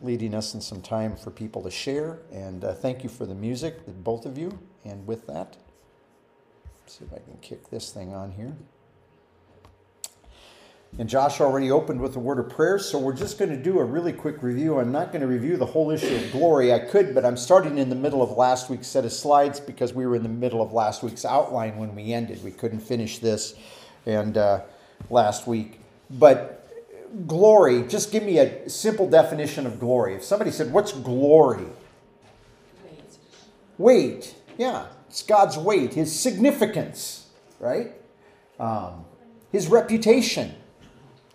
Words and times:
leading 0.00 0.34
us 0.34 0.54
in 0.54 0.60
some 0.60 0.82
time 0.82 1.16
for 1.16 1.30
people 1.30 1.62
to 1.62 1.70
share. 1.70 2.18
And 2.32 2.64
uh, 2.64 2.74
thank 2.74 3.02
you 3.02 3.08
for 3.08 3.26
the 3.26 3.34
music, 3.34 3.86
both 3.86 4.26
of 4.26 4.36
you. 4.36 4.58
And 4.84 5.06
with 5.06 5.26
that, 5.26 5.56
see 6.86 7.04
if 7.04 7.12
I 7.12 7.18
can 7.18 7.38
kick 7.40 7.70
this 7.70 7.90
thing 7.90 8.14
on 8.14 8.32
here. 8.32 8.54
And 10.98 11.10
Josh 11.10 11.42
already 11.42 11.70
opened 11.70 12.00
with 12.00 12.16
a 12.16 12.18
word 12.18 12.38
of 12.38 12.48
prayer, 12.48 12.78
so 12.78 12.98
we're 12.98 13.12
just 13.12 13.38
going 13.38 13.50
to 13.50 13.56
do 13.56 13.80
a 13.80 13.84
really 13.84 14.14
quick 14.14 14.42
review. 14.42 14.78
I'm 14.78 14.92
not 14.92 15.12
going 15.12 15.20
to 15.20 15.26
review 15.26 15.58
the 15.58 15.66
whole 15.66 15.90
issue 15.90 16.14
of 16.14 16.32
glory. 16.32 16.72
I 16.72 16.78
could, 16.78 17.14
but 17.14 17.22
I'm 17.22 17.36
starting 17.36 17.76
in 17.76 17.90
the 17.90 17.96
middle 17.96 18.22
of 18.22 18.30
last 18.30 18.70
week's 18.70 18.86
set 18.86 19.04
of 19.04 19.12
slides 19.12 19.60
because 19.60 19.92
we 19.92 20.06
were 20.06 20.16
in 20.16 20.22
the 20.22 20.28
middle 20.30 20.62
of 20.62 20.72
last 20.72 21.02
week's 21.02 21.26
outline 21.26 21.76
when 21.76 21.94
we 21.94 22.14
ended. 22.14 22.42
We 22.42 22.50
couldn't 22.50 22.80
finish 22.80 23.18
this 23.18 23.56
and 24.06 24.38
uh, 24.38 24.62
last 25.10 25.46
week. 25.46 25.80
But 26.08 26.65
glory, 27.26 27.82
just 27.82 28.12
give 28.12 28.22
me 28.22 28.38
a 28.38 28.68
simple 28.68 29.08
definition 29.08 29.66
of 29.66 29.80
glory. 29.80 30.14
If 30.14 30.24
somebody 30.24 30.50
said, 30.50 30.72
What's 30.72 30.92
glory? 30.92 31.66
Weight. 33.78 34.34
Yeah, 34.58 34.86
it's 35.08 35.22
God's 35.22 35.58
weight, 35.58 35.94
His 35.94 36.18
significance, 36.18 37.26
right? 37.60 37.92
Um, 38.58 39.04
his 39.52 39.68
reputation 39.68 40.54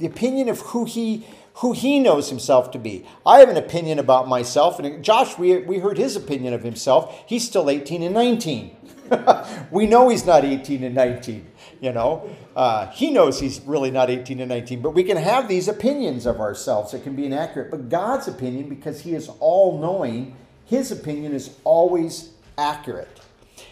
the 0.01 0.07
opinion 0.07 0.49
of 0.49 0.59
who 0.59 0.85
he 0.85 1.25
who 1.55 1.73
he 1.73 1.99
knows 1.99 2.29
himself 2.29 2.71
to 2.71 2.79
be. 2.79 3.05
I 3.25 3.39
have 3.39 3.49
an 3.49 3.57
opinion 3.57 3.99
about 3.99 4.27
myself, 4.27 4.79
and 4.79 5.03
Josh, 5.03 5.37
we, 5.37 5.57
we 5.59 5.77
heard 5.79 5.97
his 5.97 6.15
opinion 6.15 6.53
of 6.53 6.63
himself. 6.63 7.23
He's 7.27 7.45
still 7.45 7.69
18 7.69 8.01
and 8.01 8.13
19. 8.13 8.75
we 9.71 9.85
know 9.85 10.09
he's 10.09 10.25
not 10.25 10.45
18 10.45 10.83
and 10.83 10.95
19, 10.95 11.45
you 11.79 11.91
know. 11.91 12.29
Uh, 12.55 12.87
he 12.87 13.11
knows 13.11 13.39
he's 13.39 13.61
really 13.61 13.91
not 13.91 14.09
18 14.09 14.39
and 14.39 14.49
19, 14.49 14.81
but 14.81 14.91
we 14.91 15.03
can 15.03 15.17
have 15.17 15.47
these 15.47 15.67
opinions 15.67 16.25
of 16.25 16.39
ourselves 16.39 16.91
that 16.91 17.03
can 17.03 17.15
be 17.15 17.25
inaccurate. 17.25 17.71
But 17.71 17.89
God's 17.89 18.27
opinion, 18.27 18.69
because 18.69 19.01
he 19.01 19.13
is 19.13 19.29
all 19.39 19.79
knowing, 19.79 20.35
his 20.65 20.91
opinion 20.91 21.33
is 21.33 21.55
always 21.63 22.31
accurate. 22.57 23.19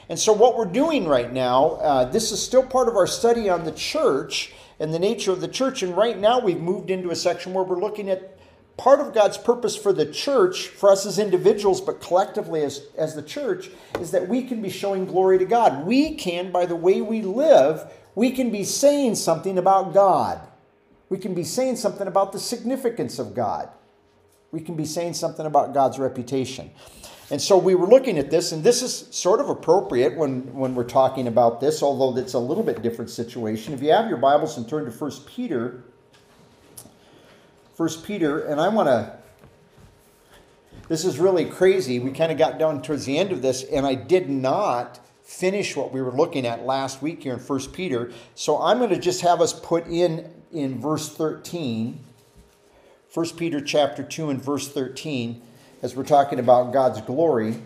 And 0.09 0.19
so, 0.19 0.33
what 0.33 0.57
we're 0.57 0.65
doing 0.65 1.07
right 1.07 1.31
now, 1.31 1.71
uh, 1.75 2.05
this 2.05 2.31
is 2.31 2.41
still 2.41 2.63
part 2.63 2.87
of 2.87 2.95
our 2.95 3.07
study 3.07 3.49
on 3.49 3.63
the 3.63 3.71
church 3.71 4.53
and 4.79 4.93
the 4.93 4.99
nature 4.99 5.31
of 5.31 5.41
the 5.41 5.47
church. 5.47 5.83
And 5.83 5.95
right 5.95 6.17
now, 6.17 6.39
we've 6.39 6.59
moved 6.59 6.89
into 6.89 7.11
a 7.11 7.15
section 7.15 7.53
where 7.53 7.63
we're 7.63 7.79
looking 7.79 8.09
at 8.09 8.38
part 8.80 9.02
of 9.02 9.13
God's 9.13 9.38
purpose 9.38 9.75
for 9.75 9.91
the 9.91 10.05
church, 10.05 10.69
for 10.69 10.89
us 10.89 11.05
as 11.05 11.19
individuals, 11.19 11.81
but 11.81 11.99
collectively 11.99 12.63
as, 12.63 12.83
as 12.97 13.13
the 13.13 13.21
church, 13.21 13.69
is 13.99 14.11
that 14.11 14.30
we 14.30 14.41
can 14.41 14.61
be 14.61 14.69
showing 14.69 15.05
glory 15.05 15.38
to 15.38 15.45
God. 15.45 15.86
We 15.86 16.16
can, 16.16 16.49
by 16.49 16.66
the 16.66 16.77
way 16.77 17.02
we 17.02 17.21
live, 17.21 17.91
we 18.16 18.31
can 18.31 18.52
be 18.52 18.63
saying 18.63 19.16
something 19.16 19.58
about 19.58 19.94
God. 19.94 20.39
We 21.09 21.17
can 21.17 21.33
be 21.33 21.44
saying 21.44 21.75
something 21.75 22.08
about 22.08 22.31
the 22.31 22.39
significance 22.39 23.19
of 23.19 23.36
God. 23.36 23.69
We 24.52 24.61
can 24.61 24.75
be 24.75 24.86
saying 24.86 25.16
something 25.16 25.45
about 25.45 25.73
God's 25.73 25.99
reputation. 25.99 26.71
And 27.31 27.41
so 27.41 27.58
we 27.58 27.75
were 27.75 27.86
looking 27.86 28.17
at 28.17 28.31
this, 28.31 28.53
and 28.53 28.64
this 28.64 28.81
is 28.81 29.08
sort 29.11 29.41
of 29.41 29.49
appropriate 29.49 30.16
when, 30.16 30.53
when 30.53 30.73
we're 30.73 30.86
talking 30.86 31.27
about 31.27 31.59
this, 31.59 31.83
although 31.83 32.17
it's 32.17 32.33
a 32.33 32.39
little 32.39 32.64
bit 32.64 32.81
different 32.81 33.11
situation. 33.11 33.73
If 33.73 33.83
you 33.83 33.91
have 33.91 34.08
your 34.08 34.17
Bibles 34.17 34.58
and 34.58 34.67
turn 34.69 34.86
to 34.86 34.91
1 34.91 35.11
Peter, 35.27 35.83
1 37.80 37.89
Peter, 38.03 38.41
and 38.41 38.59
I 38.59 38.67
want 38.67 38.89
to. 38.89 39.13
This 40.89 41.05
is 41.05 41.17
really 41.17 41.45
crazy. 41.45 41.97
We 41.97 42.11
kind 42.11 42.30
of 42.30 42.38
got 42.38 42.59
down 42.59 42.81
towards 42.81 43.05
the 43.05 43.17
end 43.17 43.31
of 43.31 43.41
this, 43.41 43.63
and 43.63 43.86
I 43.86 43.95
did 43.95 44.30
not 44.30 44.99
finish 45.23 45.77
what 45.77 45.94
we 45.94 46.02
were 46.02 46.11
looking 46.11 46.45
at 46.45 46.66
last 46.66 47.02
week 47.02 47.23
here 47.23 47.36
in 47.36 47.39
First 47.39 47.71
Peter. 47.71 48.11
So 48.36 48.61
I'm 48.61 48.80
going 48.80 48.89
to 48.89 48.99
just 48.99 49.21
have 49.21 49.39
us 49.39 49.58
put 49.58 49.88
in 49.88 50.30
in 50.52 50.81
verse 50.81 51.08
13. 51.08 52.03
1 53.13 53.30
Peter 53.38 53.61
chapter 53.61 54.03
2 54.03 54.30
and 54.30 54.43
verse 54.43 54.67
13 54.67 55.41
as 55.81 55.95
we're 55.95 56.03
talking 56.03 56.39
about 56.39 56.73
God's 56.73 56.99
glory. 56.99 57.61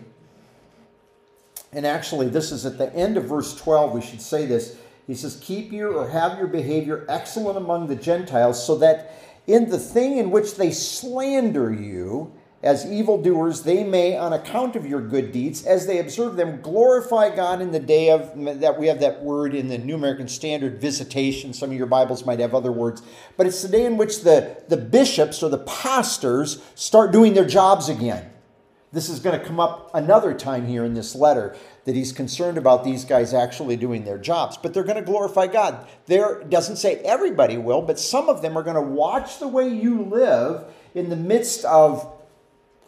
And 1.72 1.84
actually, 1.84 2.28
this 2.28 2.52
is 2.52 2.64
at 2.64 2.78
the 2.78 2.94
end 2.94 3.16
of 3.16 3.24
verse 3.24 3.56
12, 3.56 3.92
we 3.92 4.00
should 4.00 4.22
say 4.22 4.46
this. 4.46 4.76
He 5.08 5.16
says, 5.16 5.40
Keep 5.42 5.72
your 5.72 5.92
or 5.92 6.08
have 6.08 6.38
your 6.38 6.46
behavior 6.46 7.04
excellent 7.08 7.58
among 7.58 7.88
the 7.88 7.96
Gentiles, 7.96 8.64
so 8.64 8.76
that 8.76 9.10
in 9.46 9.68
the 9.68 9.78
thing 9.78 10.18
in 10.18 10.30
which 10.30 10.56
they 10.56 10.70
slander 10.70 11.72
you, 11.72 12.32
as 12.62 12.90
evildoers, 12.90 13.62
they 13.62 13.84
may, 13.84 14.16
on 14.16 14.32
account 14.32 14.74
of 14.74 14.86
your 14.86 15.02
good 15.02 15.32
deeds, 15.32 15.66
as 15.66 15.86
they 15.86 15.98
observe 15.98 16.36
them, 16.36 16.62
glorify 16.62 17.34
God 17.34 17.60
in 17.60 17.72
the 17.72 17.78
day 17.78 18.08
of 18.08 18.32
that. 18.60 18.78
We 18.78 18.86
have 18.86 19.00
that 19.00 19.22
word 19.22 19.54
in 19.54 19.68
the 19.68 19.76
New 19.76 19.96
American 19.96 20.28
Standard, 20.28 20.80
visitation. 20.80 21.52
Some 21.52 21.70
of 21.70 21.76
your 21.76 21.86
Bibles 21.86 22.24
might 22.24 22.38
have 22.38 22.54
other 22.54 22.72
words, 22.72 23.02
but 23.36 23.46
it's 23.46 23.60
the 23.60 23.68
day 23.68 23.84
in 23.84 23.98
which 23.98 24.22
the, 24.22 24.62
the 24.68 24.78
bishops 24.78 25.42
or 25.42 25.50
the 25.50 25.58
pastors 25.58 26.62
start 26.74 27.12
doing 27.12 27.34
their 27.34 27.44
jobs 27.44 27.90
again. 27.90 28.30
This 28.92 29.10
is 29.10 29.20
going 29.20 29.38
to 29.38 29.44
come 29.44 29.60
up 29.60 29.90
another 29.92 30.32
time 30.32 30.66
here 30.66 30.86
in 30.86 30.94
this 30.94 31.14
letter 31.14 31.56
that 31.84 31.94
he's 31.94 32.12
concerned 32.12 32.58
about 32.58 32.82
these 32.82 33.04
guys 33.04 33.34
actually 33.34 33.76
doing 33.76 34.04
their 34.04 34.18
jobs, 34.18 34.56
but 34.56 34.72
they're 34.72 34.84
going 34.84 34.96
to 34.96 35.02
glorify 35.02 35.46
God. 35.46 35.86
There 36.06 36.42
doesn't 36.44 36.76
say 36.76 36.96
everybody 36.96 37.58
will, 37.58 37.82
but 37.82 37.98
some 37.98 38.28
of 38.28 38.42
them 38.42 38.56
are 38.56 38.62
going 38.62 38.76
to 38.76 38.82
watch 38.82 39.38
the 39.38 39.48
way 39.48 39.68
you 39.68 40.02
live 40.02 40.64
in 40.94 41.10
the 41.10 41.16
midst 41.16 41.64
of 41.64 42.10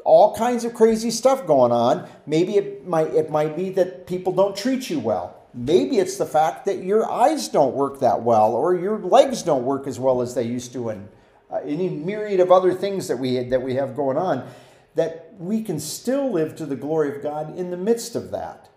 all 0.05 0.35
kinds 0.37 0.65
of 0.65 0.73
crazy 0.73 1.11
stuff 1.11 1.47
going 1.47 1.73
on. 1.73 2.09
Maybe 2.27 2.56
it 2.56 2.87
might 2.87 3.09
it 3.09 3.31
might 3.31 3.56
be 3.56 3.71
that 3.71 4.06
people 4.06 4.33
don't 4.33 4.56
treat 4.56 4.89
you 4.89 5.01
well. 5.01 5.37
Maybe 5.53 5.99
it's 5.99 6.17
the 6.17 6.27
fact 6.27 6.65
that 6.67 6.85
your 6.85 7.11
eyes 7.11 7.49
don't 7.49 7.75
work 7.75 8.01
that 8.01 8.23
well 8.23 8.53
or 8.55 8.75
your 8.75 8.99
legs 8.99 9.43
don't 9.43 9.65
work 9.65 9.87
as 9.87 9.99
well 9.99 10.23
as 10.23 10.35
they 10.35 10.45
used 10.45 10.73
to 10.75 10.91
and 10.91 11.09
uh, 11.51 11.56
any 11.65 11.89
myriad 11.89 12.41
of 12.41 12.53
other 12.53 12.73
things 12.73 13.09
that 13.09 13.19
we 13.19 13.43
that 13.43 13.62
we 13.62 13.75
have 13.75 13.97
going 13.97 14.17
on 14.17 14.49
that 14.95 15.35
we 15.39 15.62
can 15.62 15.79
still 15.79 16.33
live 16.33 16.56
to 16.56 16.67
the 16.67 16.77
glory 16.77 17.15
of 17.15 17.23
God 17.23 17.56
in 17.56 17.71
the 17.71 17.77
midst 17.77 18.17
of 18.17 18.31
that. 18.31 18.71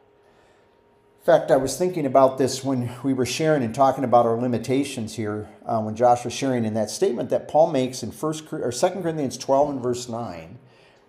Fact, 1.29 1.51
I 1.51 1.57
was 1.57 1.77
thinking 1.77 2.07
about 2.07 2.39
this 2.39 2.63
when 2.63 2.89
we 3.03 3.13
were 3.13 3.23
sharing 3.23 3.61
and 3.61 3.75
talking 3.75 4.03
about 4.03 4.25
our 4.25 4.35
limitations 4.35 5.13
here. 5.13 5.47
Uh, 5.63 5.79
when 5.79 5.95
Josh 5.95 6.25
was 6.25 6.33
sharing 6.33 6.65
in 6.65 6.73
that 6.73 6.89
statement 6.89 7.29
that 7.29 7.47
Paul 7.47 7.71
makes 7.71 8.01
in 8.01 8.11
First 8.11 8.51
or 8.51 8.71
Second 8.71 9.03
Corinthians 9.03 9.37
twelve 9.37 9.69
and 9.69 9.79
verse 9.79 10.09
nine, 10.09 10.57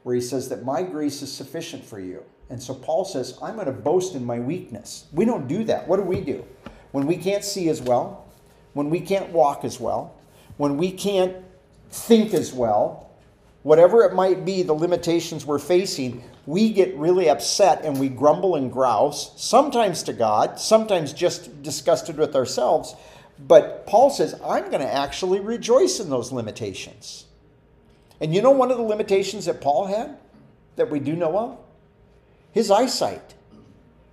where 0.03 0.15
he 0.15 0.21
says 0.21 0.51
that 0.51 0.63
my 0.63 0.83
grace 0.83 1.23
is 1.23 1.33
sufficient 1.33 1.83
for 1.83 1.99
you. 1.99 2.23
And 2.51 2.63
so 2.63 2.75
Paul 2.75 3.07
says, 3.07 3.39
I'm 3.43 3.55
going 3.55 3.65
to 3.65 3.73
boast 3.73 4.15
in 4.15 4.23
my 4.23 4.39
weakness. 4.39 5.07
We 5.11 5.25
don't 5.25 5.49
do 5.49 5.65
that. 5.65 5.89
What 5.89 5.97
do 5.97 6.03
we 6.03 6.21
do? 6.21 6.45
When 6.93 7.07
we 7.07 7.17
can't 7.17 7.43
see 7.43 7.71
as 7.71 7.81
well, 7.81 8.29
when 8.75 8.91
we 8.91 9.01
can't 9.01 9.31
walk 9.31 9.65
as 9.65 9.81
well, 9.81 10.15
when 10.59 10.77
we 10.77 10.93
can't 10.93 11.35
think 11.89 12.35
as 12.35 12.53
well, 12.53 13.11
whatever 13.63 14.03
it 14.03 14.13
might 14.13 14.45
be, 14.45 14.65
the 14.65 14.75
limitations 14.75 15.47
we're 15.47 15.59
facing, 15.59 16.23
we 16.51 16.73
get 16.73 16.97
really 16.97 17.31
upset 17.31 17.85
and 17.85 18.01
we 18.01 18.09
grumble 18.09 18.57
and 18.57 18.73
grouse, 18.73 19.41
sometimes 19.41 20.03
to 20.03 20.13
God, 20.13 20.59
sometimes 20.59 21.13
just 21.13 21.63
disgusted 21.63 22.17
with 22.17 22.35
ourselves. 22.35 22.97
But 23.39 23.87
Paul 23.87 24.11
says, 24.11 24.35
I'm 24.45 24.65
going 24.65 24.83
to 24.83 24.93
actually 24.93 25.39
rejoice 25.39 26.01
in 26.01 26.11
those 26.11 26.33
limitations. 26.33 27.27
And 28.21 28.35
you 28.35 28.43
know 28.43 28.51
one 28.51 28.73
of 28.73 28.79
the 28.79 28.83
limitations 28.83 29.45
that 29.45 29.61
Paul 29.61 29.87
had 29.87 30.19
that 30.75 30.91
we 30.91 30.99
do 30.99 31.15
know 31.15 31.39
of? 31.39 31.59
His 32.51 32.69
eyesight. 32.69 33.35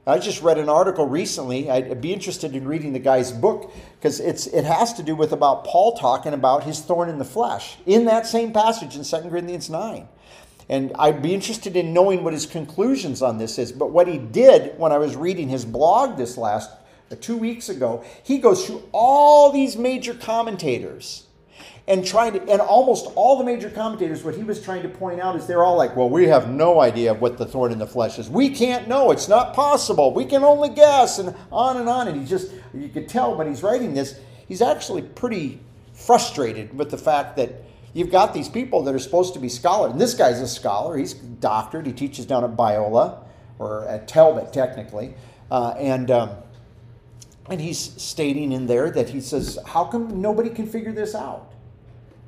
I 0.05 0.19
just 0.19 0.43
read 0.43 0.59
an 0.59 0.69
article 0.69 1.07
recently. 1.07 1.71
I'd 1.71 1.99
be 2.01 2.13
interested 2.13 2.55
in 2.55 2.67
reading 2.67 2.93
the 2.93 2.99
guy's 2.99 3.31
book 3.31 3.73
because 3.99 4.19
it's 4.19 4.47
it 4.47 4.63
has 4.63 4.93
to 4.93 5.03
do 5.03 5.15
with 5.15 5.33
about 5.33 5.65
Paul 5.65 5.97
talking 5.97 6.33
about 6.33 6.63
his 6.63 6.79
thorn 6.79 7.09
in 7.09 7.17
the 7.17 7.25
flesh 7.25 7.77
in 7.85 8.05
that 8.05 8.25
same 8.25 8.53
passage 8.53 8.95
in 8.95 9.03
2 9.03 9.29
Corinthians 9.29 9.69
9. 9.69 10.07
And 10.69 10.91
I'd 10.99 11.21
be 11.21 11.33
interested 11.33 11.77
in 11.77 11.93
knowing 11.93 12.23
what 12.23 12.33
his 12.33 12.45
conclusions 12.45 13.21
on 13.21 13.37
this 13.37 13.57
is. 13.57 13.71
But 13.71 13.91
what 13.91 14.07
he 14.07 14.17
did 14.17 14.77
when 14.77 14.91
I 14.91 14.97
was 14.97 15.15
reading 15.15 15.47
his 15.47 15.63
blog 15.63 16.17
this 16.17 16.37
last 16.37 16.69
uh, 17.09 17.15
two 17.21 17.37
weeks 17.37 17.69
ago, 17.69 18.03
he 18.23 18.37
goes 18.37 18.65
through 18.65 18.83
all 18.91 19.51
these 19.51 19.77
major 19.77 20.13
commentators 20.13 21.27
and 21.87 22.05
trying 22.05 22.33
to 22.33 22.41
and 22.51 22.59
almost 22.59 23.09
all 23.15 23.37
the 23.37 23.43
major 23.45 23.69
commentators 23.69 24.23
what 24.23 24.35
he 24.35 24.43
was 24.43 24.61
trying 24.61 24.83
to 24.83 24.89
point 24.89 25.21
out 25.21 25.37
is 25.37 25.47
they're 25.47 25.63
all 25.63 25.77
like 25.77 25.95
well 25.95 26.09
we 26.09 26.27
have 26.27 26.49
no 26.49 26.81
idea 26.81 27.13
what 27.13 27.37
the 27.37 27.45
thorn 27.45 27.71
in 27.71 27.79
the 27.79 27.87
flesh 27.87 28.19
is. 28.19 28.29
We 28.29 28.49
can't 28.49 28.87
know. 28.87 29.11
It's 29.11 29.29
not 29.29 29.53
possible. 29.53 30.13
We 30.13 30.25
can 30.25 30.43
only 30.43 30.69
guess 30.69 31.17
and 31.17 31.33
on 31.49 31.77
and 31.77 31.87
on. 31.87 32.09
And 32.09 32.19
he 32.19 32.27
just 32.27 32.51
you 32.73 32.89
could 32.89 33.07
tell 33.07 33.35
when 33.35 33.47
he's 33.47 33.63
writing 33.63 33.93
this 33.93 34.19
he's 34.47 34.61
actually 34.61 35.01
pretty 35.01 35.61
frustrated 35.93 36.77
with 36.77 36.91
the 36.91 36.97
fact 36.97 37.37
that 37.37 37.63
you've 37.97 38.11
got 38.11 38.33
these 38.33 38.47
people 38.47 38.83
that 38.83 38.93
are 38.93 38.99
supposed 38.99 39.33
to 39.33 39.39
be 39.39 39.49
scholars. 39.49 39.91
And 39.91 39.99
this 39.99 40.13
guy's 40.13 40.39
a 40.39 40.47
scholar. 40.47 40.97
He's 40.97 41.13
doctored. 41.13 41.87
He 41.87 41.93
teaches 41.93 42.25
down 42.25 42.43
at 42.43 42.51
biola 42.51 43.23
or 43.57 43.87
at 43.87 44.07
talbot 44.07 44.53
technically. 44.53 45.15
Uh, 45.49 45.71
and 45.71 46.11
um, 46.11 46.29
and 47.49 47.59
he's 47.59 47.79
stating 47.79 48.51
in 48.51 48.67
there 48.67 48.91
that 48.91 49.09
he 49.09 49.21
says 49.21 49.57
how 49.65 49.85
come 49.85 50.21
nobody 50.21 50.49
can 50.49 50.67
figure 50.67 50.91
this 50.91 51.15
out? 51.15 51.53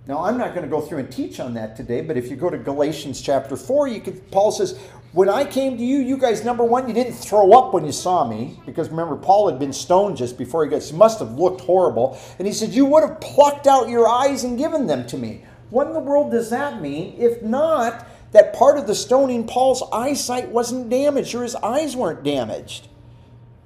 Now, 0.07 0.23
I'm 0.23 0.39
not 0.39 0.55
going 0.55 0.63
to 0.63 0.69
go 0.69 0.81
through 0.81 0.99
and 0.99 1.11
teach 1.11 1.39
on 1.39 1.53
that 1.53 1.75
today, 1.75 2.01
but 2.01 2.17
if 2.17 2.31
you 2.31 2.35
go 2.35 2.49
to 2.49 2.57
Galatians 2.57 3.21
chapter 3.21 3.55
4, 3.55 3.89
you 3.89 4.01
could, 4.01 4.31
Paul 4.31 4.51
says, 4.51 4.75
When 5.11 5.29
I 5.29 5.45
came 5.45 5.77
to 5.77 5.83
you, 5.83 5.99
you 5.99 6.17
guys, 6.17 6.43
number 6.43 6.63
one, 6.63 6.87
you 6.87 6.95
didn't 6.95 7.13
throw 7.13 7.51
up 7.51 7.75
when 7.75 7.85
you 7.85 7.91
saw 7.91 8.27
me, 8.27 8.59
because 8.65 8.89
remember, 8.89 9.15
Paul 9.17 9.47
had 9.47 9.59
been 9.59 9.71
stoned 9.71 10.17
just 10.17 10.35
before 10.35 10.63
he 10.63 10.71
got, 10.71 10.81
he 10.81 10.95
must 10.95 11.19
have 11.19 11.33
looked 11.33 11.61
horrible. 11.61 12.19
And 12.39 12.47
he 12.47 12.53
said, 12.53 12.69
You 12.69 12.85
would 12.85 13.07
have 13.07 13.21
plucked 13.21 13.67
out 13.67 13.87
your 13.87 14.07
eyes 14.07 14.43
and 14.43 14.57
given 14.57 14.87
them 14.87 15.05
to 15.07 15.17
me. 15.17 15.43
What 15.69 15.87
in 15.87 15.93
the 15.93 15.99
world 15.99 16.31
does 16.31 16.49
that 16.49 16.81
mean? 16.81 17.15
If 17.17 17.41
not, 17.41 18.07
that 18.31 18.53
part 18.53 18.77
of 18.77 18.87
the 18.87 18.95
stoning, 18.95 19.47
Paul's 19.47 19.83
eyesight 19.91 20.49
wasn't 20.49 20.89
damaged 20.89 21.33
or 21.35 21.43
his 21.43 21.55
eyes 21.55 21.95
weren't 21.95 22.23
damaged. 22.23 22.87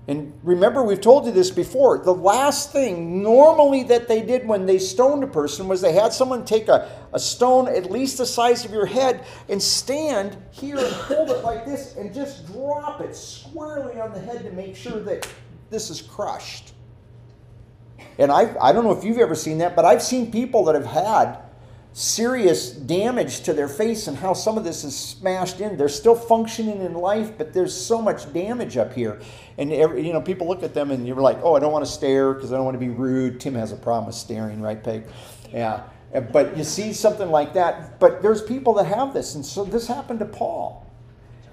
And 0.05 0.33
remember, 0.43 0.83
we've 0.83 0.99
told 0.99 1.25
you 1.25 1.31
this 1.31 1.49
before. 1.49 1.97
The 1.99 2.13
last 2.13 2.73
thing 2.73 3.23
normally 3.23 3.83
that 3.83 4.09
they 4.09 4.21
did 4.21 4.45
when 4.45 4.65
they 4.65 4.77
stoned 4.77 5.23
a 5.23 5.27
person 5.27 5.69
was 5.69 5.79
they 5.79 5.93
had 5.93 6.11
someone 6.11 6.43
take 6.43 6.67
a, 6.67 6.91
a 7.13 7.19
stone 7.19 7.69
at 7.69 7.89
least 7.89 8.17
the 8.17 8.25
size 8.25 8.65
of 8.65 8.71
your 8.71 8.85
head 8.85 9.25
and 9.47 9.61
stand 9.61 10.35
here 10.51 10.77
and 10.77 10.93
hold 10.93 11.29
it 11.29 11.41
like 11.41 11.65
this 11.65 11.95
and 11.95 12.13
just 12.13 12.45
drop 12.47 12.99
it 12.99 13.15
squarely 13.15 13.99
on 13.99 14.11
the 14.11 14.19
head 14.19 14.43
to 14.43 14.51
make 14.51 14.75
sure 14.75 14.99
that 14.99 15.25
this 15.69 15.89
is 15.89 16.01
crushed. 16.01 16.73
And 18.19 18.29
I, 18.29 18.53
I 18.61 18.73
don't 18.73 18.83
know 18.83 18.91
if 18.91 19.05
you've 19.05 19.19
ever 19.19 19.35
seen 19.35 19.59
that, 19.59 19.73
but 19.73 19.85
I've 19.85 20.03
seen 20.03 20.31
people 20.33 20.65
that 20.65 20.75
have 20.75 20.85
had 20.85 21.37
serious 21.93 22.71
damage 22.71 23.41
to 23.41 23.53
their 23.53 23.67
face 23.67 24.07
and 24.07 24.17
how 24.17 24.33
some 24.33 24.57
of 24.57 24.63
this 24.63 24.83
is 24.83 24.97
smashed 24.97 25.61
in. 25.61 25.77
They're 25.77 25.87
still 25.87 26.15
functioning 26.15 26.81
in 26.81 26.95
life, 26.95 27.37
but 27.37 27.53
there's 27.53 27.75
so 27.75 28.01
much 28.01 28.31
damage 28.33 28.77
up 28.77 28.93
here. 28.93 29.21
And 29.57 29.71
every, 29.71 30.05
you 30.05 30.11
know, 30.11 30.21
people 30.21 30.47
look 30.47 30.63
at 30.63 30.73
them 30.73 30.89
and 30.89 31.07
you're 31.07 31.15
like, 31.17 31.39
"Oh, 31.43 31.55
I 31.55 31.59
don't 31.59 31.71
want 31.71 31.85
to 31.85 31.91
stare 31.91 32.33
because 32.33 32.51
I 32.51 32.55
don't 32.55 32.65
want 32.65 32.75
to 32.75 32.79
be 32.79 32.89
rude." 32.89 33.39
Tim 33.39 33.53
has 33.53 33.71
a 33.71 33.75
problem 33.75 34.07
with 34.07 34.15
staring, 34.15 34.61
right, 34.61 34.83
Peg? 34.83 35.03
Yeah. 35.53 35.83
Uh, 36.13 36.21
but 36.21 36.57
you 36.57 36.63
see 36.63 36.93
something 36.93 37.29
like 37.29 37.53
that. 37.53 37.99
But 37.99 38.21
there's 38.21 38.41
people 38.41 38.73
that 38.73 38.85
have 38.85 39.13
this, 39.13 39.35
and 39.35 39.45
so 39.45 39.63
this 39.63 39.87
happened 39.87 40.19
to 40.19 40.25
Paul. 40.25 40.85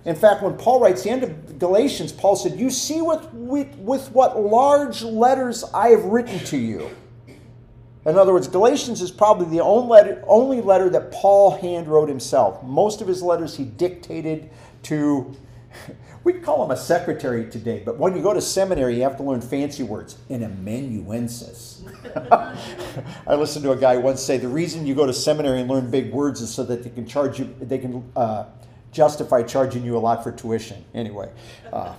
In 0.06 0.16
fact, 0.16 0.42
when 0.42 0.54
Paul 0.56 0.80
writes 0.80 1.02
the 1.02 1.10
end 1.10 1.22
of 1.22 1.58
Galatians, 1.58 2.12
Paul 2.12 2.34
said, 2.34 2.58
"You 2.58 2.70
see 2.70 3.02
with, 3.02 3.30
with, 3.34 3.76
with 3.76 4.10
what 4.12 4.40
large 4.40 5.02
letters 5.02 5.64
I 5.74 5.88
have 5.88 6.04
written 6.04 6.38
to 6.46 6.56
you." 6.56 6.90
In 8.06 8.16
other 8.16 8.32
words, 8.32 8.48
Galatians 8.48 9.02
is 9.02 9.10
probably 9.10 9.46
the 9.46 9.62
only 9.62 9.88
letter, 9.88 10.24
only 10.26 10.60
letter 10.62 10.88
that 10.90 11.12
Paul 11.12 11.58
hand 11.58 11.86
wrote 11.86 12.08
himself. 12.08 12.62
Most 12.62 13.02
of 13.02 13.08
his 13.08 13.22
letters 13.22 13.56
he 13.56 13.64
dictated 13.64 14.48
to, 14.84 15.36
we 16.24 16.34
call 16.34 16.64
him 16.64 16.70
a 16.70 16.76
secretary 16.76 17.50
today, 17.50 17.82
but 17.84 17.98
when 17.98 18.16
you 18.16 18.22
go 18.22 18.32
to 18.32 18.40
seminary, 18.40 18.96
you 18.96 19.02
have 19.02 19.18
to 19.18 19.22
learn 19.22 19.42
fancy 19.42 19.82
words. 19.82 20.16
An 20.30 20.42
amanuensis. 20.42 21.82
I 22.14 23.34
listened 23.34 23.64
to 23.64 23.72
a 23.72 23.76
guy 23.76 23.98
once 23.98 24.22
say 24.22 24.38
the 24.38 24.48
reason 24.48 24.86
you 24.86 24.94
go 24.94 25.04
to 25.04 25.12
seminary 25.12 25.60
and 25.60 25.68
learn 25.68 25.90
big 25.90 26.10
words 26.10 26.40
is 26.40 26.52
so 26.52 26.64
that 26.64 26.82
they 26.82 26.90
can 26.90 27.06
charge 27.06 27.38
you, 27.38 27.54
they 27.60 27.78
can 27.78 28.10
uh, 28.16 28.46
justify 28.92 29.42
charging 29.42 29.84
you 29.84 29.98
a 29.98 30.00
lot 30.00 30.22
for 30.22 30.32
tuition. 30.32 30.82
Anyway, 30.94 31.30
uh, 31.70 31.94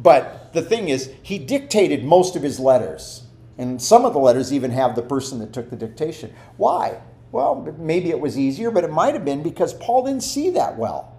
but 0.00 0.52
the 0.52 0.62
thing 0.62 0.90
is, 0.90 1.12
he 1.22 1.38
dictated 1.38 2.04
most 2.04 2.36
of 2.36 2.42
his 2.42 2.60
letters. 2.60 3.24
And 3.60 3.80
some 3.80 4.06
of 4.06 4.14
the 4.14 4.18
letters 4.18 4.54
even 4.54 4.70
have 4.70 4.96
the 4.96 5.02
person 5.02 5.38
that 5.40 5.52
took 5.52 5.68
the 5.68 5.76
dictation. 5.76 6.32
Why? 6.56 6.98
Well, 7.30 7.76
maybe 7.78 8.08
it 8.08 8.18
was 8.18 8.38
easier, 8.38 8.70
but 8.70 8.84
it 8.84 8.90
might 8.90 9.12
have 9.12 9.26
been 9.26 9.42
because 9.42 9.74
Paul 9.74 10.06
didn't 10.06 10.22
see 10.22 10.48
that 10.52 10.78
well. 10.78 11.14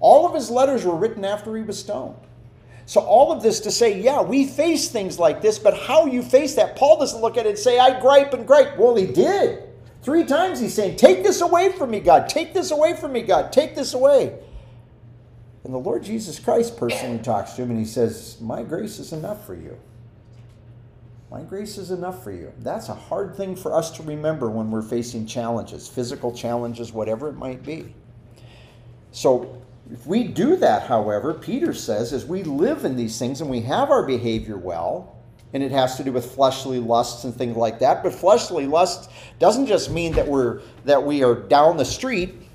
All 0.00 0.26
of 0.26 0.34
his 0.34 0.48
letters 0.48 0.86
were 0.86 0.96
written 0.96 1.26
after 1.26 1.54
he 1.54 1.62
was 1.62 1.78
stoned. 1.78 2.16
So, 2.86 3.02
all 3.02 3.32
of 3.32 3.42
this 3.42 3.60
to 3.60 3.70
say, 3.70 4.00
yeah, 4.00 4.22
we 4.22 4.46
face 4.46 4.88
things 4.88 5.18
like 5.18 5.42
this, 5.42 5.58
but 5.58 5.76
how 5.76 6.06
you 6.06 6.22
face 6.22 6.54
that, 6.54 6.74
Paul 6.74 7.00
doesn't 7.00 7.20
look 7.20 7.36
at 7.36 7.44
it 7.44 7.50
and 7.50 7.58
say, 7.58 7.78
I 7.78 8.00
gripe 8.00 8.32
and 8.32 8.46
gripe. 8.46 8.78
Well, 8.78 8.96
he 8.96 9.04
did. 9.04 9.62
Three 10.00 10.24
times 10.24 10.60
he's 10.60 10.72
saying, 10.72 10.96
Take 10.96 11.22
this 11.22 11.42
away 11.42 11.72
from 11.72 11.90
me, 11.90 12.00
God. 12.00 12.30
Take 12.30 12.54
this 12.54 12.70
away 12.70 12.96
from 12.96 13.12
me, 13.12 13.20
God. 13.20 13.52
Take 13.52 13.74
this 13.74 13.92
away. 13.92 14.38
And 15.64 15.74
the 15.74 15.78
Lord 15.78 16.02
Jesus 16.02 16.40
Christ 16.40 16.78
personally 16.78 17.18
talks 17.18 17.52
to 17.52 17.62
him 17.62 17.70
and 17.70 17.78
he 17.78 17.84
says, 17.84 18.38
My 18.40 18.62
grace 18.62 18.98
is 18.98 19.12
enough 19.12 19.44
for 19.44 19.54
you. 19.54 19.76
My 21.30 21.42
grace 21.42 21.76
is 21.76 21.90
enough 21.90 22.24
for 22.24 22.32
you. 22.32 22.52
That's 22.60 22.88
a 22.88 22.94
hard 22.94 23.36
thing 23.36 23.54
for 23.54 23.74
us 23.74 23.90
to 23.92 24.02
remember 24.02 24.48
when 24.48 24.70
we're 24.70 24.82
facing 24.82 25.26
challenges, 25.26 25.86
physical 25.86 26.32
challenges, 26.32 26.92
whatever 26.92 27.28
it 27.28 27.36
might 27.36 27.62
be. 27.62 27.94
So, 29.12 29.62
if 29.92 30.06
we 30.06 30.24
do 30.24 30.56
that, 30.56 30.82
however, 30.82 31.34
Peter 31.34 31.72
says, 31.72 32.12
as 32.12 32.24
we 32.24 32.42
live 32.42 32.84
in 32.84 32.96
these 32.96 33.18
things 33.18 33.40
and 33.40 33.48
we 33.48 33.60
have 33.62 33.90
our 33.90 34.06
behavior 34.06 34.56
well, 34.58 35.16
and 35.52 35.62
it 35.62 35.70
has 35.70 35.96
to 35.96 36.04
do 36.04 36.12
with 36.12 36.34
fleshly 36.34 36.78
lusts 36.78 37.24
and 37.24 37.34
things 37.34 37.56
like 37.56 37.78
that, 37.78 38.02
but 38.02 38.14
fleshly 38.14 38.66
lust 38.66 39.10
doesn't 39.38 39.66
just 39.66 39.90
mean 39.90 40.12
that 40.12 40.26
we're 40.26 40.60
that 40.84 41.02
we 41.02 41.22
are 41.22 41.34
down 41.34 41.78
the 41.78 41.84
street 41.84 42.47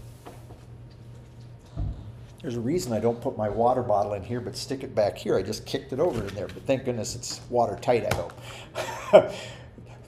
there's 2.44 2.58
a 2.58 2.62
reason 2.62 2.92
I 2.92 3.00
don't 3.00 3.20
put 3.22 3.38
my 3.38 3.48
water 3.48 3.82
bottle 3.82 4.14
in 4.14 4.22
here, 4.22 4.42
but 4.42 4.56
stick 4.56 4.84
it 4.84 4.94
back 4.94 5.18
here. 5.18 5.38
I 5.38 5.42
just 5.42 5.66
kicked 5.66 5.94
it 5.94 6.00
over 6.00 6.28
in 6.28 6.36
there, 6.36 6.48
but 6.48 6.68
thank 6.68 6.84
goodness 6.84 7.16
it's 7.16 7.40
watertight. 7.50 8.06
I 8.12 8.16
hope. 8.16 9.34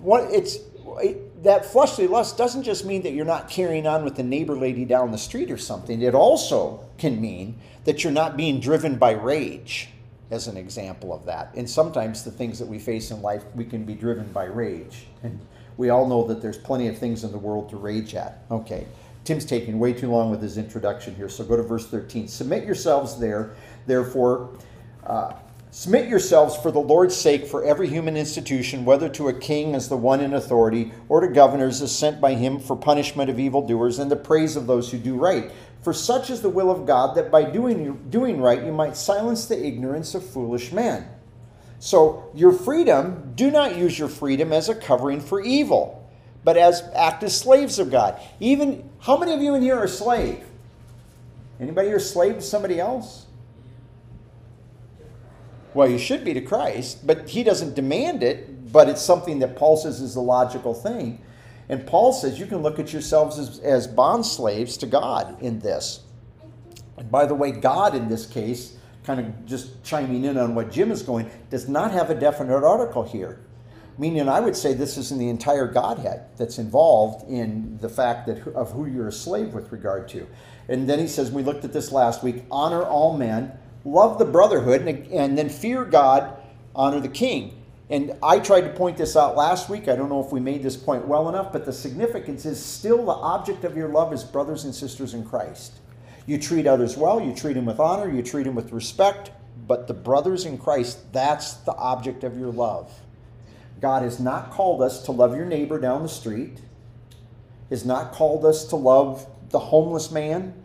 it's 0.31 0.57
it, 1.01 1.43
that 1.43 1.65
fleshly 1.65 2.07
lust 2.07 2.37
doesn't 2.37 2.63
just 2.63 2.85
mean 2.85 3.03
that 3.03 3.13
you're 3.13 3.25
not 3.25 3.49
carrying 3.49 3.87
on 3.87 4.03
with 4.03 4.17
the 4.17 4.23
neighbor 4.23 4.55
lady 4.55 4.83
down 4.83 5.11
the 5.11 5.17
street 5.17 5.49
or 5.49 5.57
something. 5.57 6.01
It 6.01 6.13
also 6.13 6.85
can 6.97 7.21
mean 7.21 7.57
that 7.85 8.03
you're 8.03 8.13
not 8.13 8.35
being 8.35 8.59
driven 8.59 8.97
by 8.97 9.11
rage, 9.11 9.89
as 10.31 10.47
an 10.47 10.57
example 10.57 11.13
of 11.13 11.25
that. 11.25 11.53
And 11.55 11.69
sometimes 11.69 12.23
the 12.23 12.31
things 12.31 12.59
that 12.59 12.67
we 12.67 12.79
face 12.79 13.11
in 13.11 13.21
life, 13.21 13.43
we 13.55 13.63
can 13.63 13.85
be 13.85 13.93
driven 13.93 14.31
by 14.33 14.45
rage. 14.45 15.05
And 15.23 15.39
we 15.77 15.89
all 15.89 16.07
know 16.07 16.27
that 16.27 16.41
there's 16.41 16.57
plenty 16.57 16.87
of 16.87 16.97
things 16.97 17.23
in 17.23 17.31
the 17.31 17.37
world 17.37 17.69
to 17.69 17.77
rage 17.77 18.15
at. 18.15 18.43
Okay. 18.51 18.87
Tim's 19.25 19.43
taking 19.43 19.79
way 19.79 19.91
too 19.91 20.09
long 20.09 20.29
with 20.29 20.39
his 20.39 20.59
introduction 20.59 21.15
here, 21.15 21.27
so 21.27 21.43
go 21.43 21.57
to 21.57 21.63
verse 21.63 21.87
13. 21.87 22.27
Submit 22.27 22.63
yourselves 22.63 23.19
there, 23.19 23.55
therefore, 23.87 24.51
uh, 25.03 25.33
submit 25.71 26.07
yourselves 26.07 26.55
for 26.55 26.69
the 26.69 26.79
Lord's 26.79 27.15
sake 27.15 27.47
for 27.47 27.65
every 27.65 27.87
human 27.87 28.15
institution, 28.15 28.85
whether 28.85 29.09
to 29.09 29.27
a 29.27 29.33
king 29.33 29.73
as 29.73 29.89
the 29.89 29.97
one 29.97 30.21
in 30.21 30.35
authority, 30.35 30.91
or 31.09 31.21
to 31.21 31.27
governors 31.27 31.81
as 31.81 31.93
sent 31.93 32.21
by 32.21 32.35
him 32.35 32.59
for 32.59 32.75
punishment 32.75 33.31
of 33.31 33.39
evildoers 33.39 33.97
and 33.97 34.11
the 34.11 34.15
praise 34.15 34.55
of 34.55 34.67
those 34.67 34.91
who 34.91 34.99
do 34.99 35.15
right. 35.15 35.51
For 35.81 35.91
such 35.91 36.29
is 36.29 36.41
the 36.41 36.49
will 36.49 36.69
of 36.69 36.85
God 36.85 37.15
that 37.15 37.31
by 37.31 37.45
doing, 37.45 38.07
doing 38.11 38.39
right 38.39 38.63
you 38.63 38.71
might 38.71 38.95
silence 38.95 39.47
the 39.47 39.65
ignorance 39.65 40.13
of 40.13 40.23
foolish 40.23 40.71
men. 40.71 41.07
So, 41.79 42.29
your 42.35 42.51
freedom, 42.51 43.33
do 43.35 43.49
not 43.49 43.75
use 43.75 43.97
your 43.97 44.07
freedom 44.07 44.53
as 44.53 44.69
a 44.69 44.75
covering 44.75 45.19
for 45.19 45.41
evil 45.41 46.05
but 46.45 46.57
as 46.57 46.83
act 46.93 47.23
as 47.23 47.35
slaves 47.35 47.79
of 47.79 47.91
God. 47.91 48.21
Even 48.39 48.87
how 49.05 49.17
many 49.17 49.33
of 49.33 49.41
you 49.41 49.53
in 49.53 49.61
here 49.61 49.77
are 49.77 49.83
a 49.83 49.87
slave? 49.87 50.43
Anybody 51.59 51.89
here 51.89 51.97
a 51.97 51.99
slave 51.99 52.35
to 52.35 52.41
somebody 52.41 52.79
else? 52.79 53.27
Well, 55.75 55.87
you 55.87 55.99
should 55.99 56.25
be 56.25 56.33
to 56.33 56.41
Christ, 56.41 57.05
but 57.05 57.29
he 57.29 57.43
doesn't 57.43 57.75
demand 57.75 58.23
it, 58.23 58.71
but 58.71 58.89
it's 58.89 59.01
something 59.01 59.39
that 59.39 59.55
Paul 59.57 59.77
says 59.77 60.01
is 60.01 60.15
the 60.15 60.21
logical 60.21 60.73
thing. 60.73 61.21
And 61.69 61.85
Paul 61.85 62.13
says 62.13 62.39
you 62.39 62.47
can 62.47 62.63
look 62.63 62.79
at 62.79 62.93
yourselves 62.93 63.37
as, 63.37 63.59
as 63.59 63.85
bond 63.85 64.25
slaves 64.25 64.75
to 64.77 64.87
God 64.87 65.39
in 65.39 65.59
this. 65.59 66.01
And 66.97 67.11
by 67.11 67.27
the 67.27 67.35
way, 67.35 67.51
God 67.51 67.93
in 67.93 68.07
this 68.07 68.25
case, 68.25 68.75
kind 69.03 69.19
of 69.19 69.45
just 69.45 69.83
chiming 69.83 70.25
in 70.25 70.37
on 70.37 70.55
what 70.55 70.71
Jim 70.71 70.91
is 70.91 71.03
going, 71.03 71.29
does 71.51 71.69
not 71.69 71.91
have 71.91 72.09
a 72.09 72.15
definite 72.15 72.63
article 72.63 73.03
here. 73.03 73.39
Meaning, 73.97 74.27
I 74.27 74.41
would 74.41 74.55
say 74.57 74.73
this 74.73 74.97
is 74.97 75.11
in 75.11 75.19
the 75.19 75.29
entire 75.29 75.67
Godhead 75.67 76.25
that's 76.37 76.57
involved 76.57 77.29
in 77.29 77.77
the 77.77 77.87
fact 77.87 78.27
that 78.27 78.45
of 78.53 78.71
who 78.73 78.85
you're 78.85 79.07
a 79.07 79.11
slave 79.11 79.53
with 79.53 79.71
regard 79.71 80.09
to. 80.09 80.27
And 80.67 80.89
then 80.89 80.99
he 80.99 81.07
says, 81.07 81.31
we 81.31 81.43
looked 81.43 81.63
at 81.63 81.71
this 81.71 81.91
last 81.91 82.21
week 82.21 82.43
honor 82.51 82.83
all 82.83 83.17
men, 83.17 83.57
love 83.85 84.19
the 84.19 84.25
brotherhood, 84.25 84.81
and, 84.81 85.07
and 85.07 85.37
then 85.37 85.47
fear 85.47 85.85
God, 85.85 86.37
honor 86.75 86.99
the 86.99 87.07
king. 87.07 87.61
And 87.89 88.17
I 88.23 88.39
tried 88.39 88.61
to 88.61 88.69
point 88.69 88.97
this 88.97 89.15
out 89.15 89.37
last 89.37 89.69
week. 89.69 89.87
I 89.87 89.95
don't 89.95 90.09
know 90.09 90.23
if 90.23 90.31
we 90.31 90.39
made 90.39 90.63
this 90.63 90.75
point 90.75 91.07
well 91.07 91.29
enough, 91.29 91.53
but 91.53 91.65
the 91.65 91.73
significance 91.73 92.45
is 92.45 92.63
still 92.63 93.05
the 93.05 93.11
object 93.11 93.63
of 93.63 93.77
your 93.77 93.89
love 93.89 94.11
is 94.11 94.23
brothers 94.23 94.65
and 94.65 94.73
sisters 94.73 95.13
in 95.13 95.23
Christ. 95.23 95.73
You 96.25 96.39
treat 96.39 96.65
others 96.65 96.97
well, 96.97 97.21
you 97.21 97.33
treat 97.35 97.53
them 97.53 97.65
with 97.65 97.79
honor, 97.79 98.11
you 98.11 98.23
treat 98.23 98.43
them 98.43 98.55
with 98.55 98.71
respect, 98.71 99.29
but 99.67 99.87
the 99.87 99.93
brothers 99.93 100.45
in 100.45 100.57
Christ, 100.57 101.13
that's 101.13 101.53
the 101.53 101.75
object 101.75 102.23
of 102.23 102.37
your 102.37 102.51
love. 102.51 102.91
God 103.85 104.01
has 104.01 104.19
not 104.19 104.49
called 104.49 104.81
us 104.81 105.03
to 105.03 105.11
love 105.11 105.35
your 105.35 105.45
neighbor 105.45 105.79
down 105.79 106.01
the 106.01 106.09
street, 106.09 106.57
has 107.69 107.85
not 107.85 108.13
called 108.13 108.43
us 108.43 108.65
to 108.69 108.75
love 108.75 109.27
the 109.51 109.59
homeless 109.59 110.09
man 110.09 110.55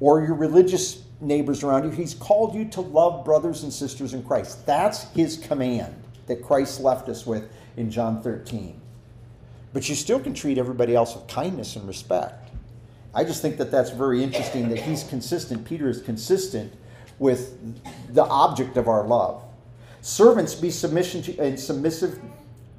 or 0.00 0.24
your 0.24 0.34
religious 0.34 1.02
neighbors 1.20 1.62
around 1.62 1.84
you. 1.84 1.90
He's 1.90 2.14
called 2.14 2.54
you 2.54 2.64
to 2.70 2.80
love 2.80 3.26
brothers 3.26 3.62
and 3.62 3.70
sisters 3.70 4.14
in 4.14 4.22
Christ. 4.22 4.64
That's 4.64 5.02
his 5.10 5.36
command 5.36 5.94
that 6.28 6.42
Christ 6.42 6.80
left 6.80 7.10
us 7.10 7.26
with 7.26 7.52
in 7.76 7.90
John 7.90 8.22
13. 8.22 8.80
But 9.74 9.90
you 9.90 9.94
still 9.94 10.18
can 10.18 10.32
treat 10.32 10.56
everybody 10.56 10.96
else 10.96 11.14
with 11.14 11.26
kindness 11.28 11.76
and 11.76 11.86
respect. 11.86 12.52
I 13.14 13.24
just 13.24 13.42
think 13.42 13.58
that 13.58 13.70
that's 13.70 13.90
very 13.90 14.22
interesting 14.22 14.70
that 14.70 14.78
he's 14.78 15.04
consistent. 15.04 15.66
Peter 15.66 15.90
is 15.90 16.00
consistent 16.00 16.72
with 17.18 17.54
the 18.14 18.24
object 18.24 18.78
of 18.78 18.88
our 18.88 19.06
love. 19.06 19.44
Servants, 20.00 20.54
be 20.54 20.70
submission 20.70 21.20
to, 21.22 21.38
and 21.38 21.60
submissive 21.60 22.18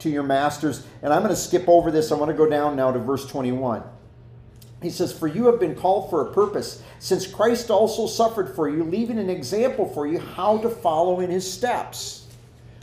to 0.04 0.10
your 0.10 0.24
masters. 0.24 0.86
And 1.02 1.12
I'm 1.12 1.22
going 1.22 1.34
to 1.34 1.42
skip 1.42 1.68
over 1.68 1.92
this. 1.92 2.12
I 2.12 2.16
want 2.16 2.30
to 2.30 2.38
go 2.38 2.48
down 2.48 2.76
now 2.76 2.92
to 2.92 3.00
verse 3.00 3.26
21. 3.28 3.84
He 4.82 4.90
says, 4.90 5.18
For 5.18 5.28
you 5.28 5.46
have 5.48 5.60
been 5.60 5.76
called 5.76 6.10
for 6.10 6.22
a 6.22 6.34
purpose, 6.34 6.84
since 7.00 7.26
Christ 7.26 7.72
also 7.72 8.06
suffered 8.06 8.56
for 8.56 8.70
you, 8.70 8.84
leaving 8.84 9.18
an 9.18 9.30
example 9.30 9.88
for 9.88 10.06
you 10.06 10.20
how 10.20 10.58
to 10.60 10.70
follow 10.70 11.22
in 11.22 11.30
his 11.30 11.52
steps. 11.52 12.28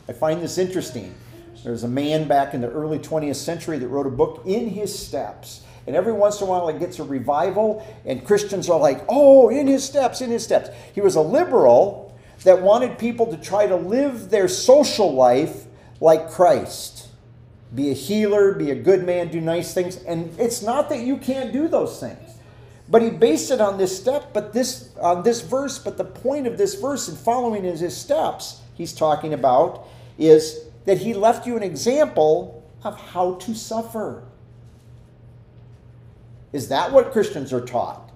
I 0.08 0.12
find 0.12 0.42
this 0.42 0.58
interesting. 0.58 1.14
There's 1.62 1.84
a 1.84 1.88
man 1.88 2.26
back 2.26 2.54
in 2.54 2.62
the 2.62 2.70
early 2.70 2.98
20th 2.98 3.36
century 3.36 3.78
that 3.78 3.88
wrote 3.88 4.06
a 4.06 4.10
book, 4.10 4.42
In 4.46 4.68
His 4.70 4.98
Steps. 4.98 5.62
And 5.86 5.94
every 5.94 6.12
once 6.12 6.40
in 6.40 6.46
a 6.46 6.50
while 6.50 6.68
it 6.68 6.78
gets 6.78 6.98
a 6.98 7.04
revival, 7.04 7.86
and 8.06 8.24
Christians 8.24 8.70
are 8.70 8.78
like, 8.78 9.04
oh, 9.08 9.48
in 9.50 9.66
his 9.66 9.84
steps, 9.84 10.20
in 10.20 10.30
his 10.30 10.44
steps. 10.44 10.70
He 10.94 11.00
was 11.00 11.16
a 11.16 11.20
liberal 11.20 12.16
that 12.44 12.62
wanted 12.62 12.98
people 12.98 13.26
to 13.26 13.36
try 13.36 13.66
to 13.66 13.76
live 13.76 14.30
their 14.30 14.48
social 14.48 15.12
life 15.12 15.66
like 16.00 16.30
Christ. 16.30 17.08
Be 17.74 17.90
a 17.90 17.94
healer, 17.94 18.52
be 18.52 18.70
a 18.70 18.74
good 18.74 19.04
man, 19.04 19.28
do 19.28 19.40
nice 19.40 19.72
things. 19.72 20.02
And 20.04 20.34
it's 20.38 20.62
not 20.62 20.88
that 20.88 21.00
you 21.00 21.16
can't 21.16 21.52
do 21.52 21.68
those 21.68 22.00
things. 22.00 22.34
But 22.88 23.02
he 23.02 23.10
based 23.10 23.52
it 23.52 23.60
on 23.60 23.78
this 23.78 23.96
step, 23.96 24.32
but 24.32 24.52
this 24.52 24.90
on 25.00 25.22
this 25.22 25.42
verse, 25.42 25.78
but 25.78 25.96
the 25.96 26.04
point 26.04 26.48
of 26.48 26.58
this 26.58 26.74
verse 26.74 27.06
and 27.06 27.16
following 27.16 27.64
is 27.64 27.78
his 27.78 27.96
steps 27.96 28.60
he's 28.74 28.92
talking 28.92 29.32
about 29.32 29.86
is 30.18 30.64
that 30.86 30.98
he 30.98 31.14
left 31.14 31.46
you 31.46 31.56
an 31.56 31.62
example 31.62 32.68
of 32.82 32.98
how 32.98 33.34
to 33.34 33.54
suffer. 33.54 34.24
Is 36.52 36.68
that 36.68 36.90
what 36.90 37.12
Christians 37.12 37.52
are 37.52 37.64
taught? 37.64 38.09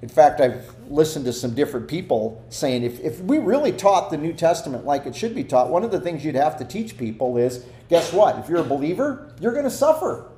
In 0.00 0.08
fact, 0.08 0.40
I've 0.40 0.74
listened 0.88 1.24
to 1.24 1.32
some 1.32 1.54
different 1.54 1.88
people 1.88 2.44
saying 2.50 2.84
if, 2.84 3.00
if 3.00 3.20
we 3.20 3.38
really 3.38 3.72
taught 3.72 4.10
the 4.10 4.16
New 4.16 4.32
Testament 4.32 4.84
like 4.84 5.06
it 5.06 5.16
should 5.16 5.34
be 5.34 5.42
taught, 5.42 5.70
one 5.70 5.82
of 5.82 5.90
the 5.90 6.00
things 6.00 6.24
you'd 6.24 6.36
have 6.36 6.56
to 6.58 6.64
teach 6.64 6.96
people 6.96 7.36
is 7.36 7.64
guess 7.88 8.12
what? 8.12 8.38
If 8.38 8.48
you're 8.48 8.60
a 8.60 8.64
believer, 8.64 9.34
you're 9.40 9.52
going 9.52 9.64
to 9.64 9.70
suffer. 9.70 10.30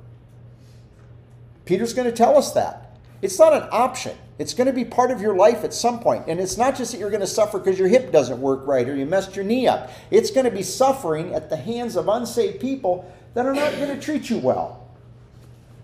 Peter's 1.67 1.93
going 1.93 2.09
to 2.09 2.17
tell 2.17 2.38
us 2.38 2.52
that. 2.52 2.99
It's 3.23 3.38
not 3.38 3.52
an 3.52 3.69
option. 3.71 4.17
It's 4.38 4.55
going 4.55 4.67
to 4.67 4.73
be 4.73 4.87
part 4.87 5.11
of 5.11 5.21
your 5.21 5.37
life 5.37 5.62
at 5.62 5.75
some 5.75 6.00
point. 6.00 6.25
And 6.26 6.40
it's 6.40 6.57
not 6.57 6.75
just 6.75 6.93
that 6.93 6.99
you're 6.99 7.11
going 7.11 7.21
to 7.21 7.26
suffer 7.26 7.59
because 7.59 7.79
your 7.79 7.88
hip 7.88 8.11
doesn't 8.11 8.40
work 8.40 8.67
right 8.67 8.88
or 8.88 8.97
you 8.97 9.05
messed 9.05 9.37
your 9.37 9.45
knee 9.45 9.69
up. 9.69 9.90
It's 10.11 10.31
going 10.31 10.47
to 10.47 10.50
be 10.50 10.62
suffering 10.62 11.35
at 11.35 11.50
the 11.50 11.57
hands 11.57 11.97
of 11.97 12.09
unsaved 12.09 12.61
people 12.61 13.12
that 13.35 13.45
are 13.45 13.55
not 13.55 13.73
going 13.73 13.95
to 13.95 14.00
treat 14.00 14.31
you 14.31 14.38
well. 14.38 14.88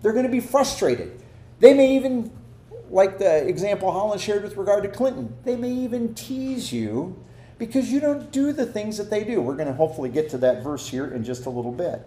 They're 0.00 0.14
going 0.14 0.24
to 0.24 0.30
be 0.30 0.40
frustrated. 0.40 1.22
They 1.60 1.74
may 1.74 1.94
even, 1.96 2.30
like 2.90 3.18
the 3.18 3.46
example 3.46 3.90
Holland 3.90 4.20
shared 4.20 4.42
with 4.42 4.56
regard 4.56 4.82
to 4.84 4.88
Clinton, 4.88 5.34
they 5.44 5.56
may 5.56 5.70
even 5.70 6.14
tease 6.14 6.72
you 6.72 7.16
because 7.58 7.90
you 7.90 8.00
don't 8.00 8.30
do 8.30 8.52
the 8.52 8.66
things 8.66 8.96
that 8.98 9.10
they 9.10 9.24
do. 9.24 9.40
We're 9.40 9.56
going 9.56 9.68
to 9.68 9.74
hopefully 9.74 10.10
get 10.10 10.30
to 10.30 10.38
that 10.38 10.62
verse 10.62 10.88
here 10.88 11.06
in 11.06 11.24
just 11.24 11.46
a 11.46 11.50
little 11.50 11.72
bit. 11.72 12.06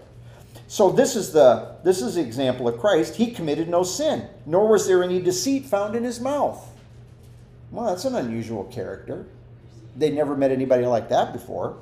So 0.67 0.91
this 0.91 1.15
is 1.15 1.31
the 1.31 1.77
this 1.83 2.01
is 2.01 2.15
the 2.15 2.21
example 2.21 2.67
of 2.67 2.79
Christ. 2.79 3.15
He 3.15 3.31
committed 3.31 3.69
no 3.69 3.83
sin, 3.83 4.27
nor 4.45 4.67
was 4.67 4.87
there 4.87 5.03
any 5.03 5.19
deceit 5.21 5.65
found 5.65 5.95
in 5.95 6.03
his 6.03 6.19
mouth. 6.19 6.63
Well, 7.71 7.87
that's 7.87 8.05
an 8.05 8.15
unusual 8.15 8.65
character. 8.65 9.25
They 9.95 10.11
never 10.11 10.35
met 10.35 10.51
anybody 10.51 10.85
like 10.85 11.09
that 11.09 11.33
before. 11.33 11.77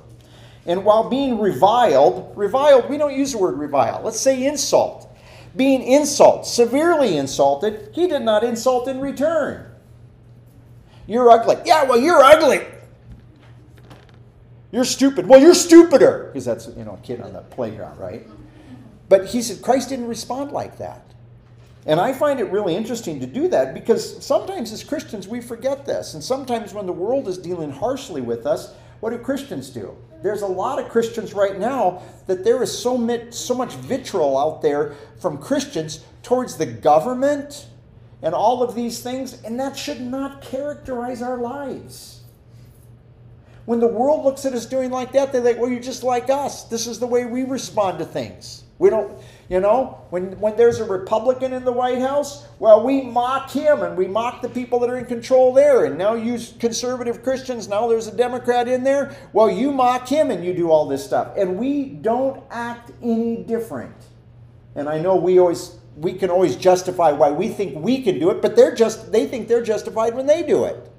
And 0.66 0.84
while 0.84 1.08
being 1.08 1.38
reviled, 1.38 2.32
reviled, 2.36 2.90
we 2.90 2.98
don't 2.98 3.16
use 3.16 3.32
the 3.32 3.38
word 3.38 3.58
revile. 3.58 4.02
Let's 4.02 4.20
say 4.20 4.46
insult. 4.46 5.07
Being 5.56 5.82
insulted, 5.82 6.46
severely 6.46 7.16
insulted, 7.16 7.90
he 7.92 8.06
did 8.06 8.22
not 8.22 8.44
insult 8.44 8.88
in 8.88 9.00
return. 9.00 9.64
You're 11.06 11.30
ugly. 11.30 11.56
Yeah, 11.64 11.84
well, 11.84 11.98
you're 11.98 12.22
ugly. 12.22 12.66
You're 14.70 14.84
stupid. 14.84 15.26
Well, 15.26 15.40
you're 15.40 15.54
stupider. 15.54 16.30
Because 16.32 16.44
that's, 16.44 16.68
you 16.76 16.84
know, 16.84 16.98
a 17.02 17.06
kid 17.06 17.20
on 17.20 17.32
the 17.32 17.40
playground, 17.40 17.98
right? 17.98 18.26
But 19.08 19.26
he 19.26 19.40
said 19.40 19.62
Christ 19.62 19.88
didn't 19.88 20.06
respond 20.06 20.52
like 20.52 20.78
that. 20.78 21.02
And 21.86 21.98
I 21.98 22.12
find 22.12 22.38
it 22.38 22.50
really 22.50 22.76
interesting 22.76 23.18
to 23.20 23.26
do 23.26 23.48
that 23.48 23.72
because 23.72 24.22
sometimes 24.22 24.72
as 24.72 24.84
Christians 24.84 25.26
we 25.26 25.40
forget 25.40 25.86
this. 25.86 26.12
And 26.12 26.22
sometimes 26.22 26.74
when 26.74 26.84
the 26.84 26.92
world 26.92 27.28
is 27.28 27.38
dealing 27.38 27.70
harshly 27.70 28.20
with 28.20 28.46
us, 28.46 28.74
what 29.00 29.10
do 29.10 29.18
Christians 29.18 29.70
do? 29.70 29.96
There's 30.22 30.42
a 30.42 30.46
lot 30.46 30.78
of 30.78 30.88
Christians 30.88 31.32
right 31.32 31.58
now 31.58 32.02
that 32.26 32.44
there 32.44 32.62
is 32.62 32.76
so, 32.76 32.98
mit, 32.98 33.32
so 33.32 33.54
much 33.54 33.74
vitriol 33.74 34.36
out 34.36 34.62
there 34.62 34.94
from 35.20 35.38
Christians 35.38 36.04
towards 36.22 36.56
the 36.56 36.66
government 36.66 37.68
and 38.22 38.34
all 38.34 38.62
of 38.62 38.74
these 38.74 39.00
things, 39.00 39.42
and 39.44 39.60
that 39.60 39.76
should 39.76 40.00
not 40.00 40.42
characterize 40.42 41.22
our 41.22 41.38
lives. 41.38 42.22
When 43.64 43.80
the 43.80 43.86
world 43.86 44.24
looks 44.24 44.44
at 44.44 44.54
us 44.54 44.66
doing 44.66 44.90
like 44.90 45.12
that, 45.12 45.32
they 45.32 45.40
think, 45.40 45.58
well, 45.58 45.70
you're 45.70 45.78
just 45.78 46.02
like 46.02 46.30
us. 46.30 46.64
This 46.64 46.86
is 46.86 46.98
the 46.98 47.06
way 47.06 47.26
we 47.26 47.44
respond 47.44 47.98
to 47.98 48.04
things. 48.04 48.64
We 48.78 48.90
don't, 48.90 49.12
you 49.48 49.60
know, 49.60 50.04
when, 50.10 50.38
when 50.40 50.56
there's 50.56 50.78
a 50.78 50.84
Republican 50.84 51.54
in 51.54 51.64
the 51.64 51.72
White 51.72 52.00
House, 52.00 52.46
well, 52.58 52.84
we 52.84 53.00
mock 53.00 53.50
him 53.50 53.82
and 53.82 53.96
we 53.96 54.06
mock 54.06 54.42
the 54.42 54.48
people 54.48 54.78
that 54.80 54.90
are 54.90 54.98
in 54.98 55.06
control 55.06 55.54
there. 55.54 55.86
And 55.86 55.96
now 55.96 56.14
you 56.14 56.38
conservative 56.58 57.22
Christians, 57.22 57.66
now 57.66 57.88
there's 57.88 58.06
a 58.06 58.14
Democrat 58.14 58.68
in 58.68 58.84
there. 58.84 59.16
Well, 59.32 59.50
you 59.50 59.72
mock 59.72 60.06
him 60.06 60.30
and 60.30 60.44
you 60.44 60.52
do 60.52 60.70
all 60.70 60.86
this 60.86 61.02
stuff. 61.02 61.32
And 61.36 61.56
we 61.58 61.84
don't 61.84 62.42
act 62.50 62.90
any 63.02 63.42
different. 63.42 63.96
And 64.74 64.86
I 64.86 64.98
know 64.98 65.16
we 65.16 65.38
always 65.38 65.78
we 65.96 66.12
can 66.12 66.30
always 66.30 66.54
justify 66.54 67.10
why 67.10 67.30
we 67.30 67.48
think 67.48 67.76
we 67.76 68.02
can 68.02 68.20
do 68.20 68.30
it, 68.30 68.40
but 68.40 68.54
they're 68.54 68.74
just 68.74 69.10
they 69.10 69.26
think 69.26 69.48
they're 69.48 69.64
justified 69.64 70.14
when 70.14 70.26
they 70.26 70.42
do 70.42 70.64
it. 70.64 70.90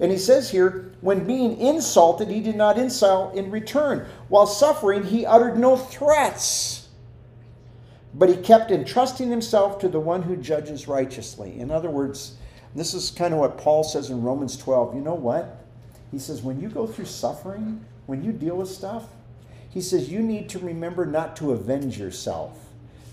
And 0.00 0.12
he 0.12 0.18
says 0.18 0.50
here, 0.50 0.92
when 1.00 1.26
being 1.26 1.58
insulted, 1.58 2.28
he 2.28 2.40
did 2.40 2.56
not 2.56 2.78
insult 2.78 3.34
in 3.34 3.50
return. 3.50 4.06
While 4.28 4.46
suffering, 4.46 5.04
he 5.04 5.26
uttered 5.26 5.58
no 5.58 5.76
threats, 5.76 6.77
but 8.18 8.28
he 8.28 8.36
kept 8.36 8.72
entrusting 8.72 9.30
himself 9.30 9.78
to 9.78 9.88
the 9.88 10.00
one 10.00 10.22
who 10.22 10.36
judges 10.36 10.88
righteously. 10.88 11.58
In 11.60 11.70
other 11.70 11.88
words, 11.88 12.34
this 12.74 12.92
is 12.92 13.12
kind 13.12 13.32
of 13.32 13.38
what 13.38 13.56
Paul 13.56 13.84
says 13.84 14.10
in 14.10 14.22
Romans 14.22 14.56
12. 14.56 14.96
You 14.96 15.00
know 15.00 15.14
what? 15.14 15.64
He 16.10 16.18
says, 16.18 16.42
when 16.42 16.60
you 16.60 16.68
go 16.68 16.86
through 16.86 17.04
suffering, 17.04 17.84
when 18.06 18.24
you 18.24 18.32
deal 18.32 18.56
with 18.56 18.68
stuff, 18.68 19.04
he 19.70 19.80
says, 19.80 20.08
you 20.08 20.20
need 20.20 20.48
to 20.48 20.58
remember 20.58 21.06
not 21.06 21.36
to 21.36 21.52
avenge 21.52 21.96
yourself. 21.98 22.58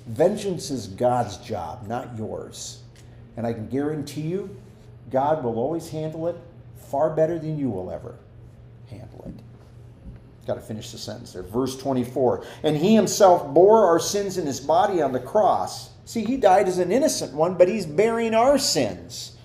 Vengeance 0.08 0.72
is 0.72 0.88
God's 0.88 1.38
job, 1.38 1.88
not 1.88 2.18
yours. 2.18 2.82
And 3.38 3.46
I 3.46 3.54
can 3.54 3.68
guarantee 3.68 4.22
you, 4.22 4.56
God 5.12 5.44
will 5.44 5.60
always 5.60 5.90
handle 5.90 6.28
it 6.28 6.38
far 6.78 7.12
better 7.12 7.38
than 7.38 7.60
you 7.60 7.70
will 7.70 7.92
ever. 7.92 8.16
Got 10.46 10.56
to 10.56 10.62
finish 10.62 10.92
the 10.92 10.98
sentence 10.98 11.34
there. 11.34 11.44
Verse 11.44 11.76
24. 11.78 12.46
And 12.64 12.78
he 12.78 12.96
himself 12.96 13.52
bore 13.54 13.86
our 13.86 14.00
sins 14.00 14.38
in 14.38 14.46
his 14.46 14.60
body 14.60 15.02
on 15.02 15.12
the 15.12 15.20
cross. 15.20 15.90
See, 16.06 16.24
he 16.24 16.38
died 16.38 16.68
as 16.68 16.78
an 16.78 16.92
innocent 16.92 17.34
one, 17.34 17.56
but 17.56 17.68
he's 17.68 17.88
bearing 17.88 18.36
our 18.36 18.60
sins. 18.60 19.38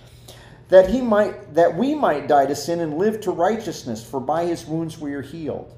That 0.69 0.89
he 0.89 1.01
might 1.01 1.55
that 1.55 1.75
we 1.75 1.95
might 1.95 2.27
die 2.27 2.45
to 2.45 2.55
sin 2.55 2.79
and 2.79 2.97
live 2.97 3.19
to 3.21 3.31
righteousness, 3.31 4.07
for 4.07 4.21
by 4.21 4.45
his 4.45 4.65
wounds 4.65 4.99
we 4.99 5.13
are 5.13 5.21
healed. 5.21 5.75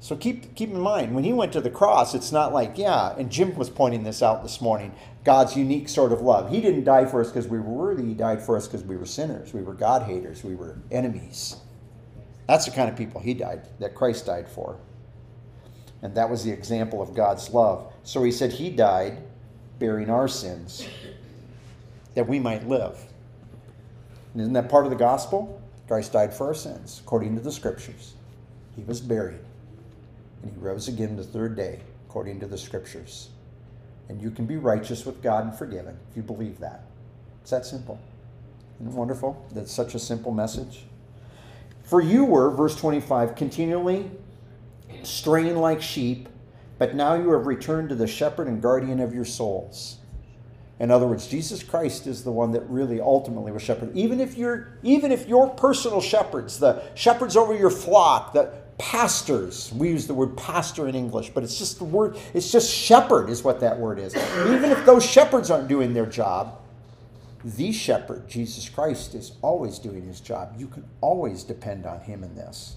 So 0.00 0.16
keep 0.16 0.54
keep 0.54 0.70
in 0.70 0.80
mind 0.80 1.14
when 1.14 1.24
he 1.24 1.32
went 1.32 1.52
to 1.52 1.60
the 1.60 1.70
cross, 1.70 2.14
it's 2.14 2.32
not 2.32 2.52
like 2.52 2.76
yeah. 2.76 3.14
And 3.16 3.30
Jim 3.30 3.54
was 3.54 3.70
pointing 3.70 4.02
this 4.02 4.22
out 4.22 4.42
this 4.42 4.60
morning. 4.60 4.92
God's 5.24 5.56
unique 5.56 5.88
sort 5.88 6.12
of 6.12 6.20
love. 6.20 6.50
He 6.50 6.60
didn't 6.60 6.84
die 6.84 7.06
for 7.06 7.20
us 7.20 7.28
because 7.28 7.46
we 7.46 7.58
were 7.58 7.70
worthy. 7.70 8.04
He 8.04 8.14
died 8.14 8.42
for 8.42 8.56
us 8.56 8.66
because 8.66 8.82
we 8.82 8.96
were 8.96 9.06
sinners. 9.06 9.54
We 9.54 9.62
were 9.62 9.74
God 9.74 10.02
haters. 10.02 10.42
We 10.42 10.54
were 10.54 10.78
enemies. 10.90 11.56
That's 12.50 12.64
the 12.64 12.72
kind 12.72 12.90
of 12.90 12.96
people 12.96 13.20
he 13.20 13.32
died 13.32 13.60
that 13.78 13.94
Christ 13.94 14.26
died 14.26 14.48
for. 14.48 14.76
And 16.02 16.12
that 16.16 16.28
was 16.28 16.42
the 16.42 16.50
example 16.50 17.00
of 17.00 17.14
God's 17.14 17.48
love. 17.50 17.92
So 18.02 18.24
he 18.24 18.32
said 18.32 18.50
he 18.50 18.70
died 18.70 19.18
bearing 19.78 20.10
our 20.10 20.26
sins 20.26 20.84
that 22.16 22.26
we 22.26 22.40
might 22.40 22.66
live. 22.66 22.98
And 24.32 24.40
isn't 24.42 24.54
that 24.54 24.68
part 24.68 24.84
of 24.84 24.90
the 24.90 24.96
gospel? 24.96 25.62
Christ 25.86 26.12
died 26.12 26.34
for 26.34 26.48
our 26.48 26.54
sins 26.54 27.00
according 27.04 27.36
to 27.36 27.40
the 27.40 27.52
scriptures. 27.52 28.14
He 28.74 28.82
was 28.82 29.00
buried 29.00 29.38
and 30.42 30.50
he 30.50 30.58
rose 30.58 30.88
again 30.88 31.14
the 31.14 31.22
third 31.22 31.54
day, 31.54 31.78
according 32.08 32.40
to 32.40 32.48
the 32.48 32.58
scriptures. 32.58 33.28
And 34.08 34.20
you 34.20 34.32
can 34.32 34.46
be 34.46 34.56
righteous 34.56 35.06
with 35.06 35.22
God 35.22 35.44
and 35.44 35.54
forgiven 35.54 35.96
if 36.10 36.16
you 36.16 36.24
believe 36.24 36.58
that. 36.58 36.82
It's 37.42 37.52
that 37.52 37.64
simple. 37.64 38.00
Isn't 38.80 38.92
wonderful? 38.92 39.46
That's 39.52 39.70
such 39.70 39.94
a 39.94 40.00
simple 40.00 40.32
message. 40.32 40.86
For 41.90 42.00
you 42.00 42.24
were, 42.24 42.52
verse 42.52 42.76
25, 42.76 43.34
continually 43.34 44.08
straying 45.02 45.56
like 45.56 45.82
sheep, 45.82 46.28
but 46.78 46.94
now 46.94 47.14
you 47.14 47.32
have 47.32 47.46
returned 47.46 47.88
to 47.88 47.96
the 47.96 48.06
shepherd 48.06 48.46
and 48.46 48.62
guardian 48.62 49.00
of 49.00 49.12
your 49.12 49.24
souls. 49.24 49.96
In 50.78 50.92
other 50.92 51.08
words, 51.08 51.26
Jesus 51.26 51.64
Christ 51.64 52.06
is 52.06 52.22
the 52.22 52.30
one 52.30 52.52
that 52.52 52.60
really 52.70 53.00
ultimately 53.00 53.50
was 53.50 53.62
shepherd. 53.62 53.90
Even 53.96 54.20
if 54.20 54.38
you're, 54.38 54.78
even 54.84 55.10
if 55.10 55.26
your 55.26 55.50
personal 55.50 56.00
shepherds, 56.00 56.60
the 56.60 56.80
shepherds 56.94 57.36
over 57.36 57.56
your 57.56 57.70
flock, 57.70 58.34
the 58.34 58.52
pastors. 58.78 59.72
We 59.72 59.88
use 59.88 60.06
the 60.06 60.14
word 60.14 60.36
pastor 60.36 60.86
in 60.86 60.94
English, 60.94 61.30
but 61.30 61.42
it's 61.42 61.58
just 61.58 61.78
the 61.78 61.84
word, 61.84 62.16
it's 62.34 62.52
just 62.52 62.72
shepherd 62.72 63.28
is 63.28 63.42
what 63.42 63.58
that 63.60 63.76
word 63.76 63.98
is. 63.98 64.14
Even 64.14 64.70
if 64.70 64.86
those 64.86 65.04
shepherds 65.04 65.50
aren't 65.50 65.66
doing 65.66 65.92
their 65.92 66.06
job, 66.06 66.59
the 67.44 67.72
shepherd, 67.72 68.28
Jesus 68.28 68.68
Christ, 68.68 69.14
is 69.14 69.32
always 69.42 69.78
doing 69.78 70.06
his 70.06 70.20
job. 70.20 70.54
You 70.58 70.66
can 70.66 70.84
always 71.00 71.42
depend 71.42 71.86
on 71.86 72.00
him 72.00 72.22
in 72.22 72.34
this. 72.34 72.76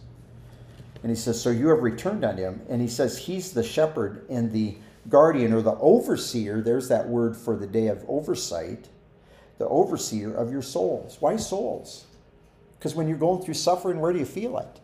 And 1.01 1.09
he 1.09 1.15
says, 1.15 1.41
So 1.41 1.49
you 1.49 1.67
have 1.67 1.83
returned 1.83 2.23
on 2.23 2.37
him. 2.37 2.61
And 2.69 2.81
he 2.81 2.87
says, 2.87 3.17
He's 3.17 3.51
the 3.51 3.63
shepherd 3.63 4.25
and 4.29 4.51
the 4.51 4.77
guardian 5.09 5.51
or 5.51 5.61
the 5.61 5.75
overseer. 5.75 6.61
There's 6.61 6.87
that 6.87 7.07
word 7.07 7.35
for 7.35 7.57
the 7.57 7.67
day 7.67 7.87
of 7.87 8.05
oversight, 8.07 8.87
the 9.57 9.67
overseer 9.67 10.33
of 10.33 10.51
your 10.51 10.61
souls. 10.61 11.17
Why 11.19 11.35
souls? 11.35 12.05
Because 12.79 12.95
when 12.95 13.07
you're 13.07 13.17
going 13.17 13.41
through 13.43 13.53
suffering, 13.55 13.99
where 13.99 14.13
do 14.13 14.19
you 14.19 14.25
feel 14.25 14.57
it? 14.59 14.79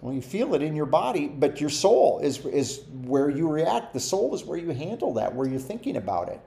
Well, 0.00 0.12
you 0.12 0.22
feel 0.22 0.54
it 0.54 0.62
in 0.62 0.76
your 0.76 0.86
body, 0.86 1.26
but 1.26 1.60
your 1.60 1.70
soul 1.70 2.20
is, 2.20 2.44
is 2.46 2.82
where 3.04 3.30
you 3.30 3.48
react. 3.48 3.92
The 3.92 4.00
soul 4.00 4.34
is 4.34 4.44
where 4.44 4.58
you 4.58 4.70
handle 4.70 5.14
that, 5.14 5.34
where 5.34 5.48
you're 5.48 5.58
thinking 5.58 5.96
about 5.96 6.28
it. 6.28 6.40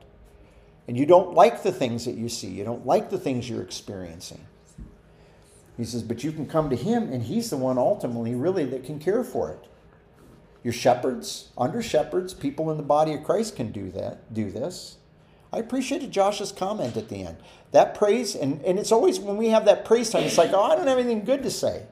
And 0.89 0.98
you 0.98 1.05
don't 1.05 1.36
like 1.36 1.62
the 1.62 1.72
things 1.72 2.05
that 2.05 2.15
you 2.15 2.27
see, 2.29 2.48
you 2.48 2.63
don't 2.63 2.84
like 2.84 3.12
the 3.12 3.19
things 3.19 3.48
you're 3.48 3.62
experiencing. 3.62 4.43
He 5.77 5.86
says, 5.86 6.01
but 6.01 6.24
you 6.24 6.31
can 6.31 6.48
come 6.48 6.72
to 6.72 6.75
Him, 6.75 7.13
and 7.13 7.22
He's 7.22 7.51
the 7.51 7.58
one 7.58 7.77
ultimately, 7.77 8.34
really, 8.34 8.65
that 8.65 8.86
can 8.86 8.98
care 8.98 9.24
for 9.24 9.51
it. 9.51 9.67
Your 10.63 10.74
shepherds, 10.74 11.50
under 11.55 11.84
shepherds, 11.84 12.34
people 12.34 12.72
in 12.72 12.77
the 12.77 12.84
body 12.84 13.13
of 13.13 13.24
Christ 13.24 13.55
can 13.55 13.72
do 13.72 13.91
that, 13.91 14.34
do 14.34 14.50
this. 14.50 14.98
I 15.53 15.60
appreciated 15.60 16.10
Josh's 16.10 16.51
comment 16.51 16.98
at 16.98 17.08
the 17.08 17.24
end. 17.24 17.38
That 17.69 17.93
praise, 17.93 18.34
and, 18.34 18.60
and 18.63 18.79
it's 18.79 18.91
always 18.91 19.19
when 19.19 19.38
we 19.38 19.50
have 19.50 19.65
that 19.65 19.86
praise 19.86 20.10
time, 20.10 20.24
it's 20.24 20.39
like, 20.39 20.53
oh, 20.53 20.63
I 20.63 20.75
don't 20.75 20.88
have 20.88 20.98
anything 20.98 21.24
good 21.24 21.43
to 21.43 21.51
say. 21.51 21.84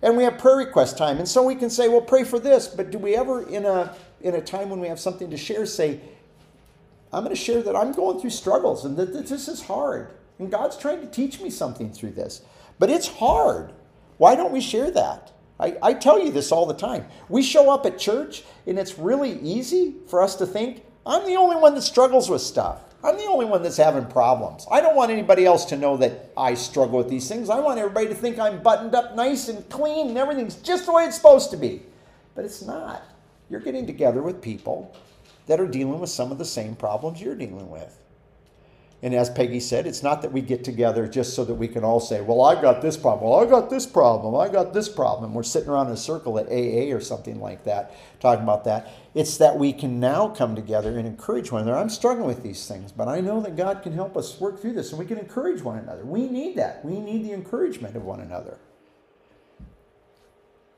And 0.00 0.16
we 0.16 0.24
have 0.24 0.38
prayer 0.38 0.56
request 0.56 0.96
time. 0.96 1.18
And 1.18 1.28
so 1.28 1.42
we 1.42 1.54
can 1.54 1.68
say, 1.68 1.88
well, 1.88 2.00
pray 2.00 2.24
for 2.24 2.38
this. 2.38 2.66
But 2.66 2.90
do 2.90 2.96
we 2.96 3.14
ever, 3.14 3.46
in 3.46 3.66
a, 3.66 3.94
in 4.22 4.36
a 4.36 4.40
time 4.40 4.70
when 4.70 4.80
we 4.80 4.88
have 4.88 4.98
something 4.98 5.28
to 5.28 5.36
share, 5.36 5.66
say, 5.66 6.00
I'm 7.12 7.24
going 7.24 7.34
to 7.34 7.40
share 7.40 7.62
that 7.62 7.76
I'm 7.76 7.92
going 7.92 8.20
through 8.20 8.30
struggles 8.30 8.84
and 8.84 8.96
that 8.96 9.12
this 9.12 9.48
is 9.48 9.62
hard. 9.62 10.14
And 10.38 10.50
God's 10.50 10.76
trying 10.76 11.00
to 11.00 11.06
teach 11.06 11.40
me 11.40 11.50
something 11.50 11.92
through 11.92 12.12
this. 12.12 12.42
But 12.78 12.90
it's 12.90 13.08
hard. 13.08 13.72
Why 14.16 14.34
don't 14.34 14.52
we 14.52 14.60
share 14.60 14.90
that? 14.92 15.32
I, 15.58 15.76
I 15.82 15.92
tell 15.94 16.18
you 16.18 16.30
this 16.30 16.52
all 16.52 16.66
the 16.66 16.74
time. 16.74 17.06
We 17.28 17.42
show 17.42 17.70
up 17.70 17.84
at 17.84 17.98
church, 17.98 18.44
and 18.66 18.78
it's 18.78 18.98
really 18.98 19.38
easy 19.40 19.96
for 20.06 20.22
us 20.22 20.36
to 20.36 20.46
think, 20.46 20.84
I'm 21.04 21.26
the 21.26 21.36
only 21.36 21.56
one 21.56 21.74
that 21.74 21.82
struggles 21.82 22.30
with 22.30 22.40
stuff. 22.40 22.82
I'm 23.02 23.16
the 23.16 23.24
only 23.24 23.46
one 23.46 23.62
that's 23.62 23.76
having 23.78 24.06
problems. 24.06 24.66
I 24.70 24.80
don't 24.80 24.96
want 24.96 25.10
anybody 25.10 25.46
else 25.46 25.64
to 25.66 25.76
know 25.76 25.96
that 25.98 26.32
I 26.36 26.54
struggle 26.54 26.98
with 26.98 27.08
these 27.08 27.28
things. 27.28 27.48
I 27.48 27.58
want 27.58 27.78
everybody 27.78 28.08
to 28.08 28.14
think 28.14 28.38
I'm 28.38 28.62
buttoned 28.62 28.94
up 28.94 29.14
nice 29.16 29.48
and 29.48 29.66
clean 29.70 30.08
and 30.08 30.18
everything's 30.18 30.56
just 30.56 30.84
the 30.84 30.92
way 30.92 31.06
it's 31.06 31.16
supposed 31.16 31.50
to 31.52 31.56
be. 31.56 31.82
But 32.34 32.44
it's 32.44 32.60
not. 32.60 33.02
You're 33.48 33.60
getting 33.60 33.86
together 33.86 34.22
with 34.22 34.42
people 34.42 34.94
that 35.50 35.58
are 35.58 35.66
dealing 35.66 35.98
with 35.98 36.08
some 36.08 36.30
of 36.30 36.38
the 36.38 36.44
same 36.44 36.76
problems 36.76 37.20
you're 37.20 37.34
dealing 37.34 37.68
with. 37.68 37.98
And 39.02 39.12
as 39.12 39.28
Peggy 39.28 39.58
said, 39.58 39.84
it's 39.84 40.00
not 40.00 40.22
that 40.22 40.30
we 40.30 40.42
get 40.42 40.62
together 40.62 41.08
just 41.08 41.34
so 41.34 41.44
that 41.44 41.54
we 41.54 41.66
can 41.66 41.82
all 41.82 41.98
say, 41.98 42.20
well, 42.20 42.42
I 42.42 42.62
got 42.62 42.80
this 42.80 42.96
problem, 42.96 43.28
well, 43.28 43.40
I 43.40 43.50
got 43.50 43.68
this 43.68 43.84
problem, 43.84 44.36
I 44.36 44.48
got 44.48 44.72
this 44.72 44.88
problem. 44.88 45.34
We're 45.34 45.42
sitting 45.42 45.68
around 45.68 45.88
in 45.88 45.94
a 45.94 45.96
circle 45.96 46.38
at 46.38 46.46
AA 46.46 46.94
or 46.94 47.00
something 47.00 47.40
like 47.40 47.64
that, 47.64 47.96
talking 48.20 48.44
about 48.44 48.62
that. 48.66 48.92
It's 49.12 49.38
that 49.38 49.58
we 49.58 49.72
can 49.72 49.98
now 49.98 50.28
come 50.28 50.54
together 50.54 50.96
and 50.96 51.04
encourage 51.04 51.50
one 51.50 51.62
another. 51.62 51.78
I'm 51.78 51.88
struggling 51.88 52.28
with 52.28 52.44
these 52.44 52.68
things, 52.68 52.92
but 52.92 53.08
I 53.08 53.20
know 53.20 53.40
that 53.40 53.56
God 53.56 53.82
can 53.82 53.92
help 53.92 54.16
us 54.16 54.38
work 54.38 54.60
through 54.60 54.74
this 54.74 54.90
and 54.90 55.00
we 55.00 55.06
can 55.06 55.18
encourage 55.18 55.62
one 55.62 55.78
another. 55.78 56.04
We 56.04 56.28
need 56.28 56.54
that. 56.58 56.84
We 56.84 57.00
need 57.00 57.24
the 57.24 57.32
encouragement 57.32 57.96
of 57.96 58.04
one 58.04 58.20
another. 58.20 58.56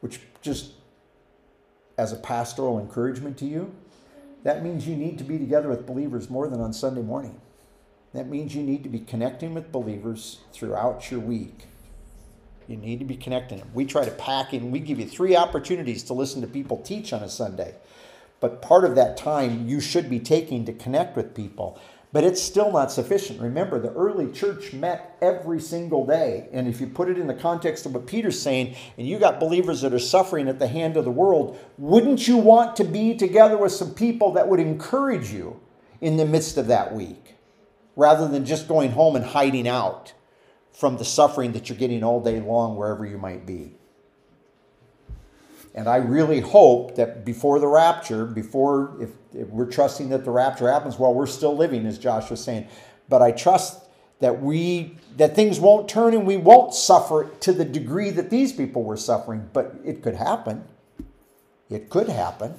Which 0.00 0.20
just 0.40 0.72
as 1.98 2.14
a 2.14 2.16
pastoral 2.16 2.78
encouragement 2.80 3.36
to 3.36 3.44
you, 3.44 3.74
that 4.44 4.64
means 4.64 4.87
you 4.87 4.96
need 4.96 5.18
to 5.18 5.25
be 5.25 5.38
together 5.38 5.68
with 5.68 5.87
believers 5.87 6.28
more 6.28 6.49
than 6.49 6.61
on 6.61 6.72
Sunday 6.72 7.02
morning. 7.02 7.40
That 8.12 8.28
means 8.28 8.54
you 8.54 8.62
need 8.62 8.82
to 8.82 8.88
be 8.88 9.00
connecting 9.00 9.54
with 9.54 9.72
believers 9.72 10.40
throughout 10.52 11.11
your 11.11 11.20
week. 11.20 11.66
You 12.68 12.76
need 12.76 12.99
to 12.99 13.04
be 13.04 13.16
connecting 13.16 13.58
them. 13.58 13.70
We 13.75 13.84
try 13.84 14.04
to 14.04 14.11
pack 14.11 14.52
in, 14.52 14.70
we 14.70 14.80
give 14.80 14.99
you 14.99 15.06
three 15.06 15.37
opportunities 15.37 16.02
to 16.04 16.14
listen 16.14 16.40
to 16.42 16.46
people 16.46 16.78
teach 16.78 17.12
on 17.12 17.22
a 17.22 17.28
Sunday. 17.28 17.75
But 18.40 18.61
part 18.61 18.84
of 18.84 18.96
that 18.96 19.16
time 19.16 19.68
you 19.68 19.80
should 19.80 20.11
be 20.11 20.18
taking 20.18 20.64
to 20.64 20.72
connect 20.72 21.16
with 21.16 21.34
people. 21.34 21.80
But 22.12 22.25
it's 22.25 22.42
still 22.42 22.71
not 22.71 22.92
sufficient. 22.92 23.40
Remember, 23.40 23.81
the 23.81 23.92
early 23.92 24.31
church 24.31 24.75
met 24.75 25.16
every 25.23 25.61
single 25.61 26.04
day. 26.04 26.49
And 26.52 26.69
if 26.69 26.81
you 26.81 26.87
put 26.87 27.09
it 27.09 27.19
in 27.19 27.26
the 27.26 27.35
context 27.35 27.87
of 27.87 27.95
what 27.95 28.07
Peter's 28.07 28.40
saying, 28.40 28.76
and 28.99 29.07
you 29.07 29.19
got 29.19 29.40
believers 29.40 29.81
that 29.81 29.95
are 29.95 29.99
suffering 29.99 30.47
at 30.47 30.59
the 30.59 30.66
hand 30.66 30.99
of 30.99 31.04
the 31.04 31.11
world, 31.11 31.59
wouldn't 31.78 32.28
you 32.28 32.37
want 32.37 32.76
to 32.76 32.85
be 32.85 33.16
together 33.16 33.57
with 33.57 33.73
some 33.73 33.95
people 33.95 34.33
that 34.33 34.47
would 34.47 34.61
encourage 34.61 35.33
you 35.33 35.59
in 36.02 36.19
the 36.19 36.26
midst 36.26 36.59
of 36.59 36.66
that 36.66 36.95
week? 36.95 37.33
rather 37.97 38.28
than 38.28 38.45
just 38.45 38.69
going 38.69 38.90
home 38.90 39.16
and 39.16 39.25
hiding 39.25 39.69
out 39.69 40.12
from 40.73 40.97
the 40.97 41.04
suffering 41.04 41.52
that 41.52 41.69
you're 41.69 41.78
getting 41.78 42.03
all 42.03 42.20
day 42.20 42.40
long 42.40 42.77
wherever 42.77 43.05
you 43.05 43.18
might 43.18 43.46
be. 43.46 43.77
And 45.74 45.88
I 45.88 45.96
really 45.96 46.40
hope 46.40 46.96
that 46.96 47.24
before 47.24 47.58
the 47.58 47.66
rapture, 47.66 48.26
before 48.26 48.96
if, 49.00 49.11
if, 49.35 49.48
we're 49.48 49.70
trusting 49.70 50.11
that 50.11 50.24
the 50.24 50.30
rapture 50.30 50.70
happens 50.70 50.98
while 50.98 51.14
we're 51.14 51.26
still 51.26 51.56
living, 51.56 51.87
as 51.87 51.98
Josh 51.98 52.30
was 52.30 52.44
saying, 52.44 52.68
but 53.08 53.22
I 53.22 53.32
trust 53.32 53.80
that 54.20 54.42
we 54.42 54.98
that 55.16 55.35
things 55.35 55.58
won't 55.58 55.88
turn 55.88 56.14
and 56.14 56.26
we 56.26 56.37
won't 56.37 56.74
suffer 56.74 57.30
to 57.40 57.52
the 57.52 57.64
degree 57.64 58.11
that 58.11 58.30
these 58.30 58.52
people 58.52 58.82
were 58.82 58.96
suffering. 58.96 59.48
But 59.52 59.74
it 59.85 60.02
could 60.02 60.14
happen. 60.14 60.64
It 61.70 61.90
could 61.90 62.08
happen. 62.08 62.54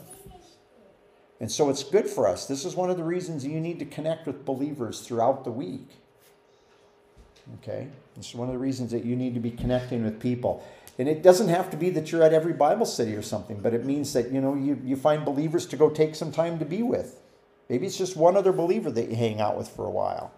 And 1.39 1.51
so 1.51 1.69
it's 1.69 1.83
good 1.83 2.07
for 2.07 2.27
us. 2.27 2.47
This 2.47 2.65
is 2.65 2.75
one 2.75 2.89
of 2.89 2.97
the 2.97 3.03
reasons 3.03 3.45
you 3.45 3.59
need 3.59 3.79
to 3.79 3.85
connect 3.85 4.25
with 4.25 4.45
believers 4.45 5.01
throughout 5.01 5.43
the 5.43 5.51
week. 5.51 5.89
Okay? 7.59 7.87
This 8.15 8.29
is 8.29 8.35
one 8.35 8.47
of 8.47 8.53
the 8.53 8.59
reasons 8.59 8.91
that 8.91 9.03
you 9.03 9.15
need 9.15 9.33
to 9.33 9.39
be 9.39 9.51
connecting 9.51 10.03
with 10.03 10.19
people. 10.19 10.65
And 10.99 11.07
it 11.07 11.23
doesn't 11.23 11.49
have 11.49 11.69
to 11.71 11.77
be 11.77 11.89
that 11.91 12.11
you're 12.11 12.21
at 12.21 12.33
every 12.33 12.53
Bible 12.53 12.85
study 12.85 13.15
or 13.15 13.21
something, 13.21 13.59
but 13.59 13.73
it 13.73 13.83
means 13.83 14.13
that, 14.13 14.31
you 14.31 14.39
know, 14.39 14.53
you, 14.53 14.79
you 14.83 14.95
find 14.95 15.25
believers 15.25 15.65
to 15.67 15.77
go 15.77 15.89
take 15.89 16.13
some 16.13 16.31
time 16.31 16.59
to 16.59 16.65
be 16.65 16.83
with. 16.83 17.19
Maybe 17.69 17.87
it's 17.87 17.97
just 17.97 18.15
one 18.15 18.37
other 18.37 18.51
believer 18.51 18.91
that 18.91 19.09
you 19.09 19.15
hang 19.15 19.41
out 19.41 19.57
with 19.57 19.67
for 19.69 19.85
a 19.85 19.91
while. 19.91 20.31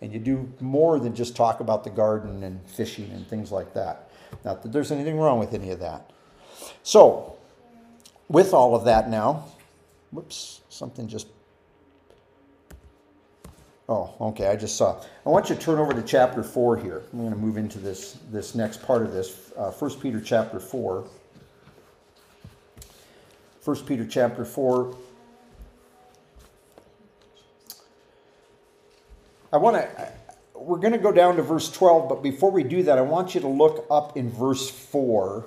And 0.00 0.12
you 0.12 0.18
do 0.18 0.52
more 0.60 0.98
than 0.98 1.14
just 1.14 1.36
talk 1.36 1.60
about 1.60 1.84
the 1.84 1.90
garden 1.90 2.42
and 2.42 2.60
fishing 2.68 3.10
and 3.12 3.26
things 3.26 3.52
like 3.52 3.72
that. 3.74 4.10
Not 4.44 4.62
that 4.62 4.72
there's 4.72 4.90
anything 4.90 5.18
wrong 5.18 5.38
with 5.38 5.54
any 5.54 5.70
of 5.70 5.78
that. 5.80 6.10
So, 6.82 7.36
with 8.28 8.52
all 8.52 8.74
of 8.74 8.84
that 8.86 9.08
now, 9.08 9.44
Whoops, 10.14 10.60
something 10.68 11.08
just. 11.08 11.26
Oh, 13.86 14.14
okay, 14.18 14.48
I 14.48 14.56
just 14.56 14.76
saw. 14.76 15.02
I 15.26 15.28
want 15.28 15.50
you 15.50 15.56
to 15.56 15.60
turn 15.60 15.78
over 15.78 15.92
to 15.92 16.02
chapter 16.02 16.42
4 16.42 16.78
here. 16.78 17.02
I'm 17.12 17.18
going 17.18 17.32
to 17.32 17.36
move 17.36 17.58
into 17.58 17.78
this, 17.78 18.18
this 18.30 18.54
next 18.54 18.82
part 18.82 19.02
of 19.02 19.12
this. 19.12 19.52
Uh, 19.56 19.70
1 19.70 20.00
Peter 20.00 20.20
chapter 20.20 20.58
4. 20.58 21.04
1 23.62 23.76
Peter 23.84 24.06
chapter 24.06 24.44
4. 24.44 24.96
I 29.52 29.56
want 29.58 29.76
to, 29.76 30.12
we're 30.54 30.78
going 30.78 30.92
to 30.92 30.98
go 30.98 31.12
down 31.12 31.36
to 31.36 31.42
verse 31.42 31.70
12, 31.70 32.08
but 32.08 32.22
before 32.22 32.50
we 32.50 32.62
do 32.62 32.82
that, 32.84 32.96
I 32.96 33.02
want 33.02 33.34
you 33.34 33.42
to 33.42 33.48
look 33.48 33.86
up 33.90 34.16
in 34.16 34.30
verse 34.30 34.70
4 34.70 35.44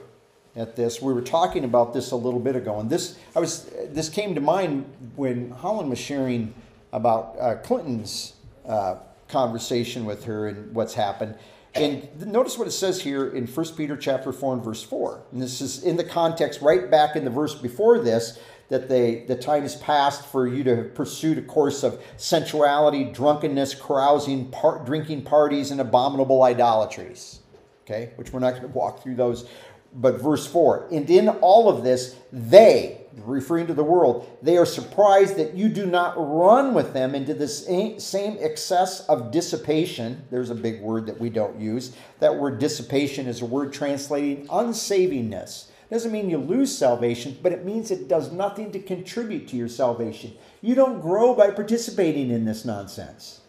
at 0.55 0.75
this. 0.75 1.01
We 1.01 1.11
were 1.11 1.21
talking 1.21 1.63
about 1.63 1.93
this 1.93 2.11
a 2.11 2.15
little 2.15 2.39
bit 2.39 2.55
ago, 2.55 2.79
and 2.79 2.89
this 2.89 3.17
I 3.35 3.39
was 3.39 3.69
this 3.89 4.09
came 4.09 4.33
to 4.35 4.41
mind 4.41 4.91
when 5.15 5.51
Holland 5.51 5.89
was 5.89 5.99
sharing 5.99 6.53
about 6.91 7.35
uh, 7.39 7.55
Clinton's 7.55 8.33
uh, 8.67 8.97
conversation 9.27 10.05
with 10.05 10.25
her 10.25 10.47
and 10.47 10.73
what's 10.73 10.93
happened. 10.93 11.35
And 11.75 12.25
notice 12.25 12.57
what 12.57 12.67
it 12.67 12.71
says 12.71 13.01
here 13.01 13.27
in 13.27 13.45
1 13.45 13.65
Peter 13.75 13.95
chapter 13.95 14.33
4 14.33 14.55
and 14.55 14.63
verse 14.63 14.81
4. 14.81 15.23
And 15.31 15.41
this 15.41 15.61
is 15.61 15.83
in 15.83 15.97
the 15.97 16.03
context 16.03 16.61
right 16.61 16.89
back 16.89 17.15
in 17.15 17.23
the 17.23 17.29
verse 17.29 17.53
before 17.53 17.99
this 17.99 18.39
that 18.69 18.89
they 18.89 19.23
the 19.27 19.35
time 19.35 19.61
has 19.61 19.77
passed 19.77 20.25
for 20.25 20.45
you 20.45 20.63
to 20.63 20.83
pursue 20.93 21.37
a 21.37 21.41
course 21.41 21.83
of 21.83 22.01
sensuality, 22.17 23.05
drunkenness, 23.05 23.75
carousing, 23.75 24.49
par- 24.51 24.83
drinking 24.83 25.23
parties, 25.23 25.71
and 25.71 25.79
abominable 25.79 26.43
idolatries. 26.43 27.39
Okay, 27.85 28.11
which 28.17 28.33
we're 28.33 28.39
not 28.39 28.51
going 28.51 28.63
to 28.63 28.67
walk 28.69 29.03
through 29.03 29.15
those 29.15 29.47
but 29.93 30.21
verse 30.21 30.45
4 30.45 30.89
and 30.91 31.09
in 31.09 31.29
all 31.29 31.69
of 31.69 31.83
this 31.83 32.15
they 32.31 32.96
referring 33.23 33.67
to 33.67 33.73
the 33.73 33.83
world. 33.83 34.27
They 34.41 34.57
are 34.57 34.65
surprised 34.65 35.37
that 35.37 35.55
you 35.55 35.69
do 35.69 35.85
not 35.85 36.15
run 36.17 36.73
with 36.73 36.93
them 36.93 37.15
into 37.15 37.33
this 37.33 37.65
same 37.65 38.37
excess 38.39 39.01
of 39.07 39.31
dissipation. 39.31 40.23
There's 40.29 40.49
a 40.49 40.55
big 40.55 40.81
word 40.81 41.05
that 41.07 41.19
we 41.19 41.29
don't 41.29 41.59
use. 41.59 41.95
That 42.19 42.35
word 42.35 42.59
dissipation 42.59 43.27
is 43.27 43.41
a 43.41 43.45
word 43.45 43.73
translating 43.73 44.47
unsavingness. 44.47 45.69
It 45.89 45.93
doesn't 45.93 46.11
mean 46.11 46.29
you 46.29 46.37
lose 46.37 46.77
salvation 46.77 47.37
but 47.41 47.53
it 47.53 47.65
means 47.65 47.91
it 47.91 48.07
does 48.07 48.31
nothing 48.31 48.71
to 48.73 48.79
contribute 48.79 49.47
to 49.49 49.55
your 49.55 49.69
salvation. 49.69 50.33
You 50.61 50.75
don't 50.75 51.01
grow 51.01 51.33
by 51.33 51.51
participating 51.51 52.29
in 52.29 52.45
this 52.45 52.65
nonsense. 52.65 53.41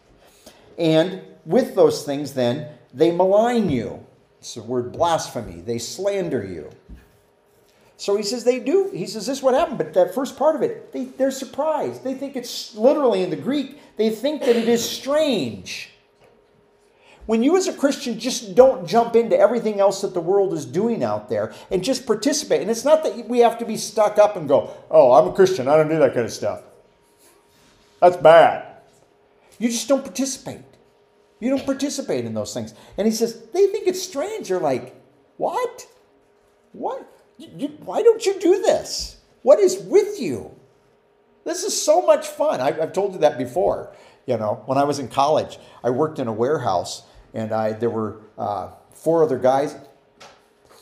And 0.78 1.22
with 1.44 1.74
those 1.74 2.04
things 2.04 2.34
then 2.34 2.68
they 2.94 3.10
malign 3.10 3.70
you. 3.70 4.06
It's 4.38 4.54
the 4.54 4.62
word 4.62 4.92
blasphemy. 4.92 5.60
They 5.60 5.78
slander 5.78 6.44
you. 6.44 6.70
So 7.98 8.16
he 8.16 8.22
says 8.22 8.44
they 8.44 8.60
do. 8.60 8.90
He 8.94 9.06
says 9.06 9.26
this 9.26 9.38
is 9.38 9.42
what 9.42 9.54
happened. 9.54 9.76
But 9.76 9.92
that 9.94 10.14
first 10.14 10.38
part 10.38 10.54
of 10.54 10.62
it, 10.62 10.92
they, 10.92 11.06
they're 11.06 11.32
surprised. 11.32 12.04
They 12.04 12.14
think 12.14 12.36
it's 12.36 12.74
literally 12.76 13.24
in 13.24 13.30
the 13.30 13.36
Greek, 13.36 13.78
they 13.96 14.08
think 14.08 14.42
that 14.42 14.54
it 14.54 14.68
is 14.68 14.88
strange. 14.88 15.90
When 17.26 17.42
you, 17.42 17.56
as 17.58 17.66
a 17.66 17.72
Christian, 17.74 18.18
just 18.18 18.54
don't 18.54 18.86
jump 18.86 19.16
into 19.16 19.36
everything 19.36 19.80
else 19.80 20.00
that 20.00 20.14
the 20.14 20.20
world 20.20 20.54
is 20.54 20.64
doing 20.64 21.02
out 21.02 21.28
there 21.28 21.52
and 21.72 21.84
just 21.84 22.06
participate. 22.06 22.62
And 22.62 22.70
it's 22.70 22.84
not 22.84 23.02
that 23.02 23.28
we 23.28 23.40
have 23.40 23.58
to 23.58 23.66
be 23.66 23.76
stuck 23.76 24.16
up 24.16 24.36
and 24.36 24.48
go, 24.48 24.74
oh, 24.90 25.12
I'm 25.12 25.28
a 25.28 25.34
Christian. 25.34 25.68
I 25.68 25.76
don't 25.76 25.88
do 25.88 25.98
that 25.98 26.14
kind 26.14 26.24
of 26.24 26.32
stuff. 26.32 26.62
That's 28.00 28.16
bad. 28.16 28.76
You 29.58 29.68
just 29.68 29.88
don't 29.88 30.04
participate. 30.04 30.62
You 31.40 31.50
don't 31.50 31.66
participate 31.66 32.24
in 32.24 32.32
those 32.32 32.54
things. 32.54 32.74
And 32.96 33.06
he 33.06 33.12
says, 33.12 33.42
they 33.52 33.66
think 33.66 33.88
it's 33.88 34.00
strange. 34.00 34.48
They're 34.48 34.60
like, 34.60 34.94
what? 35.36 35.86
What? 36.72 37.17
You, 37.38 37.68
why 37.84 38.02
don't 38.02 38.24
you 38.26 38.38
do 38.38 38.60
this? 38.62 39.16
What 39.42 39.60
is 39.60 39.78
with 39.78 40.20
you? 40.20 40.54
This 41.44 41.62
is 41.62 41.80
so 41.80 42.02
much 42.02 42.26
fun. 42.26 42.60
I, 42.60 42.72
have 42.72 42.92
told 42.92 43.14
you 43.14 43.20
that 43.20 43.38
before. 43.38 43.94
You 44.26 44.36
know, 44.36 44.62
when 44.66 44.76
I 44.76 44.84
was 44.84 44.98
in 44.98 45.08
college, 45.08 45.58
I 45.82 45.90
worked 45.90 46.18
in 46.18 46.28
a 46.28 46.32
warehouse, 46.32 47.04
and 47.32 47.52
I 47.52 47.72
there 47.72 47.88
were 47.88 48.20
uh, 48.36 48.72
four 48.92 49.22
other 49.24 49.38
guys, 49.38 49.74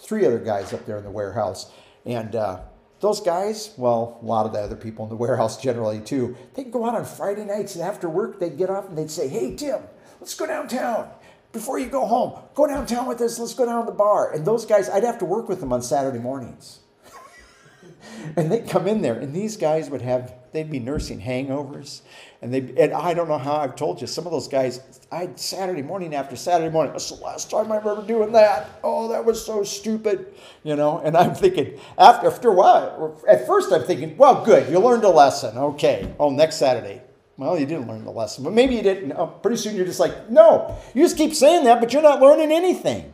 three 0.02 0.26
other 0.26 0.40
guys 0.40 0.72
up 0.72 0.84
there 0.84 0.98
in 0.98 1.04
the 1.04 1.10
warehouse, 1.10 1.70
and 2.04 2.34
uh, 2.34 2.60
those 2.98 3.20
guys, 3.20 3.72
well, 3.76 4.18
a 4.20 4.24
lot 4.24 4.46
of 4.46 4.52
the 4.52 4.58
other 4.58 4.74
people 4.74 5.04
in 5.04 5.10
the 5.10 5.16
warehouse 5.24 5.62
generally 5.62 6.00
too, 6.00 6.36
they'd 6.54 6.72
go 6.72 6.86
out 6.86 6.96
on 6.96 7.04
Friday 7.04 7.44
nights 7.44 7.76
and 7.76 7.84
after 7.84 8.08
work 8.08 8.40
they'd 8.40 8.58
get 8.58 8.70
off 8.70 8.88
and 8.88 8.98
they'd 8.98 9.10
say, 9.10 9.28
"Hey 9.28 9.54
Tim, 9.54 9.82
let's 10.20 10.34
go 10.34 10.46
downtown." 10.46 11.10
Before 11.56 11.78
you 11.78 11.86
go 11.86 12.04
home, 12.04 12.38
go 12.54 12.66
downtown 12.66 13.06
with 13.06 13.18
us. 13.22 13.38
Let's 13.38 13.54
go 13.54 13.64
down 13.64 13.86
to 13.86 13.90
the 13.90 13.96
bar. 13.96 14.30
And 14.30 14.46
those 14.46 14.66
guys, 14.66 14.90
I'd 14.90 15.04
have 15.04 15.16
to 15.20 15.24
work 15.24 15.48
with 15.48 15.58
them 15.58 15.72
on 15.72 15.80
Saturday 15.80 16.18
mornings. 16.18 16.80
and 18.36 18.52
they'd 18.52 18.68
come 18.68 18.86
in 18.86 19.00
there, 19.00 19.14
and 19.14 19.34
these 19.34 19.56
guys 19.56 19.88
would 19.88 20.02
have, 20.02 20.34
they'd 20.52 20.70
be 20.70 20.78
nursing 20.78 21.18
hangovers. 21.18 22.02
And 22.42 22.52
they, 22.52 22.58
and 22.76 22.92
I 22.92 23.14
don't 23.14 23.26
know 23.26 23.38
how 23.38 23.56
I've 23.56 23.74
told 23.74 24.02
you, 24.02 24.06
some 24.06 24.26
of 24.26 24.32
those 24.32 24.48
guys, 24.48 25.00
I 25.10 25.30
Saturday 25.36 25.80
morning 25.80 26.14
after 26.14 26.36
Saturday 26.36 26.70
morning, 26.70 26.92
that's 26.92 27.08
the 27.08 27.24
last 27.24 27.50
time 27.50 27.72
I 27.72 27.78
remember 27.78 28.06
doing 28.06 28.32
that. 28.32 28.68
Oh, 28.84 29.08
that 29.08 29.24
was 29.24 29.42
so 29.42 29.64
stupid, 29.64 30.34
you 30.62 30.76
know. 30.76 30.98
And 30.98 31.16
I'm 31.16 31.34
thinking, 31.34 31.80
after 31.96 32.26
after 32.26 32.50
a 32.50 32.54
while, 32.54 33.18
at 33.26 33.46
first 33.46 33.72
I'm 33.72 33.84
thinking, 33.84 34.14
well, 34.18 34.44
good, 34.44 34.70
you 34.70 34.78
learned 34.78 35.04
a 35.04 35.08
lesson. 35.08 35.56
Okay, 35.56 36.14
oh, 36.20 36.28
next 36.28 36.56
Saturday. 36.56 37.00
Well, 37.38 37.58
you 37.58 37.66
didn't 37.66 37.88
learn 37.88 38.04
the 38.04 38.10
lesson, 38.10 38.44
but 38.44 38.54
maybe 38.54 38.76
you 38.76 38.82
didn't. 38.82 39.12
Oh, 39.12 39.26
pretty 39.26 39.58
soon 39.58 39.76
you're 39.76 39.84
just 39.84 40.00
like, 40.00 40.30
no, 40.30 40.76
you 40.94 41.02
just 41.02 41.18
keep 41.18 41.34
saying 41.34 41.64
that, 41.64 41.80
but 41.80 41.92
you're 41.92 42.02
not 42.02 42.20
learning 42.20 42.50
anything. 42.50 43.12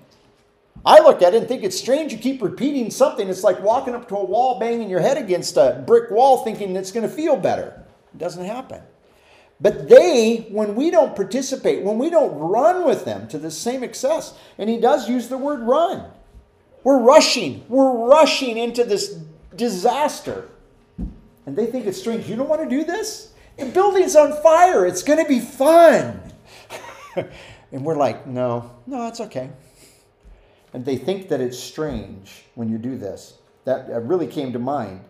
I 0.84 1.00
look 1.00 1.22
at 1.22 1.34
it 1.34 1.38
and 1.38 1.48
think 1.48 1.62
it's 1.62 1.78
strange 1.78 2.12
you 2.12 2.18
keep 2.18 2.42
repeating 2.42 2.90
something. 2.90 3.28
It's 3.28 3.44
like 3.44 3.62
walking 3.62 3.94
up 3.94 4.08
to 4.08 4.16
a 4.16 4.24
wall, 4.24 4.58
banging 4.58 4.88
your 4.88 5.00
head 5.00 5.16
against 5.16 5.56
a 5.56 5.82
brick 5.86 6.10
wall, 6.10 6.44
thinking 6.44 6.74
it's 6.76 6.92
going 6.92 7.08
to 7.08 7.14
feel 7.14 7.36
better. 7.36 7.84
It 8.14 8.18
doesn't 8.18 8.44
happen. 8.44 8.82
But 9.60 9.88
they, 9.88 10.48
when 10.50 10.74
we 10.74 10.90
don't 10.90 11.14
participate, 11.14 11.84
when 11.84 11.98
we 11.98 12.10
don't 12.10 12.36
run 12.36 12.84
with 12.84 13.04
them 13.04 13.28
to 13.28 13.38
the 13.38 13.50
same 13.50 13.84
excess, 13.84 14.34
and 14.58 14.68
he 14.68 14.78
does 14.78 15.08
use 15.08 15.28
the 15.28 15.38
word 15.38 15.60
run, 15.60 16.10
we're 16.82 16.98
rushing, 16.98 17.64
we're 17.68 18.08
rushing 18.08 18.58
into 18.58 18.82
this 18.82 19.20
disaster. 19.54 20.48
And 21.46 21.56
they 21.56 21.66
think 21.66 21.86
it's 21.86 21.98
strange. 21.98 22.28
You 22.28 22.34
don't 22.34 22.48
want 22.48 22.62
to 22.62 22.68
do 22.68 22.82
this? 22.82 23.31
The 23.58 23.66
building's 23.66 24.16
on 24.16 24.32
fire. 24.42 24.86
It's 24.86 25.02
going 25.02 25.22
to 25.22 25.28
be 25.28 25.40
fun. 25.40 26.20
and 27.72 27.84
we're 27.84 27.96
like, 27.96 28.26
no, 28.26 28.70
no, 28.86 29.06
it's 29.06 29.20
okay 29.20 29.50
and 30.72 30.84
they 30.84 30.96
think 30.96 31.28
that 31.28 31.40
it's 31.40 31.58
strange 31.58 32.44
when 32.54 32.68
you 32.68 32.78
do 32.78 32.96
this. 32.96 33.34
That 33.64 33.88
really 34.04 34.26
came 34.26 34.52
to 34.52 34.58
mind 34.58 35.04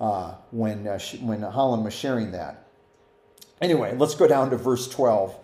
uh, 0.00 0.34
when, 0.50 0.86
uh, 0.86 0.98
when 1.20 1.42
Holland 1.42 1.84
was 1.84 1.94
sharing 1.94 2.32
that. 2.32 2.66
Anyway, 3.60 3.96
let's 3.96 4.14
go 4.14 4.26
down 4.26 4.50
to 4.50 4.56
verse 4.56 4.88
12 4.88 5.34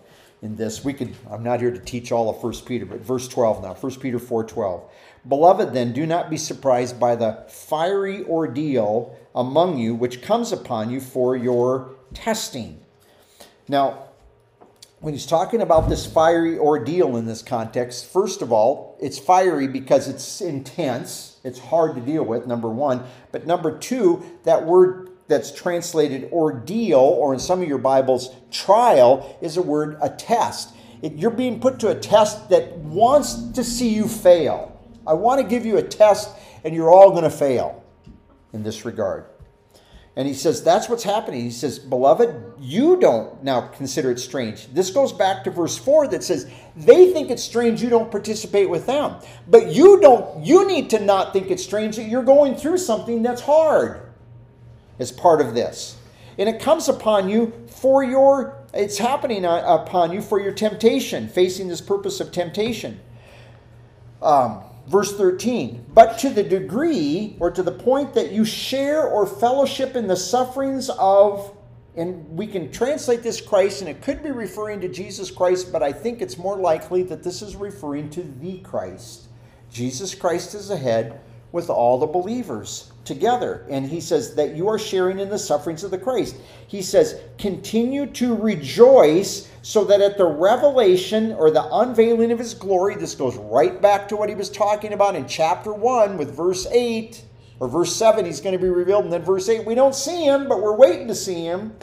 in 0.41 0.55
this. 0.55 0.83
We 0.83 0.93
could, 0.93 1.15
I'm 1.29 1.43
not 1.43 1.61
here 1.61 1.71
to 1.71 1.79
teach 1.79 2.11
all 2.11 2.29
of 2.29 2.43
1 2.43 2.53
Peter, 2.65 2.85
but 2.85 2.99
verse 2.99 3.27
12 3.27 3.63
now, 3.63 3.73
1 3.73 3.95
Peter 3.95 4.19
4.12. 4.19 4.83
Beloved, 5.27 5.73
then, 5.73 5.93
do 5.93 6.05
not 6.05 6.29
be 6.29 6.37
surprised 6.37 6.99
by 6.99 7.15
the 7.15 7.45
fiery 7.47 8.23
ordeal 8.25 9.17
among 9.33 9.79
you 9.79 9.95
which 9.95 10.21
comes 10.21 10.51
upon 10.51 10.91
you 10.91 10.99
for 10.99 11.37
your 11.37 11.95
testing. 12.13 12.79
Now, 13.67 14.05
when 14.99 15.13
he's 15.13 15.25
talking 15.25 15.61
about 15.61 15.89
this 15.89 16.05
fiery 16.05 16.59
ordeal 16.59 17.17
in 17.17 17.25
this 17.25 17.41
context, 17.41 18.05
first 18.11 18.43
of 18.43 18.51
all, 18.51 18.97
it's 19.01 19.17
fiery 19.17 19.67
because 19.67 20.07
it's 20.07 20.41
intense. 20.41 21.39
It's 21.43 21.57
hard 21.57 21.95
to 21.95 22.01
deal 22.01 22.23
with, 22.23 22.45
number 22.45 22.69
one. 22.69 23.03
But 23.31 23.47
number 23.47 23.77
two, 23.77 24.23
that 24.43 24.63
word 24.63 25.09
that's 25.27 25.51
translated 25.51 26.31
ordeal, 26.31 26.99
or 26.99 27.33
in 27.33 27.39
some 27.39 27.61
of 27.61 27.67
your 27.67 27.79
Bibles, 27.79 28.35
trial, 28.51 29.37
is 29.41 29.57
a 29.57 29.61
word, 29.61 29.97
a 30.01 30.09
test. 30.09 30.75
It, 31.01 31.13
you're 31.13 31.31
being 31.31 31.59
put 31.59 31.79
to 31.79 31.89
a 31.89 31.95
test 31.95 32.49
that 32.49 32.77
wants 32.77 33.51
to 33.53 33.63
see 33.63 33.89
you 33.89 34.07
fail. 34.07 34.79
I 35.07 35.13
want 35.13 35.41
to 35.41 35.47
give 35.47 35.65
you 35.65 35.77
a 35.77 35.83
test, 35.83 36.29
and 36.63 36.75
you're 36.75 36.91
all 36.91 37.09
going 37.09 37.23
to 37.23 37.31
fail 37.31 37.83
in 38.53 38.61
this 38.61 38.85
regard. 38.85 39.25
And 40.15 40.27
he 40.27 40.33
says, 40.33 40.61
that's 40.61 40.89
what's 40.89 41.03
happening. 41.03 41.41
He 41.41 41.51
says, 41.51 41.79
Beloved, 41.79 42.55
you 42.59 42.99
don't 42.99 43.41
now 43.43 43.61
consider 43.61 44.11
it 44.11 44.19
strange. 44.19 44.67
This 44.67 44.89
goes 44.89 45.13
back 45.13 45.43
to 45.45 45.51
verse 45.51 45.77
4 45.77 46.09
that 46.09 46.21
says, 46.21 46.51
They 46.75 47.13
think 47.13 47.29
it's 47.29 47.43
strange 47.43 47.81
you 47.81 47.89
don't 47.89 48.11
participate 48.11 48.69
with 48.69 48.85
them. 48.85 49.15
But 49.47 49.71
you 49.71 50.01
don't, 50.01 50.45
you 50.45 50.67
need 50.67 50.89
to 50.89 50.99
not 50.99 51.31
think 51.31 51.49
it's 51.49 51.63
strange 51.63 51.95
that 51.95 52.09
you're 52.09 52.23
going 52.23 52.55
through 52.55 52.79
something 52.79 53.23
that's 53.23 53.41
hard 53.41 54.11
as 54.99 55.13
part 55.13 55.39
of 55.39 55.53
this. 55.53 55.97
And 56.37 56.49
it 56.49 56.59
comes 56.59 56.89
upon 56.89 57.29
you 57.29 57.53
for 57.67 58.03
your, 58.03 58.65
it's 58.73 58.97
happening 58.97 59.45
upon 59.45 60.11
you 60.11 60.21
for 60.21 60.41
your 60.41 60.51
temptation, 60.51 61.29
facing 61.29 61.69
this 61.69 61.79
purpose 61.81 62.19
of 62.19 62.33
temptation. 62.33 62.99
Um, 64.21 64.61
Verse 64.87 65.15
13, 65.15 65.85
but 65.93 66.17
to 66.19 66.29
the 66.29 66.43
degree 66.43 67.37
or 67.39 67.51
to 67.51 67.63
the 67.63 67.71
point 67.71 68.13
that 68.15 68.31
you 68.31 68.43
share 68.43 69.03
or 69.03 69.25
fellowship 69.25 69.95
in 69.95 70.07
the 70.07 70.15
sufferings 70.15 70.89
of, 70.97 71.55
and 71.95 72.27
we 72.29 72.47
can 72.47 72.71
translate 72.71 73.21
this 73.21 73.39
Christ, 73.39 73.81
and 73.81 73.89
it 73.89 74.01
could 74.01 74.23
be 74.23 74.31
referring 74.31 74.81
to 74.81 74.89
Jesus 74.89 75.29
Christ, 75.29 75.71
but 75.71 75.83
I 75.83 75.91
think 75.91 76.21
it's 76.21 76.37
more 76.37 76.57
likely 76.57 77.03
that 77.03 77.23
this 77.23 77.41
is 77.41 77.55
referring 77.55 78.09
to 78.11 78.23
the 78.23 78.57
Christ. 78.59 79.27
Jesus 79.71 80.15
Christ 80.15 80.55
is 80.55 80.71
ahead 80.71 81.21
with 81.51 81.69
all 81.69 81.97
the 81.97 82.07
believers 82.07 82.91
together. 83.03 83.65
And 83.69 83.85
he 83.85 84.01
says 84.01 84.35
that 84.35 84.55
you 84.55 84.67
are 84.67 84.79
sharing 84.79 85.19
in 85.19 85.29
the 85.29 85.39
sufferings 85.39 85.83
of 85.83 85.91
the 85.91 85.97
Christ. 85.97 86.35
He 86.67 86.81
says, 86.81 87.19
continue 87.37 88.05
to 88.07 88.35
rejoice 88.35 89.49
so 89.61 89.83
that 89.85 90.01
at 90.01 90.17
the 90.17 90.25
revelation 90.25 91.33
or 91.33 91.51
the 91.51 91.63
unveiling 91.71 92.31
of 92.31 92.39
his 92.39 92.53
glory, 92.53 92.95
this 92.95 93.15
goes 93.15 93.35
right 93.37 93.81
back 93.81 94.07
to 94.07 94.15
what 94.15 94.29
he 94.29 94.35
was 94.35 94.49
talking 94.49 94.93
about 94.93 95.15
in 95.15 95.27
chapter 95.27 95.71
1 95.73 96.17
with 96.17 96.35
verse 96.35 96.67
8 96.67 97.23
or 97.59 97.67
verse 97.67 97.95
7, 97.95 98.25
he's 98.25 98.41
going 98.41 98.57
to 98.57 98.61
be 98.61 98.69
revealed. 98.69 99.03
And 99.03 99.13
then 99.13 99.21
verse 99.21 99.47
8, 99.47 99.65
we 99.65 99.75
don't 99.75 99.93
see 99.93 100.25
him, 100.25 100.47
but 100.47 100.61
we're 100.61 100.75
waiting 100.75 101.07
to 101.07 101.15
see 101.15 101.45
him. 101.45 101.75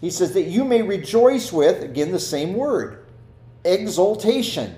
He 0.00 0.10
says 0.10 0.32
that 0.32 0.44
you 0.44 0.64
may 0.64 0.80
rejoice 0.80 1.52
with, 1.52 1.82
again, 1.82 2.10
the 2.10 2.18
same 2.18 2.54
word, 2.54 3.04
exultation 3.64 4.74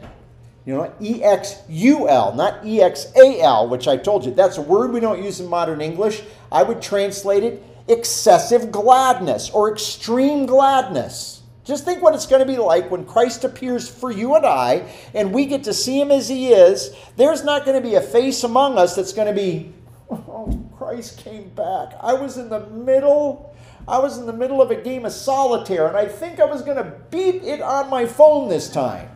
you 0.64 0.74
know, 0.74 0.92
E 1.00 1.22
X 1.24 1.56
U 1.68 2.08
L, 2.08 2.34
not 2.34 2.64
E 2.64 2.80
X 2.80 3.12
A 3.16 3.40
L, 3.40 3.68
which 3.68 3.88
I 3.88 3.96
told 3.96 4.24
you. 4.24 4.32
That's 4.32 4.58
a 4.58 4.62
word 4.62 4.92
we 4.92 5.00
don't 5.00 5.22
use 5.22 5.40
in 5.40 5.48
modern 5.48 5.80
English. 5.80 6.22
I 6.52 6.62
would 6.62 6.80
translate 6.80 7.42
it 7.42 7.64
excessive 7.88 8.70
gladness 8.70 9.50
or 9.50 9.72
extreme 9.72 10.46
gladness. 10.46 11.41
Just 11.64 11.84
think 11.84 12.02
what 12.02 12.14
it's 12.14 12.26
going 12.26 12.40
to 12.40 12.52
be 12.52 12.58
like 12.58 12.90
when 12.90 13.04
Christ 13.04 13.44
appears 13.44 13.88
for 13.88 14.10
you 14.10 14.34
and 14.34 14.44
I 14.44 14.90
and 15.14 15.32
we 15.32 15.46
get 15.46 15.64
to 15.64 15.74
see 15.74 16.00
him 16.00 16.10
as 16.10 16.28
he 16.28 16.52
is. 16.52 16.94
There's 17.16 17.44
not 17.44 17.64
going 17.64 17.80
to 17.80 17.88
be 17.88 17.94
a 17.94 18.00
face 18.00 18.42
among 18.42 18.78
us 18.78 18.96
that's 18.96 19.12
going 19.12 19.28
to 19.28 19.32
be, 19.32 19.72
oh, 20.10 20.68
Christ 20.76 21.18
came 21.18 21.50
back. 21.50 21.92
I 22.00 22.14
was 22.14 22.36
in 22.36 22.48
the 22.48 22.66
middle. 22.66 23.54
I 23.86 23.98
was 23.98 24.18
in 24.18 24.26
the 24.26 24.32
middle 24.32 24.60
of 24.60 24.70
a 24.72 24.76
game 24.76 25.04
of 25.04 25.12
solitaire 25.12 25.86
and 25.86 25.96
I 25.96 26.06
think 26.06 26.40
I 26.40 26.44
was 26.44 26.62
going 26.62 26.78
to 26.78 26.92
beat 27.10 27.44
it 27.44 27.60
on 27.60 27.88
my 27.88 28.06
phone 28.06 28.48
this 28.48 28.68
time. 28.68 29.08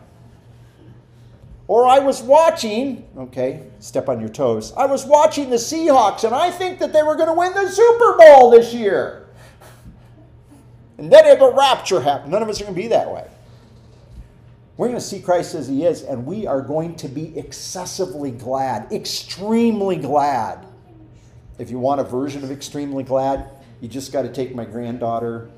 Or 1.67 1.85
I 1.85 1.99
was 1.99 2.21
watching, 2.21 3.05
okay, 3.17 3.63
step 3.79 4.07
on 4.07 4.21
your 4.21 4.29
toes. 4.29 4.71
I 4.77 4.85
was 4.85 5.05
watching 5.05 5.49
the 5.49 5.57
Seahawks 5.57 6.23
and 6.23 6.33
I 6.33 6.49
think 6.49 6.79
that 6.79 6.93
they 6.93 7.03
were 7.03 7.15
going 7.15 7.27
to 7.27 7.33
win 7.33 7.53
the 7.53 7.69
Super 7.69 8.17
Bowl 8.17 8.51
this 8.51 8.73
year. 8.73 9.26
And 10.97 11.11
then 11.11 11.25
if 11.27 11.39
the 11.39 11.51
rapture 11.53 12.01
happened. 12.01 12.31
None 12.31 12.41
of 12.41 12.49
us 12.49 12.59
are 12.59 12.63
going 12.63 12.75
to 12.75 12.81
be 12.81 12.87
that 12.87 13.11
way. 13.11 13.27
We're 14.77 14.87
going 14.87 14.99
to 14.99 15.05
see 15.05 15.19
Christ 15.19 15.55
as 15.55 15.67
he 15.67 15.85
is, 15.85 16.03
and 16.03 16.25
we 16.25 16.45
are 16.45 16.61
going 16.61 16.95
to 16.97 17.07
be 17.07 17.37
excessively 17.37 18.29
glad, 18.29 18.91
extremely 18.91 19.95
glad. 19.95 20.65
If 21.57 21.71
you 21.71 21.79
want 21.79 21.99
a 21.99 22.03
version 22.03 22.43
of 22.43 22.51
extremely 22.51 23.03
glad, 23.03 23.49
you 23.81 23.87
just 23.87 24.13
got 24.13 24.21
to 24.21 24.31
take 24.31 24.53
my 24.53 24.65
granddaughter 24.65 25.49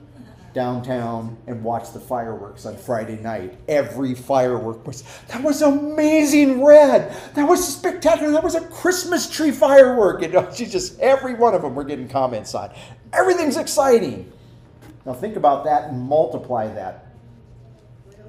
downtown 0.53 1.37
and 1.47 1.63
watch 1.63 1.91
the 1.91 1.99
fireworks 1.99 2.65
on 2.65 2.75
Friday 2.77 3.17
night. 3.17 3.57
Every 3.67 4.15
firework 4.15 4.87
was 4.87 5.03
that 5.27 5.43
was 5.43 5.61
amazing 5.61 6.63
red. 6.63 7.15
That 7.35 7.47
was 7.47 7.65
spectacular. 7.65 8.31
That 8.31 8.43
was 8.43 8.55
a 8.55 8.65
Christmas 8.67 9.29
tree 9.29 9.51
firework. 9.51 10.21
You 10.21 10.29
know, 10.29 10.49
she 10.53 10.65
just 10.65 10.99
every 10.99 11.33
one 11.33 11.53
of 11.53 11.61
them 11.61 11.75
were 11.75 11.83
getting 11.83 12.07
comments 12.07 12.55
on. 12.55 12.71
Everything's 13.13 13.57
exciting. 13.57 14.31
Now 15.05 15.13
think 15.13 15.35
about 15.35 15.63
that 15.65 15.89
and 15.89 16.01
multiply 16.01 16.67
that. 16.73 17.07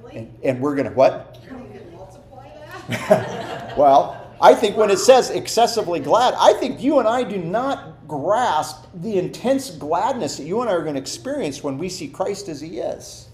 Really? 0.03 0.17
And, 0.17 0.37
and 0.43 0.61
we're 0.61 0.89
what? 0.91 1.39
You 1.43 1.81
multiply 1.91 2.49
that? 2.87 3.73
well, 3.77 4.21
I 4.41 4.55
think 4.55 4.75
when 4.75 4.89
it 4.89 4.97
says 4.97 5.29
excessively 5.29 5.99
glad, 5.99 6.33
I 6.37 6.53
think 6.53 6.81
you 6.81 6.99
and 6.99 7.07
I 7.07 7.23
do 7.23 7.37
not 7.37 8.07
grasp 8.07 8.87
the 8.95 9.17
intense 9.17 9.69
gladness 9.69 10.37
that 10.37 10.43
you 10.43 10.61
and 10.61 10.69
I 10.69 10.73
are 10.73 10.81
going 10.81 10.95
to 10.95 11.01
experience 11.01 11.63
when 11.63 11.77
we 11.77 11.89
see 11.89 12.07
Christ 12.07 12.49
as 12.49 12.59
He 12.59 12.79
is. 12.79 13.29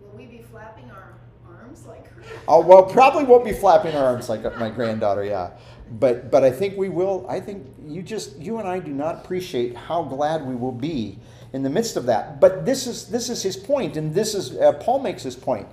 Will 0.00 0.16
we 0.16 0.26
be 0.26 0.42
flapping 0.42 0.88
our 0.90 1.14
arms 1.48 1.58
arms 1.78 1.86
like 1.86 2.08
her. 2.08 2.22
Oh 2.46 2.60
well, 2.60 2.84
probably 2.84 3.24
won't 3.24 3.44
be 3.44 3.52
flapping 3.52 3.94
our 3.96 4.04
arms 4.04 4.28
like 4.28 4.42
my 4.58 4.70
granddaughter. 4.70 5.24
Yeah, 5.24 5.50
but 5.98 6.30
but 6.30 6.44
I 6.44 6.50
think 6.50 6.76
we 6.78 6.88
will. 6.88 7.26
I 7.28 7.40
think 7.40 7.66
you 7.84 8.02
just 8.02 8.36
you 8.38 8.58
and 8.58 8.68
I 8.68 8.78
do 8.78 8.92
not 8.92 9.16
appreciate 9.16 9.76
how 9.76 10.04
glad 10.04 10.46
we 10.46 10.54
will 10.54 10.72
be 10.72 11.18
in 11.52 11.62
the 11.62 11.70
midst 11.70 11.96
of 11.96 12.06
that. 12.06 12.40
But 12.40 12.64
this 12.66 12.86
is 12.86 13.06
this 13.08 13.28
is 13.28 13.42
his 13.42 13.56
point, 13.56 13.96
and 13.96 14.14
this 14.14 14.34
is 14.34 14.56
uh, 14.56 14.72
Paul 14.74 15.00
makes 15.00 15.22
his 15.22 15.36
point. 15.36 15.68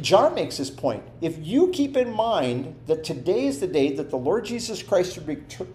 John 0.00 0.34
makes 0.34 0.56
his 0.56 0.70
point. 0.70 1.02
If 1.20 1.44
you 1.44 1.68
keep 1.68 1.96
in 1.96 2.12
mind 2.12 2.76
that 2.86 3.02
today 3.02 3.46
is 3.46 3.58
the 3.58 3.66
day 3.66 3.92
that 3.96 4.10
the 4.10 4.16
Lord 4.16 4.44
Jesus 4.44 4.80
Christ 4.80 5.18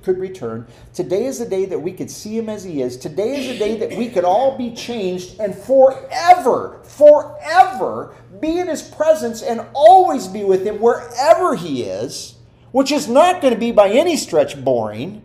could 0.02 0.18
return, 0.18 0.66
today 0.94 1.26
is 1.26 1.40
the 1.40 1.46
day 1.46 1.66
that 1.66 1.80
we 1.80 1.92
could 1.92 2.10
see 2.10 2.38
him 2.38 2.48
as 2.48 2.64
he 2.64 2.82
is, 2.82 2.96
today 2.96 3.38
is 3.38 3.48
the 3.50 3.60
day 3.60 3.78
that 3.78 3.98
we 3.98 4.08
could 4.08 4.24
all 4.24 4.58
be 4.58 4.74
changed 4.74 5.40
and 5.42 5.54
forever, 5.54 6.80
forever 6.84 8.16
be 8.40 8.60
in 8.60 8.68
his 8.68 8.82
presence 8.82 9.42
and 9.42 9.66
always 9.74 10.28
be 10.28 10.46
with 10.46 10.66
him 10.66 10.80
wherever 10.80 11.56
he 11.56 11.84
is, 11.84 12.36
which 12.72 12.94
is 12.94 13.10
not 13.10 13.42
going 13.42 13.54
to 13.54 13.60
be 13.60 13.72
by 13.72 13.90
any 13.90 14.16
stretch 14.16 14.64
boring. 14.64 15.22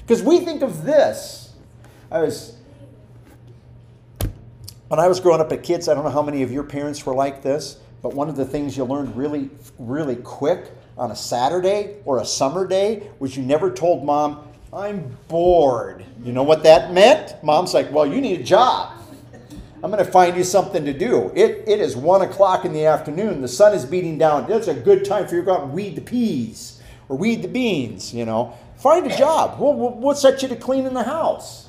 Because 0.00 0.22
we 0.22 0.40
think 0.40 0.62
of 0.62 0.84
this. 0.84 1.52
I 2.10 2.22
was 2.22 2.57
when 4.88 4.98
I 4.98 5.06
was 5.06 5.20
growing 5.20 5.40
up 5.40 5.52
at 5.52 5.62
kids, 5.62 5.88
I 5.88 5.94
don't 5.94 6.04
know 6.04 6.10
how 6.10 6.22
many 6.22 6.42
of 6.42 6.50
your 6.50 6.64
parents 6.64 7.04
were 7.04 7.14
like 7.14 7.42
this, 7.42 7.78
but 8.02 8.14
one 8.14 8.28
of 8.28 8.36
the 8.36 8.44
things 8.44 8.76
you 8.76 8.84
learned 8.84 9.16
really, 9.16 9.50
really 9.78 10.16
quick 10.16 10.70
on 10.96 11.10
a 11.10 11.16
Saturday 11.16 11.96
or 12.04 12.18
a 12.18 12.24
summer 12.24 12.66
day 12.66 13.08
was 13.18 13.36
you 13.36 13.42
never 13.42 13.70
told 13.70 14.04
mom, 14.04 14.48
I'm 14.72 15.16
bored. 15.28 16.04
You 16.24 16.32
know 16.32 16.42
what 16.42 16.62
that 16.62 16.92
meant? 16.92 17.42
Mom's 17.42 17.74
like, 17.74 17.90
Well, 17.92 18.06
you 18.06 18.20
need 18.20 18.40
a 18.40 18.44
job. 18.44 18.94
I'm 19.82 19.92
going 19.92 20.04
to 20.04 20.10
find 20.10 20.36
you 20.36 20.42
something 20.42 20.84
to 20.86 20.92
do. 20.92 21.30
It, 21.36 21.68
it 21.68 21.80
is 21.80 21.96
one 21.96 22.22
o'clock 22.22 22.64
in 22.64 22.72
the 22.72 22.86
afternoon. 22.86 23.42
The 23.42 23.48
sun 23.48 23.74
is 23.74 23.84
beating 23.84 24.18
down. 24.18 24.50
It's 24.50 24.66
a 24.66 24.74
good 24.74 25.04
time 25.04 25.28
for 25.28 25.36
you 25.36 25.42
to 25.42 25.46
go 25.46 25.54
out 25.54 25.62
and 25.64 25.72
weed 25.72 25.94
the 25.94 26.00
peas 26.00 26.82
or 27.08 27.16
weed 27.16 27.42
the 27.42 27.48
beans, 27.48 28.12
you 28.12 28.24
know. 28.24 28.58
Find 28.78 29.06
a 29.06 29.16
job. 29.16 29.60
What, 29.60 29.76
what 29.76 30.18
set 30.18 30.42
you 30.42 30.48
to 30.48 30.56
clean 30.56 30.84
in 30.84 30.94
the 30.94 31.04
house? 31.04 31.68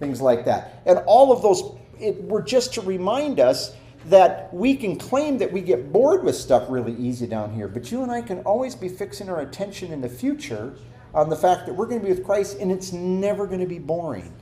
Things 0.00 0.22
like 0.22 0.46
that. 0.46 0.82
And 0.86 1.00
all 1.06 1.30
of 1.30 1.42
those 1.42 1.62
it, 2.00 2.22
were 2.24 2.42
just 2.42 2.74
to 2.74 2.80
remind 2.80 3.40
us 3.40 3.74
that 4.06 4.52
we 4.54 4.76
can 4.76 4.96
claim 4.96 5.38
that 5.38 5.52
we 5.52 5.60
get 5.60 5.92
bored 5.92 6.22
with 6.24 6.36
stuff 6.36 6.64
really 6.68 6.94
easy 6.94 7.26
down 7.26 7.52
here, 7.52 7.68
but 7.68 7.90
you 7.90 8.02
and 8.02 8.10
I 8.10 8.22
can 8.22 8.40
always 8.40 8.74
be 8.74 8.88
fixing 8.88 9.28
our 9.28 9.40
attention 9.40 9.92
in 9.92 10.00
the 10.00 10.08
future 10.08 10.74
on 11.14 11.28
the 11.28 11.36
fact 11.36 11.66
that 11.66 11.74
we're 11.74 11.86
going 11.86 12.00
to 12.00 12.06
be 12.06 12.12
with 12.12 12.24
Christ 12.24 12.58
and 12.58 12.70
it's 12.70 12.92
never 12.92 13.46
going 13.46 13.60
to 13.60 13.66
be 13.66 13.78
boring. 13.78 14.32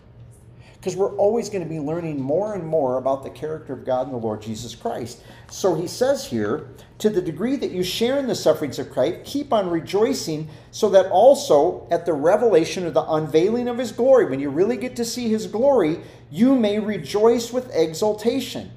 Because 0.87 0.97
we're 0.97 1.17
always 1.17 1.51
going 1.51 1.65
to 1.65 1.69
be 1.69 1.81
learning 1.81 2.21
more 2.21 2.55
and 2.55 2.65
more 2.65 2.99
about 2.99 3.25
the 3.25 3.31
character 3.31 3.73
of 3.73 3.85
God 3.85 4.07
and 4.07 4.15
the 4.15 4.25
Lord 4.25 4.41
Jesus 4.41 4.77
Christ. 4.77 5.21
So 5.51 5.75
he 5.75 5.89
says 5.89 6.25
here, 6.25 6.69
to 6.99 7.11
the 7.11 7.21
degree 7.21 7.57
that 7.57 7.73
you 7.73 7.83
share 7.83 8.21
in 8.21 8.29
the 8.29 8.37
sufferings 8.37 8.79
of 8.79 8.93
Christ, 8.93 9.25
keep 9.25 9.53
on 9.53 9.69
rejoicing, 9.69 10.49
so 10.71 10.89
that 10.91 11.11
also 11.11 11.89
at 11.91 12.07
the 12.07 12.13
revelation 12.13 12.87
of 12.87 12.95
the 12.95 13.03
unveiling 13.03 13.67
of 13.67 13.79
his 13.79 13.91
glory, 13.91 14.27
when 14.27 14.39
you 14.39 14.49
really 14.49 14.77
get 14.77 14.95
to 14.95 15.05
see 15.05 15.29
his 15.29 15.49
glory, 15.49 16.03
you 16.31 16.55
may 16.55 16.79
rejoice 16.79 17.53
with 17.53 17.69
exultation. 17.75 18.71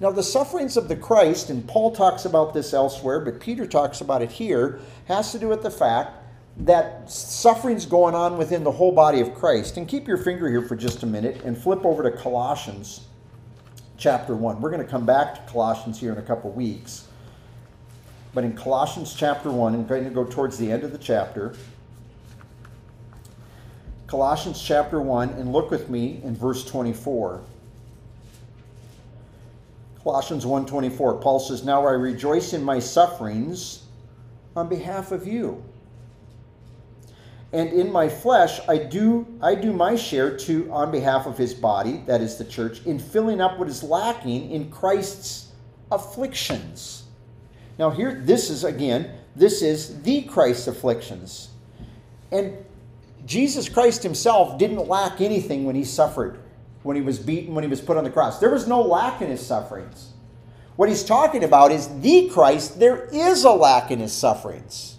Now, 0.00 0.10
the 0.10 0.22
sufferings 0.22 0.76
of 0.76 0.88
the 0.88 0.96
Christ, 0.96 1.48
and 1.48 1.66
Paul 1.66 1.92
talks 1.92 2.26
about 2.26 2.52
this 2.52 2.74
elsewhere, 2.74 3.20
but 3.20 3.40
Peter 3.40 3.66
talks 3.66 4.02
about 4.02 4.20
it 4.20 4.32
here, 4.32 4.80
has 5.08 5.32
to 5.32 5.38
do 5.38 5.48
with 5.48 5.62
the 5.62 5.70
fact 5.70 6.15
that 6.58 7.10
suffering's 7.10 7.84
going 7.84 8.14
on 8.14 8.38
within 8.38 8.64
the 8.64 8.72
whole 8.72 8.92
body 8.92 9.20
of 9.20 9.34
Christ. 9.34 9.76
And 9.76 9.86
keep 9.86 10.08
your 10.08 10.16
finger 10.16 10.48
here 10.48 10.62
for 10.62 10.74
just 10.74 11.02
a 11.02 11.06
minute 11.06 11.42
and 11.44 11.56
flip 11.56 11.84
over 11.84 12.02
to 12.02 12.10
Colossians 12.16 13.06
chapter 13.98 14.34
1. 14.34 14.60
We're 14.60 14.70
going 14.70 14.82
to 14.82 14.90
come 14.90 15.04
back 15.04 15.34
to 15.34 15.52
Colossians 15.52 16.00
here 16.00 16.12
in 16.12 16.18
a 16.18 16.22
couple 16.22 16.50
weeks. 16.50 17.08
But 18.32 18.44
in 18.44 18.54
Colossians 18.54 19.14
chapter 19.14 19.50
1, 19.50 19.74
I'm 19.74 19.86
going 19.86 20.04
to 20.04 20.10
go 20.10 20.24
towards 20.24 20.58
the 20.58 20.70
end 20.70 20.84
of 20.84 20.92
the 20.92 20.98
chapter. 20.98 21.54
Colossians 24.06 24.62
chapter 24.62 25.00
1, 25.00 25.30
and 25.30 25.52
look 25.52 25.70
with 25.70 25.90
me 25.90 26.20
in 26.22 26.36
verse 26.36 26.64
24. 26.64 27.42
Colossians 30.02 30.44
1:24 30.44 31.20
Paul 31.20 31.40
says 31.40 31.64
now 31.64 31.84
I 31.84 31.90
rejoice 31.90 32.52
in 32.52 32.62
my 32.62 32.78
sufferings 32.78 33.82
on 34.54 34.68
behalf 34.68 35.10
of 35.10 35.26
you 35.26 35.64
and 37.56 37.72
in 37.72 37.90
my 37.90 38.08
flesh 38.08 38.60
I 38.68 38.78
do 38.78 39.26
I 39.40 39.54
do 39.54 39.72
my 39.72 39.96
share 39.96 40.36
to 40.38 40.70
on 40.70 40.90
behalf 40.90 41.26
of 41.26 41.36
his 41.38 41.54
body 41.54 42.02
that 42.06 42.20
is 42.20 42.36
the 42.36 42.44
church 42.44 42.84
in 42.86 42.98
filling 42.98 43.40
up 43.40 43.58
what 43.58 43.68
is 43.68 43.82
lacking 43.82 44.50
in 44.50 44.70
Christ's 44.70 45.52
afflictions 45.90 47.04
now 47.78 47.90
here 47.90 48.20
this 48.24 48.50
is 48.50 48.64
again 48.64 49.10
this 49.34 49.62
is 49.62 50.02
the 50.02 50.22
Christ's 50.22 50.68
afflictions 50.68 51.48
and 52.30 52.56
Jesus 53.24 53.68
Christ 53.68 54.02
himself 54.02 54.58
didn't 54.58 54.86
lack 54.86 55.20
anything 55.20 55.64
when 55.64 55.74
he 55.74 55.84
suffered 55.84 56.38
when 56.86 56.96
he 56.96 57.02
was 57.02 57.18
beaten, 57.18 57.54
when 57.54 57.64
he 57.64 57.68
was 57.68 57.80
put 57.80 57.96
on 57.96 58.04
the 58.04 58.10
cross. 58.10 58.38
There 58.38 58.50
was 58.50 58.68
no 58.68 58.80
lack 58.80 59.20
in 59.20 59.28
his 59.28 59.44
sufferings. 59.44 60.12
What 60.76 60.88
he's 60.88 61.02
talking 61.02 61.42
about 61.42 61.72
is 61.72 61.88
the 62.00 62.28
Christ, 62.28 62.78
there 62.78 63.06
is 63.06 63.44
a 63.44 63.50
lack 63.50 63.90
in 63.90 63.98
his 63.98 64.12
sufferings. 64.12 64.95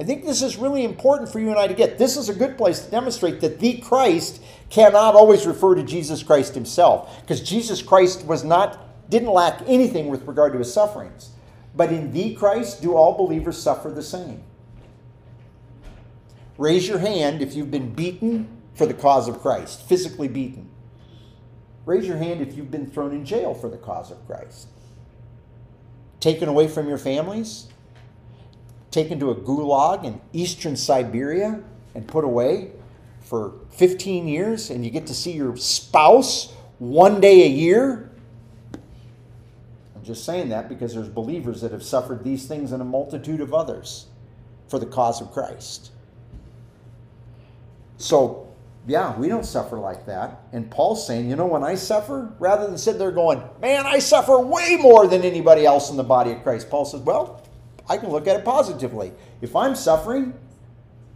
I 0.00 0.04
think 0.04 0.24
this 0.24 0.42
is 0.42 0.56
really 0.56 0.84
important 0.84 1.30
for 1.30 1.38
you 1.38 1.50
and 1.50 1.58
I 1.58 1.66
to 1.66 1.74
get. 1.74 1.98
This 1.98 2.16
is 2.16 2.28
a 2.28 2.34
good 2.34 2.56
place 2.56 2.80
to 2.80 2.90
demonstrate 2.90 3.40
that 3.40 3.60
the 3.60 3.78
Christ 3.78 4.42
cannot 4.70 5.14
always 5.14 5.46
refer 5.46 5.74
to 5.74 5.82
Jesus 5.82 6.22
Christ 6.22 6.54
himself, 6.54 7.20
because 7.20 7.40
Jesus 7.40 7.82
Christ 7.82 8.24
was 8.24 8.42
not 8.42 9.10
didn't 9.10 9.32
lack 9.32 9.60
anything 9.66 10.08
with 10.08 10.26
regard 10.26 10.52
to 10.52 10.58
his 10.58 10.72
sufferings. 10.72 11.30
But 11.76 11.92
in 11.92 12.12
the 12.12 12.34
Christ 12.34 12.80
do 12.80 12.94
all 12.94 13.16
believers 13.16 13.62
suffer 13.62 13.90
the 13.90 14.02
same. 14.02 14.42
Raise 16.56 16.88
your 16.88 16.98
hand 16.98 17.42
if 17.42 17.54
you've 17.54 17.70
been 17.70 17.94
beaten 17.94 18.48
for 18.74 18.86
the 18.86 18.94
cause 18.94 19.28
of 19.28 19.40
Christ, 19.40 19.86
physically 19.86 20.28
beaten. 20.28 20.70
Raise 21.84 22.06
your 22.06 22.16
hand 22.16 22.40
if 22.40 22.56
you've 22.56 22.70
been 22.70 22.90
thrown 22.90 23.12
in 23.12 23.24
jail 23.24 23.54
for 23.54 23.68
the 23.68 23.76
cause 23.76 24.10
of 24.10 24.24
Christ. 24.26 24.68
Taken 26.20 26.48
away 26.48 26.68
from 26.68 26.88
your 26.88 26.98
families, 26.98 27.66
taken 28.92 29.18
to 29.20 29.30
a 29.30 29.34
gulag 29.34 30.04
in 30.04 30.20
eastern 30.32 30.76
Siberia 30.76 31.62
and 31.94 32.06
put 32.06 32.24
away 32.24 32.72
for 33.20 33.54
15 33.70 34.28
years, 34.28 34.70
and 34.70 34.84
you 34.84 34.90
get 34.90 35.06
to 35.06 35.14
see 35.14 35.32
your 35.32 35.56
spouse 35.56 36.52
one 36.78 37.20
day 37.20 37.44
a 37.44 37.48
year. 37.48 38.10
I'm 39.96 40.04
just 40.04 40.24
saying 40.24 40.50
that 40.50 40.68
because 40.68 40.94
there's 40.94 41.08
believers 41.08 41.60
that 41.62 41.72
have 41.72 41.82
suffered 41.82 42.22
these 42.24 42.46
things 42.46 42.72
and 42.72 42.82
a 42.82 42.84
multitude 42.84 43.40
of 43.40 43.54
others 43.54 44.06
for 44.68 44.78
the 44.78 44.86
cause 44.86 45.20
of 45.20 45.32
Christ. 45.32 45.92
So 47.96 48.52
yeah, 48.86 49.16
we 49.16 49.28
don't 49.28 49.46
suffer 49.46 49.78
like 49.78 50.06
that. 50.06 50.40
And 50.52 50.70
Paul's 50.70 51.06
saying, 51.06 51.30
you 51.30 51.36
know, 51.36 51.46
when 51.46 51.62
I 51.62 51.76
suffer, 51.76 52.32
rather 52.38 52.66
than 52.66 52.76
sitting 52.76 52.98
there 52.98 53.12
going, 53.12 53.42
man, 53.60 53.86
I 53.86 54.00
suffer 54.00 54.38
way 54.38 54.76
more 54.80 55.06
than 55.06 55.22
anybody 55.22 55.64
else 55.64 55.90
in 55.90 55.96
the 55.96 56.04
body 56.04 56.32
of 56.32 56.42
Christ, 56.42 56.68
Paul 56.68 56.84
says, 56.84 57.00
well, 57.00 57.41
I 57.88 57.96
can 57.96 58.10
look 58.10 58.26
at 58.26 58.38
it 58.38 58.44
positively. 58.44 59.12
If 59.40 59.56
I'm 59.56 59.74
suffering, 59.74 60.34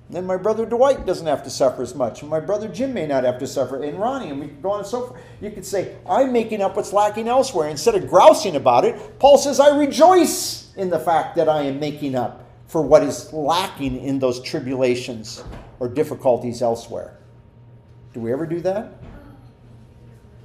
then 0.08 0.24
my 0.24 0.36
brother 0.36 0.64
Dwight 0.64 1.04
doesn't 1.04 1.26
have 1.26 1.42
to 1.44 1.50
suffer 1.50 1.82
as 1.82 1.94
much. 1.94 2.22
And 2.22 2.30
my 2.30 2.38
brother 2.38 2.68
Jim 2.68 2.94
may 2.94 3.06
not 3.06 3.24
have 3.24 3.38
to 3.38 3.46
suffer. 3.46 3.82
And 3.82 3.98
Ronnie, 3.98 4.30
and 4.30 4.40
we 4.40 4.46
go 4.46 4.70
on 4.70 4.80
and 4.80 4.86
so 4.86 5.06
forth. 5.06 5.20
You 5.40 5.50
could 5.50 5.66
say, 5.66 5.96
I'm 6.08 6.32
making 6.32 6.62
up 6.62 6.76
what's 6.76 6.92
lacking 6.92 7.28
elsewhere. 7.28 7.68
Instead 7.68 7.96
of 7.96 8.08
grousing 8.08 8.56
about 8.56 8.84
it, 8.84 9.18
Paul 9.18 9.36
says, 9.38 9.58
I 9.58 9.76
rejoice 9.76 10.74
in 10.76 10.90
the 10.90 10.98
fact 10.98 11.36
that 11.36 11.48
I 11.48 11.62
am 11.62 11.80
making 11.80 12.14
up 12.14 12.44
for 12.68 12.82
what 12.82 13.02
is 13.02 13.32
lacking 13.32 14.00
in 14.00 14.18
those 14.18 14.40
tribulations 14.40 15.42
or 15.80 15.88
difficulties 15.88 16.62
elsewhere. 16.62 17.16
Do 18.12 18.20
we 18.20 18.32
ever 18.32 18.46
do 18.46 18.60
that? 18.60 18.92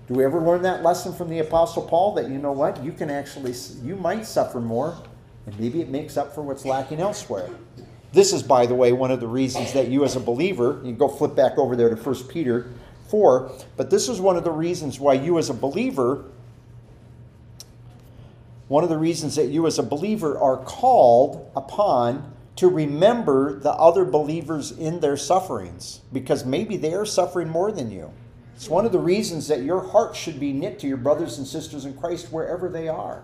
Do 0.08 0.16
we 0.16 0.26
ever 0.26 0.42
learn 0.42 0.62
that 0.64 0.84
lesson 0.84 1.14
from 1.14 1.30
the 1.30 1.40
Apostle 1.40 1.84
Paul 1.84 2.16
that 2.16 2.30
you 2.30 2.38
know 2.38 2.52
what? 2.52 2.84
You 2.84 2.92
can 2.92 3.10
actually, 3.10 3.54
you 3.84 3.96
might 3.96 4.26
suffer 4.26 4.60
more, 4.60 4.98
and 5.46 5.60
maybe 5.60 5.82
it 5.82 5.90
makes 5.90 6.18
up 6.18 6.34
for 6.34 6.42
what's 6.42 6.66
lacking 6.66 7.00
elsewhere. 7.00 7.50
This 8.14 8.34
is, 8.34 8.44
by 8.44 8.66
the 8.66 8.76
way, 8.76 8.92
one 8.92 9.12
of 9.12 9.20
the 9.20 9.28
reasons 9.28 9.74
that 9.74 9.88
you 9.88 10.04
as 10.04 10.16
a 10.16 10.20
believer, 10.20 10.82
you 10.84 10.92
go 10.92 11.08
flip 11.08 11.36
back 11.36 11.58
over 11.58 11.76
there 11.76 11.90
to 11.90 11.96
1 11.96 12.28
Peter 12.28 12.70
4, 13.10 13.52
but 13.78 13.90
this 13.90 14.10
is 14.10 14.20
one 14.20 14.36
of 14.36 14.44
the 14.44 14.52
reasons 14.52 15.00
why 15.00 15.14
you 15.14 15.38
as 15.38 15.50
a 15.50 15.54
believer, 15.54 16.26
one 18.68 18.84
of 18.84 18.90
the 18.90 18.98
reasons 18.98 19.36
that 19.36 19.48
you 19.48 19.66
as 19.68 19.80
a 19.80 19.84
believer 19.84 20.38
are 20.38 20.58
called 20.58 21.50
upon 21.56 22.34
to 22.56 22.68
remember 22.68 23.60
the 23.60 23.72
other 23.72 24.06
believers 24.06 24.72
in 24.72 25.00
their 25.00 25.18
sufferings 25.18 26.02
because 26.14 26.46
maybe 26.46 26.78
they 26.78 26.94
are 26.94 27.06
suffering 27.06 27.50
more 27.50 27.72
than 27.72 27.92
you. 27.92 28.12
It's 28.56 28.70
one 28.70 28.86
of 28.86 28.92
the 28.92 29.00
reasons 29.00 29.48
that 29.48 29.64
your 29.64 29.82
heart 29.82 30.16
should 30.16 30.40
be 30.40 30.54
knit 30.54 30.80
to 30.80 30.88
your 30.88 30.98
brothers 30.98 31.38
and 31.38 31.48
sisters 31.48 31.86
in 31.86 31.98
Christ 31.98 32.32
wherever 32.32 32.70
they 32.70 32.88
are. 32.88 33.24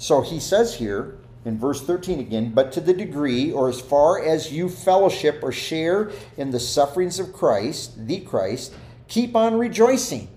So 0.00 0.22
he 0.22 0.40
says 0.40 0.76
here 0.76 1.18
in 1.44 1.58
verse 1.58 1.82
13 1.82 2.20
again, 2.20 2.52
but 2.54 2.72
to 2.72 2.80
the 2.80 2.94
degree 2.94 3.52
or 3.52 3.68
as 3.68 3.82
far 3.82 4.24
as 4.24 4.50
you 4.50 4.70
fellowship 4.70 5.40
or 5.42 5.52
share 5.52 6.10
in 6.38 6.50
the 6.50 6.58
sufferings 6.58 7.20
of 7.20 7.34
Christ, 7.34 8.06
the 8.06 8.20
Christ, 8.20 8.72
keep 9.08 9.36
on 9.36 9.58
rejoicing. 9.58 10.28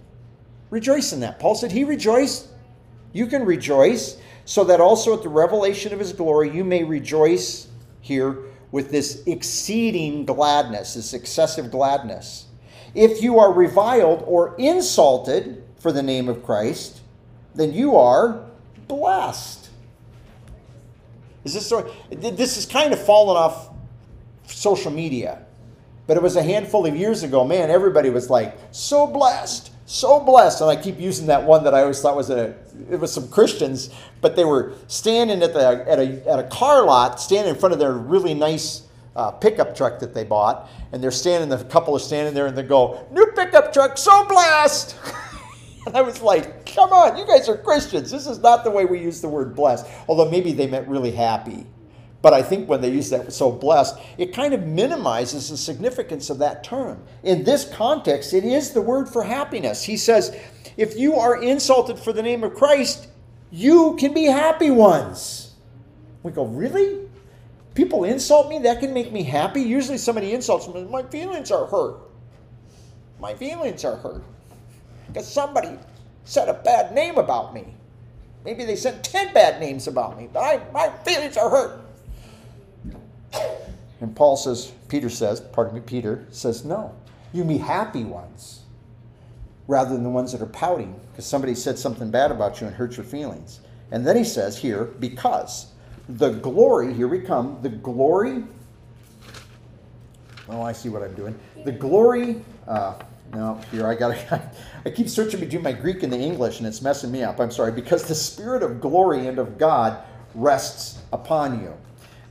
Rejoice 0.70 1.14
in 1.14 1.22
that. 1.22 1.40
Paul 1.40 1.56
said 1.56 1.72
he 1.72 1.86
rejoiced 1.86 2.50
You 3.14 3.26
can 3.26 3.46
rejoice, 3.46 4.18
so 4.44 4.66
that 4.66 4.82
also 4.82 5.16
at 5.16 5.24
the 5.24 5.30
revelation 5.30 5.94
of 5.94 6.00
his 6.00 6.12
glory 6.12 6.54
you 6.54 6.66
may 6.66 6.84
rejoice 6.84 7.70
here 8.02 8.40
with 8.74 8.92
this 8.92 9.24
exceeding 9.28 10.26
gladness, 10.26 10.96
this 10.96 11.14
excessive 11.14 11.72
gladness. 11.72 12.48
If 12.94 13.24
you 13.24 13.40
are 13.40 13.54
reviled 13.54 14.26
or 14.28 14.58
insulted 14.58 15.64
for 15.80 15.94
the 15.94 16.04
name 16.04 16.28
of 16.28 16.44
Christ, 16.44 17.00
then 17.56 17.72
you 17.72 17.96
are 17.96 18.50
blessed. 18.88 19.70
Is 21.44 21.54
this 21.54 21.68
so? 21.68 21.92
This 22.10 22.58
is 22.58 22.66
kind 22.66 22.94
of 22.94 23.04
fallen 23.04 23.36
off 23.36 23.70
social 24.46 24.92
media, 24.92 25.46
but 26.08 26.18
it 26.18 26.24
was 26.24 26.36
a 26.36 26.44
handful 26.44 26.86
of 26.86 26.96
years 26.96 27.24
ago. 27.24 27.44
Man, 27.44 27.70
everybody 27.70 28.10
was 28.10 28.30
like, 28.30 28.58
so 28.72 29.06
blessed, 29.06 29.72
so 29.86 30.20
blessed. 30.20 30.62
And 30.62 30.70
I 30.70 30.76
keep 30.76 31.00
using 31.00 31.28
that 31.28 31.44
one 31.44 31.64
that 31.66 31.74
I 31.74 31.82
always 31.82 32.02
thought 32.02 32.16
was 32.16 32.30
a, 32.30 32.56
it 32.90 33.00
was 33.00 33.12
some 33.12 33.28
Christians, 33.28 33.90
but 34.22 34.36
they 34.36 34.46
were 34.46 34.74
standing 34.88 35.44
at, 35.44 35.54
the, 35.54 35.86
at, 35.90 36.00
a, 36.00 36.30
at 36.30 36.40
a 36.40 36.44
car 36.44 36.86
lot, 36.86 37.20
standing 37.20 37.54
in 37.54 37.60
front 37.60 37.74
of 37.74 37.80
their 37.80 37.94
really 37.94 38.34
nice 38.34 38.84
uh, 39.16 39.32
pickup 39.32 39.76
truck 39.76 40.00
that 40.00 40.14
they 40.14 40.24
bought. 40.24 40.70
And 40.92 41.04
they're 41.04 41.12
standing, 41.12 41.50
the 41.50 41.64
couple 41.66 41.96
are 41.96 42.00
standing 42.00 42.34
there 42.34 42.48
and 42.48 42.58
they 42.58 42.64
go, 42.64 43.06
new 43.12 43.26
pickup 43.36 43.74
truck, 43.74 43.98
so 43.98 44.26
blessed. 44.26 44.96
and 45.86 45.98
I 45.98 46.02
was 46.02 46.22
like, 46.22 46.66
come 46.66 46.92
on, 46.92 47.18
you 47.18 47.26
guys 47.26 47.50
are 47.50 47.58
Christians. 47.58 48.12
This 48.12 48.28
is 48.28 48.40
not 48.40 48.64
the 48.64 48.72
way 48.72 48.86
we 48.86 49.00
use 49.00 49.22
the 49.22 49.30
word 49.30 49.56
blessed. 49.56 49.86
Although 50.08 50.30
maybe 50.30 50.54
they 50.54 50.68
meant 50.68 50.88
really 50.88 51.12
happy. 51.12 51.66
But 52.22 52.34
I 52.34 52.42
think 52.42 52.70
when 52.70 52.80
they 52.80 52.90
use 52.90 53.10
that 53.10 53.34
so 53.34 53.52
blessed, 53.52 53.98
it 54.18 54.34
kind 54.34 54.54
of 54.54 54.64
minimizes 54.64 55.50
the 55.50 55.58
significance 55.58 56.30
of 56.30 56.40
that 56.40 56.64
term. 56.64 57.04
In 57.22 57.44
this 57.44 57.70
context, 57.70 58.34
it 58.34 58.46
is 58.46 58.72
the 58.72 58.82
word 58.82 59.10
for 59.10 59.24
happiness. 59.24 59.84
He 59.84 59.98
says, 59.98 60.34
if 60.78 60.98
you 60.98 61.16
are 61.16 61.44
insulted 61.44 62.00
for 62.00 62.14
the 62.14 62.24
name 62.24 62.46
of 62.46 62.54
Christ, 62.54 63.10
you 63.52 63.98
can 64.00 64.14
be 64.14 64.24
happy 64.24 64.72
ones. 64.72 65.56
We 66.24 66.32
go, 66.32 66.46
really? 66.46 67.10
People 67.76 68.06
insult 68.06 68.50
me? 68.50 68.60
That 68.60 68.80
can 68.80 68.94
make 68.94 69.12
me 69.12 69.24
happy? 69.24 69.62
Usually 69.62 69.98
somebody 69.98 70.34
insults 70.34 70.68
me, 70.70 70.86
my 70.86 71.04
feelings 71.04 71.52
are 71.52 71.66
hurt. 71.66 72.00
My 73.20 73.34
feelings 73.34 73.84
are 73.84 73.98
hurt. 73.98 74.24
Because 75.14 75.32
somebody 75.32 75.78
said 76.26 76.50
a 76.50 76.56
bad 76.56 76.96
name 76.96 77.20
about 77.20 77.54
me. 77.54 77.76
Maybe 78.44 78.66
they 78.66 78.76
said 78.76 79.04
10 79.04 79.32
bad 79.32 79.60
names 79.60 79.88
about 79.88 80.18
me, 80.18 80.28
but 80.34 80.40
I, 80.40 80.62
my 80.72 80.90
feelings 81.06 81.38
are 81.38 81.50
hurt. 81.50 81.82
And 84.02 84.16
Paul 84.16 84.36
says, 84.36 84.74
Peter 84.88 85.10
says, 85.10 85.40
pardon 85.40 85.76
me, 85.76 85.82
Peter 85.82 86.26
says, 86.32 86.66
no, 86.66 86.96
you 87.32 87.44
be 87.44 87.60
happy 87.60 88.04
ones 88.04 88.64
rather 89.68 89.92
than 89.92 90.04
the 90.04 90.10
ones 90.10 90.32
that 90.32 90.42
are 90.42 90.48
pouting 90.48 91.00
because 91.12 91.26
somebody 91.26 91.54
said 91.54 91.78
something 91.78 92.10
bad 92.10 92.32
about 92.32 92.60
you 92.60 92.68
and 92.68 92.76
hurt 92.76 92.98
your 92.98 93.06
feelings. 93.06 93.60
And 93.92 94.06
then 94.06 94.18
he 94.18 94.24
says 94.24 94.58
here, 94.58 94.86
because 94.86 95.68
the 96.10 96.32
glory, 96.32 96.92
here 96.94 97.08
we 97.08 97.20
come, 97.20 97.60
the 97.62 97.70
glory, 97.70 98.44
oh, 100.50 100.64
I 100.64 100.72
see 100.72 100.90
what 100.90 101.04
I'm 101.04 101.14
doing. 101.14 101.40
The 101.64 101.72
glory, 101.72 102.42
uh, 102.68 102.96
no, 103.34 103.60
here 103.72 103.88
I 103.88 103.96
got 103.96 104.16
I 104.86 104.90
keep 104.90 105.10
searching 105.10 105.40
between 105.40 105.64
my 105.64 105.72
Greek 105.72 106.04
and 106.04 106.12
the 106.12 106.18
English 106.18 106.60
and 106.60 106.68
it's 106.68 106.82
messing 106.82 107.12
me 107.12 107.24
up. 107.24 107.40
I'm 107.40 107.52
sorry. 107.52 107.72
Because 107.72 108.04
the 108.04 108.16
Spirit 108.16 108.64
of 108.64 108.80
glory 108.80 109.28
and 109.28 109.40
of 109.40 109.58
God 109.58 110.04
rests 110.36 111.00
upon 111.12 111.62
you. 111.62 111.74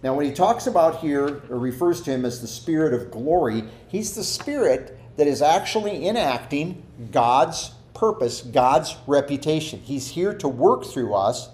Now, 0.02 0.14
when 0.14 0.26
he 0.26 0.32
talks 0.32 0.66
about 0.66 0.98
here, 0.98 1.42
or 1.48 1.58
refers 1.58 2.00
to 2.02 2.10
him 2.10 2.24
as 2.24 2.40
the 2.40 2.48
Spirit 2.48 2.92
of 2.92 3.10
glory, 3.10 3.64
he's 3.86 4.14
the 4.14 4.24
Spirit 4.24 4.98
that 5.16 5.28
is 5.28 5.42
actually 5.42 6.08
enacting 6.08 6.82
God's 7.12 7.72
purpose, 7.94 8.42
God's 8.42 8.96
reputation. 9.06 9.78
He's 9.78 10.08
here 10.08 10.34
to 10.34 10.48
work 10.48 10.84
through 10.84 11.14
us 11.14 11.50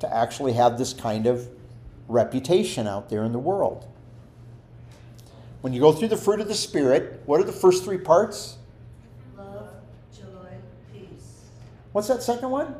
to 0.00 0.14
actually 0.14 0.52
have 0.52 0.76
this 0.76 0.92
kind 0.92 1.26
of 1.26 1.48
reputation 2.08 2.86
out 2.86 3.08
there 3.08 3.24
in 3.24 3.32
the 3.32 3.38
world. 3.38 3.86
When 5.62 5.72
you 5.72 5.80
go 5.80 5.92
through 5.92 6.08
the 6.08 6.16
fruit 6.16 6.40
of 6.40 6.48
the 6.48 6.54
Spirit, 6.54 7.22
what 7.24 7.40
are 7.40 7.44
the 7.44 7.52
first 7.52 7.84
three 7.84 7.98
parts? 7.98 8.58
Love, 9.36 9.70
joy, 10.14 10.48
peace. 10.92 11.44
What's 11.96 12.08
that 12.08 12.22
second 12.22 12.50
one? 12.50 12.74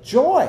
Joy. 0.00 0.48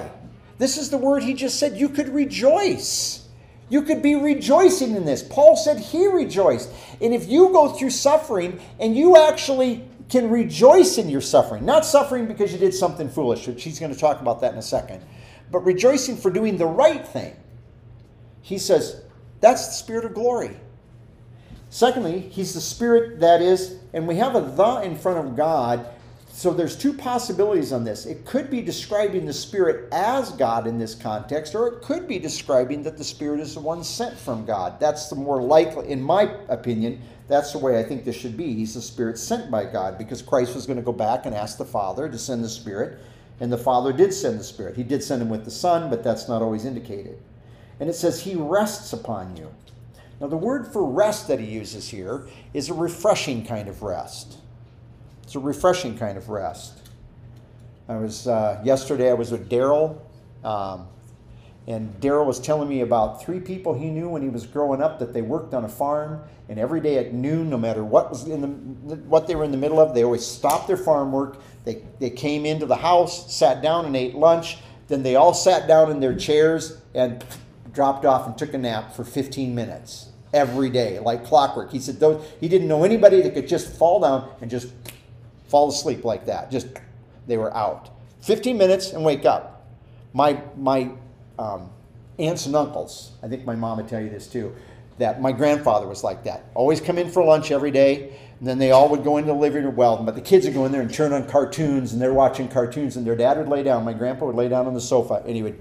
This 0.60 0.78
is 0.78 0.92
the 0.92 0.98
word 1.00 1.24
he 1.24 1.34
just 1.34 1.58
said. 1.60 1.76
You 1.76 1.90
could 1.90 2.08
rejoice. 2.10 3.28
You 3.68 3.82
could 3.82 4.04
be 4.04 4.14
rejoicing 4.14 4.96
in 4.96 5.06
this. 5.06 5.24
Paul 5.24 5.56
said 5.56 5.80
he 5.80 6.06
rejoiced. 6.06 6.70
And 7.02 7.16
if 7.16 7.28
you 7.28 7.50
go 7.50 7.70
through 7.70 7.90
suffering 7.90 8.60
and 8.80 8.96
you 8.96 9.18
actually 9.18 9.90
can 10.08 10.30
rejoice 10.30 11.00
in 11.00 11.10
your 11.10 11.20
suffering, 11.20 11.66
not 11.66 11.84
suffering 11.84 12.28
because 12.28 12.54
you 12.54 12.60
did 12.60 12.76
something 12.76 13.10
foolish, 13.10 13.48
which 13.48 13.64
he's 13.64 13.80
going 13.80 13.92
to 13.92 14.00
talk 14.00 14.22
about 14.22 14.40
that 14.42 14.54
in 14.54 14.60
a 14.60 14.62
second, 14.62 15.04
but 15.50 15.62
rejoicing 15.62 16.16
for 16.16 16.30
doing 16.30 16.58
the 16.58 16.68
right 16.68 17.08
thing, 17.08 17.36
he 18.44 18.60
says 18.60 19.02
that's 19.40 19.66
the 19.66 19.74
spirit 19.74 20.06
of 20.06 20.14
glory. 20.14 20.56
Secondly, 21.72 22.20
he's 22.20 22.54
the 22.54 22.62
spirit 22.62 23.20
that 23.22 23.42
is, 23.42 23.80
and 23.94 24.08
we 24.08 24.18
have 24.18 24.36
a 24.36 24.42
the 24.42 24.82
in 24.82 24.96
front 24.96 25.28
of 25.28 25.36
God 25.36 25.90
so 26.38 26.54
there's 26.54 26.76
two 26.76 26.94
possibilities 26.94 27.74
on 27.74 27.84
this. 27.84 28.06
It 28.06 28.24
could 28.24 28.52
be 28.52 28.62
describing 28.62 29.26
the 29.26 29.34
Spirit 29.34 29.92
as 29.92 30.30
God 30.34 30.68
in 30.68 30.78
this 30.78 30.94
context, 30.94 31.56
or 31.56 31.68
it 31.68 31.82
could 31.82 32.08
be 32.08 32.20
describing 32.20 32.84
that 32.84 32.96
the 32.96 33.04
Spirit 33.04 33.40
is 33.40 33.56
the 33.56 33.60
one 33.60 33.84
sent 33.84 34.16
from 34.16 34.46
God. 34.46 34.80
That's 34.80 35.10
the 35.10 35.16
more 35.16 35.42
likely, 35.42 35.90
in 35.90 36.00
my 36.00 36.32
opinion, 36.48 37.02
that's 37.28 37.54
the 37.54 37.58
way 37.58 37.80
I 37.80 37.84
think 37.84 38.06
this 38.06 38.16
should 38.16 38.38
be. 38.38 38.54
He's 38.54 38.76
the 38.76 38.84
Spirit 38.84 39.18
sent 39.18 39.50
by 39.50 39.66
God 39.66 39.98
because 39.98 40.22
Christ 40.22 40.54
was 40.54 40.68
going 40.68 40.78
to 40.78 40.84
go 40.84 40.94
back 40.94 41.26
and 41.26 41.34
ask 41.34 41.58
the 41.58 41.66
Father 41.66 42.08
to 42.08 42.20
send 42.20 42.44
the 42.44 42.50
Spirit, 42.50 43.00
and 43.40 43.52
the 43.52 43.58
Father 43.58 43.92
did 43.92 44.14
send 44.14 44.40
the 44.40 44.44
Spirit. 44.44 44.76
He 44.76 44.84
did 44.84 45.02
send 45.02 45.24
him 45.24 45.30
with 45.30 45.44
the 45.44 45.50
Son, 45.50 45.90
but 45.90 46.04
that's 46.04 46.28
not 46.28 46.44
always 46.44 46.66
indicated. 46.66 47.18
And 47.80 47.90
it 47.90 47.96
says, 47.96 48.22
He 48.22 48.36
rests 48.36 48.94
upon 48.94 49.36
you. 49.38 49.52
Now, 50.22 50.28
the 50.28 50.38
word 50.38 50.68
for 50.68 50.86
rest 50.86 51.28
that 51.30 51.40
he 51.40 51.48
uses 51.48 51.90
here 51.90 52.28
is 52.54 52.70
a 52.70 52.76
refreshing 52.76 53.44
kind 53.44 53.68
of 53.68 53.82
rest. 53.82 54.38
It's 55.28 55.36
a 55.36 55.40
refreshing 55.40 55.98
kind 55.98 56.18
of 56.18 56.30
rest. 56.30 56.88
I 57.90 57.98
was 57.98 58.30
uh, 58.30 58.62
yesterday. 58.64 59.10
I 59.10 59.14
was 59.14 59.30
with 59.30 59.50
Daryl, 59.50 60.00
um, 60.42 60.88
and 61.68 61.94
Daryl 62.00 62.26
was 62.26 62.40
telling 62.40 62.70
me 62.70 62.80
about 62.80 63.22
three 63.22 63.42
people 63.42 63.74
he 63.74 63.90
knew 63.90 64.08
when 64.08 64.22
he 64.22 64.30
was 64.30 64.48
growing 64.48 64.82
up 64.82 65.00
that 65.00 65.12
they 65.14 65.22
worked 65.22 65.54
on 65.54 65.66
a 65.66 65.68
farm, 65.68 66.22
and 66.48 66.58
every 66.58 66.80
day 66.80 66.98
at 66.98 67.14
noon, 67.14 67.50
no 67.50 67.58
matter 67.58 67.84
what 67.84 68.10
was 68.10 68.26
in 68.26 68.40
the 68.40 68.96
what 68.96 69.28
they 69.28 69.36
were 69.36 69.44
in 69.44 69.52
the 69.52 69.58
middle 69.58 69.82
of, 69.82 69.94
they 69.94 70.06
always 70.06 70.26
stopped 70.26 70.66
their 70.66 70.78
farm 70.78 71.12
work. 71.12 71.42
They 71.66 71.84
they 72.00 72.10
came 72.10 72.46
into 72.46 72.66
the 72.66 72.78
house, 72.78 73.30
sat 73.30 73.62
down, 73.62 73.86
and 73.86 73.98
ate 73.98 74.16
lunch. 74.16 74.60
Then 74.88 75.04
they 75.04 75.18
all 75.18 75.34
sat 75.34 75.68
down 75.68 75.92
in 75.92 76.00
their 76.00 76.16
chairs 76.16 76.80
and 76.96 77.22
dropped 77.74 78.06
off 78.06 78.28
and 78.28 78.38
took 78.38 78.54
a 78.54 78.58
nap 78.58 78.96
for 78.96 79.04
15 79.04 79.54
minutes 79.54 80.08
every 80.34 80.70
day, 80.70 81.00
like 81.00 81.26
clockwork. 81.26 81.74
He 81.74 81.80
said 81.80 82.00
those, 82.00 82.26
he 82.40 82.48
didn't 82.48 82.70
know 82.70 82.86
anybody 82.86 83.22
that 83.24 83.34
could 83.34 83.50
just 83.50 83.68
fall 83.78 84.00
down 84.00 84.30
and 84.40 84.50
just 84.50 84.70
fall 85.48 85.70
asleep 85.70 86.04
like 86.04 86.26
that. 86.26 86.52
Just 86.52 86.68
they 87.28 87.38
were 87.38 87.56
out. 87.56 87.90
15 88.22 88.58
minutes 88.58 88.94
and 88.94 89.04
wake 89.04 89.26
up. 89.26 89.68
My 90.14 90.42
my 90.56 90.92
um, 91.38 91.70
aunts 92.20 92.46
and 92.46 92.56
uncles. 92.56 93.12
I 93.22 93.28
think 93.28 93.46
my 93.46 93.56
mom 93.56 93.78
would 93.78 93.88
tell 93.88 94.02
you 94.02 94.10
this 94.10 94.28
too. 94.28 94.56
That 94.98 95.22
my 95.22 95.32
grandfather 95.32 95.88
was 95.88 96.04
like 96.04 96.24
that. 96.24 96.46
Always 96.56 96.82
come 96.82 96.98
in 96.98 97.12
for 97.12 97.24
lunch 97.24 97.52
every 97.52 97.70
day, 97.70 98.18
and 98.40 98.48
then 98.48 98.58
they 98.58 98.72
all 98.72 98.90
would 98.90 99.04
go 99.04 99.18
into 99.18 99.32
the 99.32 99.38
living 99.38 99.64
room. 99.64 99.76
Well, 99.76 99.98
but 99.98 100.16
the 100.16 100.22
kids 100.22 100.46
would 100.46 100.56
go 100.56 100.66
in 100.66 100.72
there 100.72 100.82
and 100.82 100.92
turn 100.92 101.14
on 101.14 101.28
cartoons, 101.28 101.94
and 101.94 102.02
they're 102.02 102.14
watching 102.14 102.48
cartoons, 102.48 102.98
and 102.98 103.06
their 103.06 103.16
dad 103.16 103.38
would 103.38 103.48
lay 103.48 103.62
down. 103.62 103.86
My 103.86 103.94
grandpa 103.94 104.26
would 104.26 104.36
lay 104.36 104.50
down 104.50 104.66
on 104.66 104.74
the 104.74 104.82
sofa, 104.82 105.22
and 105.26 105.36
he 105.36 105.44
would 105.44 105.60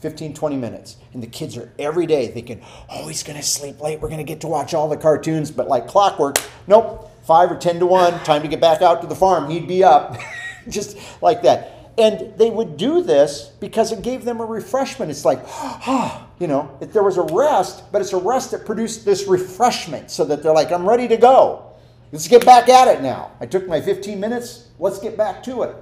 15, 0.00 0.32
20 0.32 0.56
minutes. 0.56 0.96
And 1.12 1.22
the 1.22 1.26
kids 1.26 1.56
are 1.56 1.72
every 1.78 2.06
day 2.06 2.28
thinking, 2.28 2.62
oh, 2.88 3.08
he's 3.08 3.22
going 3.22 3.38
to 3.38 3.44
sleep 3.44 3.80
late. 3.80 4.00
We're 4.00 4.08
going 4.08 4.24
to 4.24 4.24
get 4.24 4.40
to 4.42 4.46
watch 4.46 4.72
all 4.72 4.88
the 4.88 4.96
cartoons. 4.96 5.50
But 5.50 5.68
like 5.68 5.86
clockwork, 5.86 6.38
nope, 6.66 7.07
five 7.22 7.50
or 7.50 7.56
10 7.56 7.80
to 7.80 7.86
one, 7.86 8.12
time 8.24 8.42
to 8.42 8.48
get 8.48 8.60
back 8.60 8.82
out 8.82 9.00
to 9.02 9.06
the 9.06 9.14
farm. 9.14 9.50
He'd 9.50 9.68
be 9.68 9.84
up, 9.84 10.16
just 10.68 10.98
like 11.22 11.42
that. 11.42 11.92
And 11.98 12.38
they 12.38 12.48
would 12.48 12.76
do 12.76 13.02
this 13.02 13.52
because 13.58 13.90
it 13.90 14.02
gave 14.02 14.24
them 14.24 14.40
a 14.40 14.44
refreshment. 14.44 15.10
It's 15.10 15.24
like, 15.24 15.40
ah, 15.46 16.28
you 16.38 16.46
know, 16.46 16.76
if 16.80 16.92
there 16.92 17.02
was 17.02 17.18
a 17.18 17.22
rest, 17.22 17.90
but 17.90 18.00
it's 18.00 18.12
a 18.12 18.18
rest 18.18 18.52
that 18.52 18.64
produced 18.64 19.04
this 19.04 19.26
refreshment 19.26 20.10
so 20.10 20.24
that 20.24 20.42
they're 20.42 20.54
like, 20.54 20.70
I'm 20.70 20.88
ready 20.88 21.08
to 21.08 21.16
go. 21.16 21.64
Let's 22.12 22.28
get 22.28 22.44
back 22.44 22.68
at 22.68 22.88
it 22.88 23.02
now. 23.02 23.32
I 23.40 23.46
took 23.46 23.66
my 23.66 23.80
15 23.80 24.18
minutes. 24.18 24.68
Let's 24.78 24.98
get 24.98 25.16
back 25.16 25.42
to 25.42 25.62
it. 25.62 25.76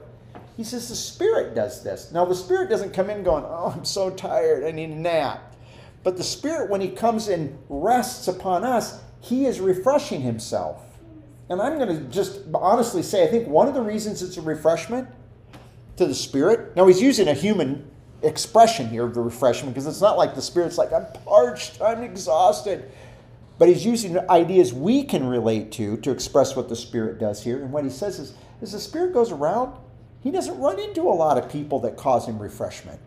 He 0.57 0.65
says 0.65 0.89
the 0.89 0.97
Spirit 0.97 1.55
does 1.55 1.85
this. 1.85 2.11
Now, 2.13 2.25
the 2.25 2.35
Spirit 2.35 2.71
doesn't 2.71 2.95
come 2.95 3.11
in 3.11 3.23
going, 3.23 3.45
Oh, 3.47 3.75
I'm 3.77 3.85
so 3.85 4.11
tired, 4.11 4.65
I 4.65 4.71
need 4.71 4.91
a 4.91 4.95
nap. 4.95 5.55
But 6.03 6.17
the 6.17 6.25
Spirit, 6.25 6.71
when 6.71 6.81
He 6.81 6.89
comes 6.89 7.29
and 7.29 7.59
rests 7.69 8.27
upon 8.27 8.65
us, 8.65 9.03
He 9.21 9.45
is 9.45 9.61
refreshing 9.61 10.23
Himself. 10.23 10.83
And 11.49 11.63
I'm 11.63 11.79
going 11.79 11.89
to 11.89 12.05
just 12.05 12.41
honestly 12.55 13.03
say, 13.03 13.25
I 13.25 13.29
think 13.29 13.49
one 13.49 13.69
of 13.69 13.75
the 13.75 13.83
reasons 13.83 14.23
it's 14.23 14.37
a 14.37 14.43
refreshment 14.43 15.09
to 15.97 16.07
the 16.07 16.15
Spirit, 16.15 16.75
now 16.77 16.87
He's 16.87 17.01
using 17.01 17.29
a 17.29 17.35
human 17.35 17.89
expression 18.23 18.89
here 18.89 19.05
of 19.05 19.15
the 19.15 19.21
refreshment 19.21 19.75
because 19.75 19.87
it's 19.87 20.01
not 20.01 20.17
like 20.17 20.35
the 20.35 20.43
Spirit's 20.43 20.79
like, 20.79 20.93
I'm 20.93 21.07
parched, 21.25 21.81
I'm 21.81 22.03
exhausted. 22.03 22.91
But 23.59 23.69
He's 23.69 23.87
using 23.87 24.19
ideas 24.29 24.75
we 24.75 25.05
can 25.05 25.27
relate 25.27 25.73
to 25.73 25.97
to 25.99 26.11
express 26.11 26.57
what 26.57 26.69
the 26.69 26.77
Spirit 26.77 27.19
does 27.19 27.45
here. 27.45 27.63
And 27.63 27.73
what 27.73 27.85
He 27.85 27.91
says 27.91 28.19
is, 28.19 28.35
as 28.61 28.73
the 28.73 28.81
Spirit 28.81 29.13
goes 29.13 29.31
around, 29.31 29.77
he 30.27 30.33
doesn't 30.33 30.59
run 30.59 30.81
into 30.81 31.03
a 31.03 31.15
lot 31.15 31.39
of 31.39 31.49
people 31.49 31.79
that 31.83 31.97
cause 31.97 32.27
him 32.27 32.43
refreshment. 32.43 32.99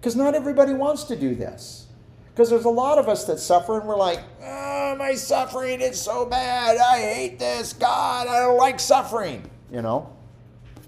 Because 0.00 0.16
not 0.16 0.34
everybody 0.34 0.72
wants 0.72 1.04
to 1.04 1.14
do 1.14 1.34
this. 1.34 1.88
Because 2.32 2.48
there's 2.48 2.64
a 2.64 2.70
lot 2.70 2.96
of 2.96 3.06
us 3.06 3.26
that 3.26 3.38
suffer 3.38 3.78
and 3.78 3.86
we're 3.86 3.98
like, 3.98 4.20
ah, 4.42 4.71
oh, 4.92 4.96
my 4.96 5.14
suffering 5.14 5.80
It's 5.80 6.00
so 6.00 6.26
bad. 6.26 6.76
I 6.76 7.00
hate 7.00 7.38
this. 7.38 7.72
God, 7.72 8.28
I 8.28 8.40
don't 8.40 8.56
like 8.56 8.80
suffering. 8.80 9.48
You 9.70 9.82
know? 9.82 10.14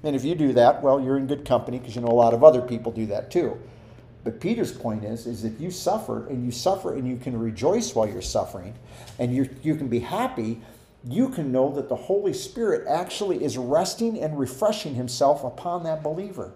And 0.02 0.14
if 0.14 0.24
you 0.24 0.34
do 0.34 0.52
that, 0.52 0.82
well, 0.82 1.00
you're 1.00 1.16
in 1.16 1.26
good 1.26 1.44
company 1.44 1.78
because 1.78 1.96
you 1.96 2.02
know 2.02 2.08
a 2.08 2.12
lot 2.12 2.34
of 2.34 2.44
other 2.44 2.60
people 2.60 2.92
do 2.92 3.06
that 3.06 3.30
too. 3.30 3.58
But 4.22 4.40
Peter's 4.40 4.72
point 4.72 5.04
is, 5.04 5.26
is 5.26 5.44
if 5.44 5.60
you 5.60 5.70
suffer 5.70 6.26
and 6.28 6.44
you 6.44 6.50
suffer 6.50 6.94
and 6.94 7.08
you 7.08 7.16
can 7.16 7.38
rejoice 7.38 7.94
while 7.94 8.06
you're 8.06 8.22
suffering 8.22 8.74
and 9.18 9.34
you, 9.34 9.48
you 9.62 9.76
can 9.76 9.88
be 9.88 10.00
happy, 10.00 10.60
you 11.06 11.28
can 11.28 11.52
know 11.52 11.72
that 11.74 11.88
the 11.88 11.96
Holy 11.96 12.32
Spirit 12.32 12.86
actually 12.88 13.42
is 13.42 13.58
resting 13.58 14.20
and 14.20 14.38
refreshing 14.38 14.94
himself 14.94 15.44
upon 15.44 15.84
that 15.84 16.02
believer. 16.02 16.52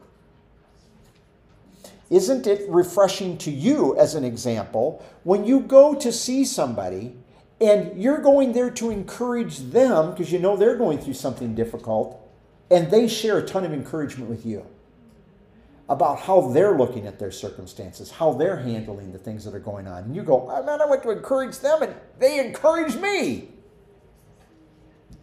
Isn't 2.10 2.46
it 2.46 2.68
refreshing 2.70 3.36
to 3.38 3.50
you, 3.50 3.98
as 3.98 4.14
an 4.14 4.24
example, 4.24 5.04
when 5.24 5.44
you 5.44 5.60
go 5.60 5.94
to 5.94 6.10
see 6.10 6.46
somebody 6.46 7.14
and 7.60 8.00
you're 8.00 8.18
going 8.18 8.52
there 8.52 8.70
to 8.70 8.90
encourage 8.90 9.58
them 9.58 10.10
because 10.10 10.30
you 10.32 10.38
know 10.38 10.56
they're 10.56 10.76
going 10.76 10.98
through 10.98 11.14
something 11.14 11.54
difficult 11.54 12.20
and 12.70 12.90
they 12.90 13.08
share 13.08 13.38
a 13.38 13.46
ton 13.46 13.64
of 13.64 13.72
encouragement 13.72 14.30
with 14.30 14.46
you 14.46 14.66
about 15.88 16.20
how 16.20 16.40
they're 16.42 16.76
looking 16.76 17.06
at 17.06 17.18
their 17.18 17.30
circumstances, 17.30 18.10
how 18.10 18.32
they're 18.32 18.58
handling 18.58 19.10
the 19.10 19.18
things 19.18 19.44
that 19.44 19.54
are 19.54 19.60
going 19.60 19.86
on. 19.86 20.04
And 20.04 20.14
you 20.14 20.22
go, 20.22 20.48
oh, 20.50 20.62
man, 20.62 20.82
I 20.82 20.86
went 20.86 21.02
to 21.04 21.10
encourage 21.10 21.58
them 21.58 21.82
and 21.82 21.94
they 22.18 22.44
encourage 22.44 22.94
me. 22.96 23.48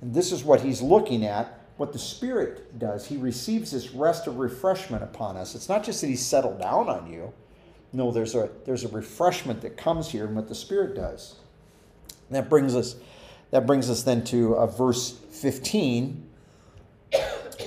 And 0.02 0.14
this 0.14 0.32
is 0.32 0.44
what 0.44 0.62
he's 0.62 0.82
looking 0.82 1.24
at, 1.24 1.60
what 1.78 1.94
the 1.94 2.00
Spirit 2.00 2.80
does. 2.80 3.06
He 3.06 3.16
receives 3.18 3.72
this 3.72 3.92
rest 3.92 4.26
of 4.26 4.38
refreshment 4.38 5.04
upon 5.04 5.38
us. 5.38 5.54
It's 5.54 5.70
not 5.70 5.84
just 5.84 6.02
that 6.02 6.08
he's 6.08 6.26
settled 6.26 6.60
down 6.60 6.90
on 6.90 7.12
you. 7.12 7.32
No, 7.94 8.12
there's 8.12 8.36
a 8.36 8.50
there's 8.66 8.84
a 8.84 8.90
refreshment 8.90 9.62
that 9.62 9.78
comes 9.78 10.10
here 10.10 10.26
and 10.26 10.36
what 10.36 10.50
the 10.50 10.56
Spirit 10.56 10.96
does. 10.96 11.36
That 12.30 12.50
brings 12.50 12.76
us 12.76 12.96
that 13.52 13.68
brings 13.68 13.90
us 13.90 14.04
then 14.04 14.24
to 14.26 14.56
uh, 14.56 14.66
verse 14.68 15.12
15 15.32 16.26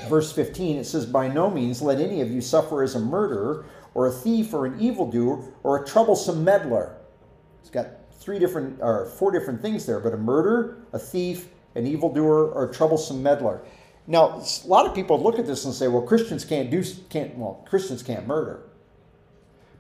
verse 0.09 0.33
15, 0.33 0.79
it 0.79 0.85
says, 0.85 1.07
By 1.07 1.29
no 1.29 1.51
means 1.51 1.83
let 1.83 2.01
any 2.01 2.21
of 2.21 2.31
you 2.31 2.41
suffer 2.41 2.83
as 2.83 2.95
a 2.95 3.01
murderer, 3.01 3.67
or 3.95 4.07
a 4.07 4.11
thief, 4.11 4.53
or 4.53 4.67
an 4.67 4.81
evildoer, 4.81 5.45
or 5.63 5.83
a 5.83 5.87
troublesome 5.87 6.45
meddler. 6.45 6.97
It's 7.61 7.71
got 7.71 7.89
three 8.13 8.39
different, 8.39 8.79
or 8.81 9.07
four 9.07 9.31
different 9.31 9.63
things 9.63 9.87
there, 9.87 10.01
but 10.01 10.13
a 10.13 10.17
murderer, 10.17 10.79
a 10.93 10.99
thief, 10.99 11.49
an 11.75 11.87
evildoer, 11.87 12.51
or 12.51 12.69
a 12.69 12.73
troublesome 12.73 13.23
meddler. 13.23 13.63
Now, 14.07 14.41
a 14.41 14.67
lot 14.67 14.87
of 14.87 14.95
people 14.95 15.23
look 15.23 15.39
at 15.39 15.47
this 15.47 15.65
and 15.65 15.75
say, 15.75 15.89
well, 15.89 16.03
Christians 16.03 16.45
can't 16.45 16.71
do, 16.71 16.83
can't, 17.11 17.37
well, 17.37 17.65
Christians 17.69 18.03
can't 18.03 18.27
murder. 18.27 18.63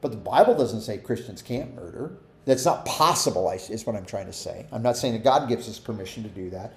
But 0.00 0.10
the 0.10 0.18
Bible 0.18 0.54
doesn't 0.54 0.82
say 0.82 0.98
Christians 0.98 1.42
can't 1.42 1.74
murder. 1.74 2.18
That's 2.48 2.64
not 2.64 2.86
possible, 2.86 3.50
is 3.50 3.84
what 3.84 3.94
I'm 3.94 4.06
trying 4.06 4.24
to 4.24 4.32
say. 4.32 4.64
I'm 4.72 4.80
not 4.80 4.96
saying 4.96 5.12
that 5.12 5.22
God 5.22 5.50
gives 5.50 5.68
us 5.68 5.78
permission 5.78 6.22
to 6.22 6.30
do 6.30 6.48
that. 6.48 6.72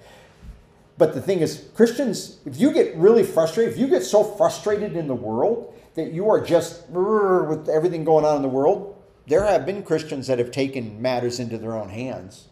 But 0.98 1.14
the 1.14 1.22
thing 1.22 1.38
is, 1.38 1.70
Christians, 1.74 2.40
if 2.44 2.60
you 2.60 2.74
get 2.74 2.94
really 2.94 3.22
frustrated, 3.22 3.72
if 3.72 3.80
you 3.80 3.86
get 3.86 4.02
so 4.02 4.22
frustrated 4.22 4.96
in 4.96 5.06
the 5.06 5.14
world 5.14 5.74
that 5.94 6.12
you 6.12 6.28
are 6.28 6.44
just 6.44 6.86
with 6.90 7.70
everything 7.70 8.04
going 8.04 8.26
on 8.26 8.36
in 8.36 8.42
the 8.42 8.50
world, 8.50 9.02
there 9.26 9.46
have 9.46 9.64
been 9.64 9.82
Christians 9.82 10.26
that 10.26 10.38
have 10.38 10.50
taken 10.50 11.00
matters 11.00 11.40
into 11.40 11.56
their 11.56 11.74
own 11.74 11.88
hands 11.88 12.48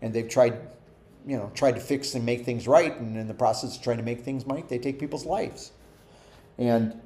and 0.00 0.14
they've 0.14 0.28
tried, 0.28 0.58
you 1.26 1.36
know, 1.36 1.50
tried 1.54 1.72
to 1.72 1.82
fix 1.82 2.14
and 2.14 2.24
make 2.24 2.46
things 2.46 2.66
right. 2.66 2.98
And 2.98 3.18
in 3.18 3.28
the 3.28 3.34
process 3.34 3.76
of 3.76 3.82
trying 3.82 3.98
to 3.98 4.02
make 4.02 4.22
things 4.22 4.46
right, 4.46 4.66
they 4.66 4.78
take 4.78 4.98
people's 4.98 5.26
lives. 5.26 5.72
And 6.56 6.98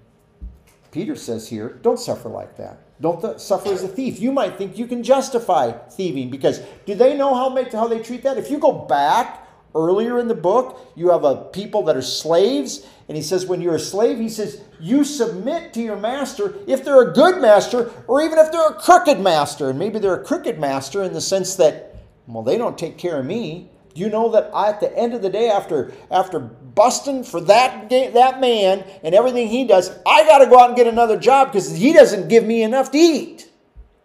Peter 0.93 1.17
says 1.17 1.49
here, 1.49 1.81
don't 1.83 1.99
suffer 1.99 2.29
like 2.29 2.57
that. 2.59 2.79
Don't 3.01 3.21
th- 3.21 3.39
suffer 3.39 3.73
as 3.73 3.83
a 3.83 3.89
thief. 3.89 4.21
You 4.21 4.33
might 4.33 4.57
think 4.57 4.77
you 4.77 4.87
can 4.87 5.03
justify 5.03 5.73
thieving 5.73 6.31
because 6.31 6.61
do 6.85 6.95
they 6.95 7.17
know 7.17 7.35
how, 7.35 7.49
make, 7.49 7.73
how 7.73 7.89
they 7.89 8.01
treat 8.01 8.23
that? 8.25 8.37
If 8.37 8.51
you 8.51 8.59
go 8.59 8.73
back 8.73 9.47
Earlier 9.75 10.19
in 10.19 10.27
the 10.27 10.35
book, 10.35 10.81
you 10.97 11.11
have 11.11 11.23
a 11.23 11.37
people 11.37 11.85
that 11.85 11.97
are 11.97 12.03
slaves, 12.03 12.85
and 13.07 13.17
he 13.17 13.23
says, 13.23 13.47
when 13.47 13.61
you're 13.61 13.77
a 13.77 13.81
slave, 13.81 14.19
he 14.19 14.29
says, 14.29 14.61
you 14.81 15.05
submit 15.05 15.73
to 15.75 15.81
your 15.81 15.97
master 15.97 16.55
if 16.67 16.85
they're 16.85 17.09
a 17.09 17.13
good 17.13 17.41
master, 17.41 17.93
or 18.09 18.21
even 18.21 18.39
if 18.39 18.51
they're 18.51 18.69
a 18.69 18.75
crooked 18.75 19.21
master. 19.21 19.71
And 19.71 19.79
maybe 19.79 20.01
they're 20.01 20.21
a 20.21 20.25
crooked 20.25 20.59
master 20.59 21.05
in 21.05 21.13
the 21.13 21.21
sense 21.21 21.55
that, 21.57 21.97
well, 22.27 22.43
they 22.43 22.59
don't 22.59 22.77
take 22.77 22.99
care 22.99 23.21
of 23.21 23.27
me. 23.27 23.71
You 23.95 24.09
know 24.09 24.29
that 24.33 24.51
I, 24.53 24.71
at 24.71 24.81
the 24.81 24.97
end 24.97 25.15
of 25.15 25.23
the 25.23 25.31
day, 25.31 25.49
after 25.49 25.93
after 26.11 26.51
busting 26.75 27.25
for 27.25 27.41
that 27.43 27.91
that 27.91 28.41
man 28.41 28.85
and 29.03 29.15
everything 29.15 29.49
he 29.49 29.65
does, 29.65 29.91
I 30.07 30.25
got 30.25 30.39
to 30.39 30.47
go 30.47 30.59
out 30.59 30.69
and 30.69 30.77
get 30.77 30.87
another 30.87 31.19
job 31.19 31.49
because 31.49 31.75
he 31.75 31.93
doesn't 31.93 32.29
give 32.29 32.45
me 32.45 32.63
enough 32.63 32.91
to 32.93 32.99
eat. 32.99 33.51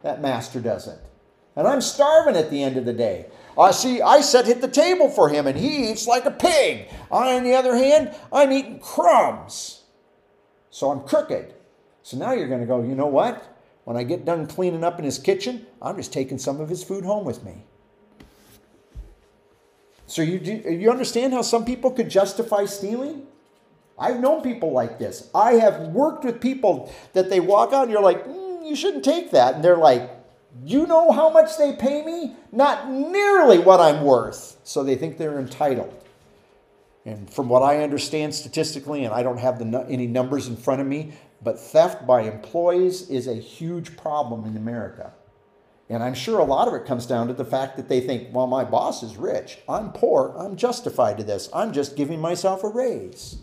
That 0.03 0.21
master 0.21 0.59
doesn't, 0.59 0.99
and 1.55 1.67
I'm 1.67 1.81
starving 1.81 2.35
at 2.35 2.49
the 2.49 2.61
end 2.61 2.77
of 2.77 2.85
the 2.85 2.93
day. 2.93 3.27
I 3.57 3.71
see, 3.71 4.01
I 4.01 4.21
set 4.21 4.47
hit 4.47 4.61
the 4.61 4.67
table 4.67 5.09
for 5.09 5.29
him 5.29 5.47
and 5.47 5.57
he 5.57 5.89
eats 5.89 6.07
like 6.07 6.25
a 6.25 6.31
pig. 6.31 6.89
I, 7.11 7.35
on 7.35 7.43
the 7.43 7.53
other 7.53 7.75
hand, 7.75 8.13
I'm 8.31 8.51
eating 8.51 8.79
crumbs. 8.79 9.83
So 10.69 10.91
I'm 10.91 11.07
crooked. 11.07 11.53
So 12.03 12.17
now 12.17 12.33
you're 12.33 12.49
going 12.49 12.59
to 12.59 12.67
go, 12.67 12.83
you 12.83 12.95
know 12.95 13.07
what? 13.07 13.55
When 13.85 13.95
I 13.95 14.03
get 14.03 14.25
done 14.25 14.45
cleaning 14.47 14.83
up 14.83 14.99
in 14.99 15.05
his 15.05 15.19
kitchen, 15.19 15.65
I'm 15.81 15.95
just 15.95 16.11
taking 16.11 16.37
some 16.37 16.59
of 16.59 16.67
his 16.67 16.83
food 16.83 17.05
home 17.05 17.23
with 17.23 17.43
me. 17.43 17.63
So 20.07 20.21
you 20.21 20.39
do, 20.39 20.53
you 20.53 20.91
understand 20.91 21.33
how 21.33 21.41
some 21.41 21.65
people 21.65 21.91
could 21.91 22.09
justify 22.09 22.65
stealing? 22.65 23.25
I've 23.97 24.19
known 24.19 24.41
people 24.41 24.71
like 24.71 24.99
this. 24.99 25.29
I 25.33 25.53
have 25.53 25.79
worked 25.87 26.25
with 26.25 26.41
people 26.41 26.93
that 27.13 27.29
they 27.29 27.39
walk 27.39 27.73
out 27.73 27.83
and 27.83 27.91
you're 27.91 28.01
like, 28.01 28.25
mm, 28.25 28.67
you 28.67 28.75
shouldn't 28.75 29.05
take 29.05 29.31
that. 29.31 29.55
And 29.55 29.63
they're 29.63 29.77
like, 29.77 30.09
you 30.63 30.85
know 30.85 31.11
how 31.11 31.29
much 31.29 31.57
they 31.57 31.73
pay 31.73 32.03
me? 32.03 32.35
Not 32.51 32.89
nearly 32.89 33.59
what 33.59 33.79
I'm 33.79 34.03
worth. 34.03 34.57
So 34.63 34.83
they 34.83 34.95
think 34.95 35.17
they're 35.17 35.39
entitled. 35.39 35.93
And 37.05 37.29
from 37.29 37.49
what 37.49 37.61
I 37.61 37.83
understand 37.83 38.33
statistically, 38.33 39.05
and 39.05 39.13
I 39.13 39.21
don't 39.21 39.37
have 39.37 39.59
the, 39.59 39.85
any 39.89 40.07
numbers 40.07 40.47
in 40.47 40.57
front 40.57 40.81
of 40.81 40.87
me, 40.87 41.13
but 41.41 41.59
theft 41.59 42.07
by 42.07 42.21
employees 42.21 43.09
is 43.09 43.27
a 43.27 43.35
huge 43.35 43.95
problem 43.95 44.45
in 44.45 44.57
America. 44.57 45.13
And 45.89 46.01
I'm 46.01 46.15
sure 46.15 46.39
a 46.39 46.45
lot 46.45 46.67
of 46.67 46.73
it 46.73 46.85
comes 46.85 47.05
down 47.05 47.27
to 47.27 47.33
the 47.33 47.45
fact 47.45 47.77
that 47.77 47.89
they 47.89 48.01
think, 48.01 48.33
well, 48.33 48.47
my 48.47 48.63
boss 48.63 49.03
is 49.03 49.17
rich. 49.17 49.59
I'm 49.69 49.91
poor. 49.91 50.35
I'm 50.37 50.55
justified 50.55 51.17
to 51.17 51.23
this. 51.23 51.47
I'm 51.53 51.73
just 51.73 51.95
giving 51.95 52.19
myself 52.19 52.63
a 52.63 52.69
raise. 52.69 53.37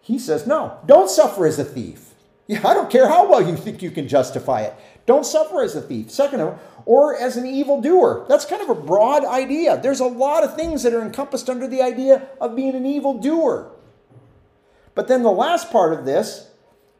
He 0.00 0.18
says, 0.18 0.46
no, 0.46 0.78
don't 0.86 1.10
suffer 1.10 1.46
as 1.46 1.58
a 1.58 1.64
thief. 1.64 2.14
Yeah, 2.46 2.66
I 2.66 2.74
don't 2.74 2.90
care 2.90 3.08
how 3.08 3.28
well 3.28 3.46
you 3.46 3.56
think 3.56 3.82
you 3.82 3.90
can 3.90 4.06
justify 4.08 4.62
it. 4.62 4.74
Don't 5.06 5.24
suffer 5.24 5.62
as 5.62 5.76
a 5.76 5.80
thief. 5.80 6.10
Second, 6.10 6.40
of 6.40 6.48
all, 6.48 6.58
or 6.86 7.16
as 7.16 7.36
an 7.36 7.46
evildoer. 7.46 8.26
That's 8.28 8.44
kind 8.44 8.60
of 8.60 8.68
a 8.68 8.74
broad 8.74 9.24
idea. 9.24 9.80
There's 9.80 10.00
a 10.00 10.06
lot 10.06 10.44
of 10.44 10.54
things 10.54 10.82
that 10.82 10.92
are 10.92 11.00
encompassed 11.00 11.48
under 11.48 11.66
the 11.66 11.80
idea 11.80 12.28
of 12.40 12.56
being 12.56 12.74
an 12.74 12.84
evildoer. 12.84 13.72
But 14.94 15.08
then 15.08 15.22
the 15.22 15.30
last 15.30 15.70
part 15.70 15.94
of 15.94 16.04
this, 16.04 16.50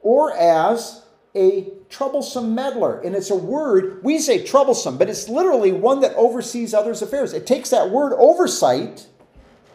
or 0.00 0.34
as 0.34 1.03
a 1.34 1.68
troublesome 1.88 2.54
meddler. 2.54 3.00
And 3.00 3.14
it's 3.14 3.30
a 3.30 3.36
word, 3.36 4.02
we 4.04 4.18
say 4.18 4.44
troublesome, 4.44 4.98
but 4.98 5.08
it's 5.08 5.28
literally 5.28 5.72
one 5.72 6.00
that 6.00 6.14
oversees 6.14 6.74
others' 6.74 7.02
affairs. 7.02 7.32
It 7.32 7.46
takes 7.46 7.70
that 7.70 7.90
word 7.90 8.14
oversight, 8.16 9.06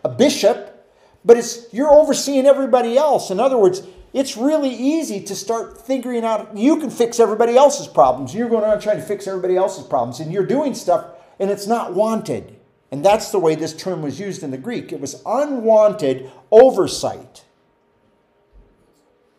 a 0.04 0.10
bishop, 0.10 0.88
but 1.26 1.38
it's 1.38 1.72
you're 1.74 1.94
overseeing 1.94 2.46
everybody 2.46 2.98
else. 2.98 3.30
In 3.30 3.40
other 3.40 3.58
words, 3.58 3.82
it's 4.14 4.38
really 4.38 4.74
easy 4.74 5.22
to 5.26 5.36
start 5.36 5.86
figuring 5.86 6.24
out 6.24 6.58
you 6.58 6.78
can 6.78 6.90
fix 6.90 7.20
everybody 7.20 7.56
else's 7.56 7.88
problems. 7.88 8.34
You're 8.34 8.50
going 8.50 8.64
around 8.64 8.82
trying 8.82 8.98
to 8.98 9.04
fix 9.04 9.28
everybody 9.28 9.56
else's 9.56 9.86
problems, 9.86 10.20
and 10.20 10.32
you're 10.32 10.46
doing 10.46 10.74
stuff 10.74 11.06
and 11.40 11.50
it's 11.50 11.68
not 11.68 11.94
wanted. 11.94 12.58
And 12.92 13.04
that's 13.04 13.32
the 13.32 13.40
way 13.40 13.56
this 13.56 13.76
term 13.76 14.02
was 14.02 14.20
used 14.20 14.44
in 14.44 14.52
the 14.52 14.58
Greek. 14.58 14.92
It 14.92 15.00
was 15.00 15.22
unwanted 15.26 16.30
oversight. 16.52 17.46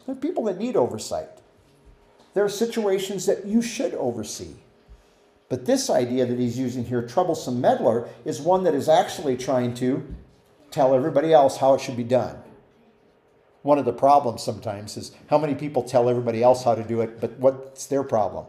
There 0.06 0.14
are 0.14 0.18
people 0.18 0.44
that 0.44 0.58
need 0.58 0.76
oversight. 0.76 1.39
There 2.34 2.44
are 2.44 2.48
situations 2.48 3.26
that 3.26 3.44
you 3.44 3.62
should 3.62 3.94
oversee. 3.94 4.54
But 5.48 5.66
this 5.66 5.90
idea 5.90 6.26
that 6.26 6.38
he's 6.38 6.58
using 6.58 6.84
here, 6.84 7.02
troublesome 7.02 7.60
meddler, 7.60 8.08
is 8.24 8.40
one 8.40 8.62
that 8.64 8.74
is 8.74 8.88
actually 8.88 9.36
trying 9.36 9.74
to 9.74 10.14
tell 10.70 10.94
everybody 10.94 11.32
else 11.32 11.56
how 11.56 11.74
it 11.74 11.80
should 11.80 11.96
be 11.96 12.04
done 12.04 12.40
one 13.62 13.78
of 13.78 13.84
the 13.84 13.92
problems 13.92 14.42
sometimes 14.42 14.96
is 14.96 15.12
how 15.28 15.38
many 15.38 15.54
people 15.54 15.82
tell 15.82 16.08
everybody 16.08 16.42
else 16.42 16.64
how 16.64 16.74
to 16.74 16.82
do 16.82 17.00
it, 17.02 17.20
but 17.20 17.32
what's 17.38 17.86
their 17.86 18.02
problem? 18.02 18.46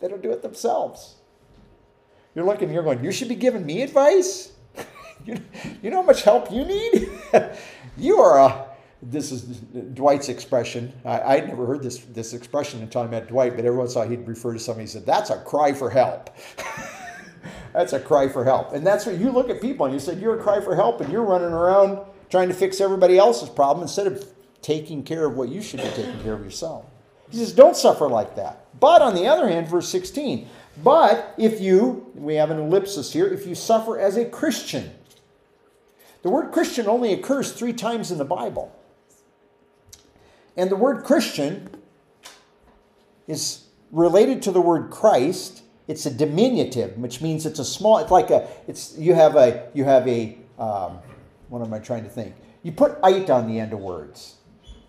They 0.00 0.08
don't 0.08 0.22
do 0.22 0.32
it 0.32 0.42
themselves. 0.42 1.14
You're 2.34 2.44
looking, 2.44 2.72
you're 2.72 2.82
going, 2.82 3.04
you 3.04 3.12
should 3.12 3.28
be 3.28 3.36
giving 3.36 3.64
me 3.64 3.82
advice? 3.82 4.52
you, 5.24 5.38
you 5.82 5.90
know 5.90 6.00
how 6.00 6.06
much 6.06 6.22
help 6.22 6.50
you 6.50 6.64
need? 6.64 7.08
you 7.96 8.18
are 8.18 8.38
a, 8.38 8.66
this 9.10 9.32
is 9.32 9.42
Dwight's 9.94 10.28
expression. 10.28 10.92
I, 11.04 11.20
I'd 11.20 11.48
never 11.48 11.66
heard 11.66 11.82
this, 11.82 11.98
this 11.98 12.32
expression 12.32 12.82
until 12.82 13.02
I 13.02 13.06
met 13.06 13.28
Dwight, 13.28 13.56
but 13.56 13.64
every 13.64 13.78
once 13.78 13.94
in 13.94 13.98
a 13.98 14.00
while 14.00 14.10
he'd 14.10 14.26
refer 14.26 14.52
to 14.52 14.58
somebody, 14.58 14.84
he 14.84 14.88
said, 14.88 15.06
that's 15.06 15.30
a 15.30 15.38
cry 15.42 15.72
for 15.72 15.90
help. 15.90 16.30
that's 17.72 17.92
a 17.92 18.00
cry 18.00 18.28
for 18.28 18.44
help. 18.44 18.72
And 18.72 18.86
that's 18.86 19.06
what 19.06 19.16
you 19.18 19.30
look 19.30 19.50
at 19.50 19.60
people 19.60 19.86
and 19.86 19.94
you 19.94 20.00
said, 20.00 20.20
you're 20.20 20.38
a 20.38 20.42
cry 20.42 20.60
for 20.60 20.74
help 20.74 21.00
and 21.00 21.12
you're 21.12 21.24
running 21.24 21.52
around 21.52 21.98
trying 22.30 22.48
to 22.48 22.54
fix 22.54 22.80
everybody 22.80 23.18
else's 23.18 23.48
problem 23.48 23.82
instead 23.82 24.06
of 24.06 24.26
taking 24.62 25.02
care 25.02 25.26
of 25.26 25.36
what 25.36 25.48
you 25.48 25.60
should 25.60 25.82
be 25.82 25.88
taking 25.90 26.20
care 26.22 26.32
of 26.32 26.44
yourself. 26.44 26.86
He 27.30 27.36
says, 27.38 27.52
don't 27.52 27.76
suffer 27.76 28.08
like 28.08 28.36
that. 28.36 28.66
But 28.80 29.02
on 29.02 29.14
the 29.14 29.26
other 29.26 29.48
hand, 29.48 29.68
verse 29.68 29.88
16, 29.88 30.48
but 30.82 31.34
if 31.38 31.60
you, 31.60 32.10
we 32.14 32.34
have 32.36 32.50
an 32.50 32.58
ellipsis 32.58 33.12
here, 33.12 33.26
if 33.26 33.46
you 33.46 33.54
suffer 33.54 33.98
as 33.98 34.16
a 34.16 34.24
Christian, 34.24 34.90
the 36.22 36.30
word 36.30 36.52
Christian 36.52 36.88
only 36.88 37.12
occurs 37.12 37.52
three 37.52 37.72
times 37.72 38.10
in 38.10 38.18
the 38.18 38.24
Bible. 38.24 38.74
And 40.56 40.70
the 40.70 40.76
word 40.76 41.04
Christian 41.04 41.68
is 43.26 43.64
related 43.90 44.42
to 44.42 44.52
the 44.52 44.60
word 44.60 44.90
Christ. 44.90 45.62
It's 45.88 46.06
a 46.06 46.10
diminutive, 46.10 46.96
which 46.96 47.20
means 47.20 47.46
it's 47.46 47.58
a 47.58 47.64
small. 47.64 47.98
It's 47.98 48.10
like 48.10 48.30
a. 48.30 48.48
It's 48.66 48.96
you 48.96 49.14
have 49.14 49.36
a 49.36 49.68
you 49.74 49.84
have 49.84 50.06
a. 50.08 50.38
Um, 50.58 50.98
what 51.48 51.62
am 51.62 51.74
I 51.74 51.78
trying 51.78 52.04
to 52.04 52.10
think? 52.10 52.34
You 52.62 52.72
put 52.72 52.98
it 53.04 53.30
on 53.30 53.46
the 53.46 53.60
end 53.60 53.72
of 53.72 53.80
words, 53.80 54.36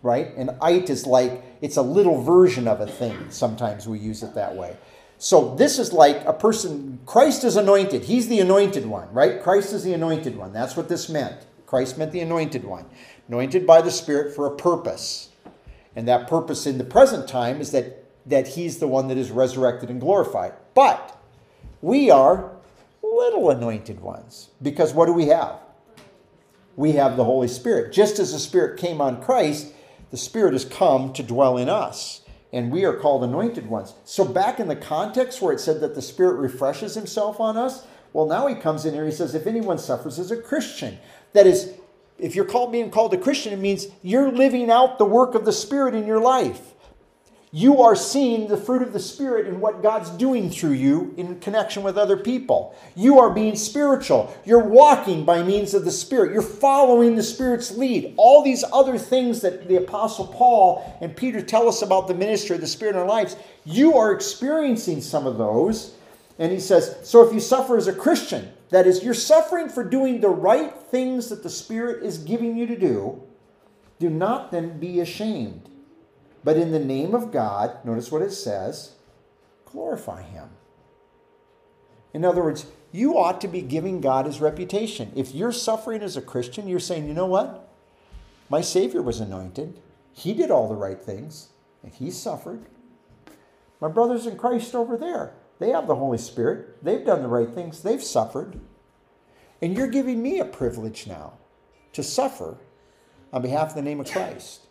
right? 0.01 0.31
And 0.37 0.51
it 0.63 0.89
is 0.89 1.05
like 1.05 1.43
it's 1.61 1.77
a 1.77 1.81
little 1.81 2.21
version 2.21 2.67
of 2.67 2.79
a 2.79 2.87
thing. 2.87 3.29
Sometimes 3.29 3.87
we 3.87 3.99
use 3.99 4.23
it 4.23 4.35
that 4.35 4.55
way. 4.55 4.77
So 5.17 5.55
this 5.55 5.79
is 5.79 5.91
like 5.91 6.23
a 6.25 6.33
person. 6.33 6.99
Christ 7.05 7.43
is 7.43 7.57
anointed. 7.57 8.03
He's 8.03 8.27
the 8.27 8.39
anointed 8.39 8.85
one, 8.85 9.11
right? 9.13 9.41
Christ 9.41 9.73
is 9.73 9.83
the 9.83 9.93
anointed 9.93 10.37
one. 10.37 10.53
That's 10.53 10.77
what 10.77 10.87
this 10.87 11.09
meant. 11.09 11.45
Christ 11.65 11.97
meant 11.97 12.11
the 12.11 12.19
anointed 12.19 12.63
one, 12.63 12.85
anointed 13.27 13.65
by 13.65 13.81
the 13.81 13.91
Spirit 13.91 14.35
for 14.35 14.45
a 14.45 14.55
purpose. 14.55 15.29
And 15.95 16.07
that 16.07 16.27
purpose 16.27 16.65
in 16.65 16.77
the 16.77 16.83
present 16.83 17.27
time 17.27 17.61
is 17.61 17.71
that, 17.71 18.03
that 18.25 18.49
he's 18.49 18.79
the 18.79 18.87
one 18.87 19.07
that 19.07 19.17
is 19.17 19.31
resurrected 19.31 19.89
and 19.89 20.01
glorified. 20.01 20.53
But 20.73 21.17
we 21.81 22.11
are 22.11 22.51
little 23.01 23.49
anointed 23.49 24.01
ones 24.01 24.49
because 24.61 24.93
what 24.93 25.05
do 25.05 25.13
we 25.13 25.27
have? 25.27 25.59
We 26.75 26.93
have 26.93 27.15
the 27.15 27.23
Holy 27.23 27.47
Spirit. 27.47 27.93
Just 27.93 28.19
as 28.19 28.33
the 28.33 28.39
Spirit 28.39 28.79
came 28.79 28.99
on 28.99 29.21
Christ, 29.21 29.71
the 30.11 30.17
Spirit 30.17 30.53
has 30.53 30.65
come 30.65 31.13
to 31.13 31.23
dwell 31.23 31.57
in 31.57 31.69
us. 31.69 32.21
And 32.51 32.71
we 32.71 32.85
are 32.85 32.93
called 32.93 33.23
anointed 33.23 33.67
ones. 33.67 33.93
So, 34.05 34.23
back 34.23 34.61
in 34.61 34.69
the 34.69 34.75
context 34.75 35.41
where 35.41 35.53
it 35.53 35.59
said 35.59 35.81
that 35.81 35.93
the 35.93 36.01
Spirit 36.01 36.35
refreshes 36.35 36.95
himself 36.95 37.39
on 37.41 37.57
us, 37.57 37.85
well, 38.13 38.25
now 38.25 38.47
he 38.47 38.55
comes 38.55 38.85
in 38.85 38.93
here. 38.93 39.05
He 39.05 39.11
says, 39.11 39.35
if 39.35 39.45
anyone 39.45 39.77
suffers 39.77 40.19
as 40.19 40.31
a 40.31 40.37
Christian, 40.37 40.97
that 41.33 41.45
is, 41.45 41.73
if 42.17 42.35
you're 42.35 42.45
called 42.45 42.71
being 42.71 42.91
called 42.91 43.13
a 43.13 43.17
Christian, 43.17 43.53
it 43.53 43.59
means 43.59 43.87
you're 44.01 44.31
living 44.31 44.69
out 44.69 44.97
the 44.97 45.05
work 45.05 45.35
of 45.35 45.45
the 45.45 45.51
Spirit 45.51 45.95
in 45.95 46.05
your 46.07 46.19
life. 46.19 46.73
You 47.55 47.83
are 47.83 47.95
seeing 47.95 48.49
the 48.49 48.57
fruit 48.57 48.81
of 48.81 48.91
the 48.91 48.99
Spirit 48.99 49.47
in 49.47 49.61
what 49.61 49.81
God's 49.81 50.09
doing 50.09 50.49
through 50.49 50.73
you 50.73 51.13
in 51.15 51.39
connection 51.39 51.83
with 51.83 51.97
other 51.97 52.17
people. 52.17 52.75
You 52.95 53.19
are 53.19 53.29
being 53.29 53.55
spiritual. 53.55 54.35
You're 54.43 54.67
walking 54.67 55.23
by 55.23 55.41
means 55.41 55.73
of 55.73 55.85
the 55.85 55.91
Spirit. 55.91 56.33
You're 56.33 56.41
following 56.41 57.15
the 57.15 57.23
Spirit's 57.23 57.71
lead. 57.77 58.13
All 58.17 58.43
these 58.43 58.65
other 58.73 58.97
things 58.97 59.39
that 59.39 59.69
the 59.69 59.77
Apostle 59.77 60.27
Paul 60.27 60.97
and 60.99 61.15
Peter 61.15 61.41
tell 61.41 61.69
us 61.69 61.81
about 61.81 62.09
the 62.09 62.13
ministry 62.13 62.55
of 62.55 62.61
the 62.61 62.67
Spirit 62.67 62.95
in 62.95 63.01
our 63.01 63.07
lives, 63.07 63.37
you 63.63 63.95
are 63.95 64.11
experiencing 64.11 64.99
some 64.99 65.25
of 65.25 65.37
those. 65.37 65.93
And 66.37 66.51
he 66.51 66.59
says, 66.59 66.97
So 67.03 67.25
if 67.25 67.33
you 67.33 67.39
suffer 67.39 67.77
as 67.77 67.87
a 67.87 67.93
Christian, 67.93 68.51
that 68.69 68.87
is, 68.87 69.03
you're 69.03 69.13
suffering 69.13 69.69
for 69.69 69.83
doing 69.83 70.21
the 70.21 70.29
right 70.29 70.73
things 70.73 71.29
that 71.29 71.43
the 71.43 71.49
Spirit 71.49 72.03
is 72.03 72.17
giving 72.17 72.57
you 72.57 72.65
to 72.67 72.77
do. 72.77 73.23
Do 73.99 74.09
not 74.09 74.51
then 74.51 74.79
be 74.79 74.99
ashamed, 74.99 75.69
but 76.43 76.57
in 76.57 76.71
the 76.71 76.79
name 76.79 77.13
of 77.13 77.31
God, 77.31 77.83
notice 77.85 78.11
what 78.11 78.21
it 78.21 78.31
says, 78.31 78.95
glorify 79.65 80.21
Him. 80.21 80.49
In 82.13 82.25
other 82.25 82.43
words, 82.43 82.65
you 82.91 83.17
ought 83.17 83.41
to 83.41 83.47
be 83.47 83.61
giving 83.61 84.01
God 84.01 84.25
His 84.25 84.41
reputation. 84.41 85.11
If 85.15 85.35
you're 85.35 85.51
suffering 85.51 86.01
as 86.01 86.17
a 86.17 86.21
Christian, 86.21 86.67
you're 86.67 86.79
saying, 86.79 87.07
you 87.07 87.13
know 87.13 87.25
what? 87.25 87.69
My 88.49 88.61
Savior 88.61 89.01
was 89.01 89.19
anointed, 89.19 89.79
He 90.13 90.33
did 90.33 90.51
all 90.51 90.67
the 90.67 90.75
right 90.75 90.99
things, 90.99 91.49
and 91.83 91.93
He 91.93 92.11
suffered. 92.11 92.65
My 93.79 93.89
brothers 93.89 94.25
in 94.25 94.37
Christ 94.37 94.73
over 94.73 94.97
there, 94.97 95.33
they 95.59 95.69
have 95.69 95.87
the 95.87 95.95
Holy 95.95 96.17
Spirit. 96.17 96.83
They've 96.83 97.05
done 97.05 97.21
the 97.21 97.27
right 97.27 97.49
things. 97.49 97.81
They've 97.81 98.03
suffered. 98.03 98.59
And 99.61 99.75
you're 99.75 99.87
giving 99.87 100.21
me 100.21 100.39
a 100.39 100.45
privilege 100.45 101.07
now 101.07 101.33
to 101.93 102.03
suffer 102.03 102.57
on 103.31 103.41
behalf 103.41 103.69
of 103.69 103.75
the 103.75 103.81
name 103.81 103.99
of 103.99 104.11
Christ. 104.11 104.61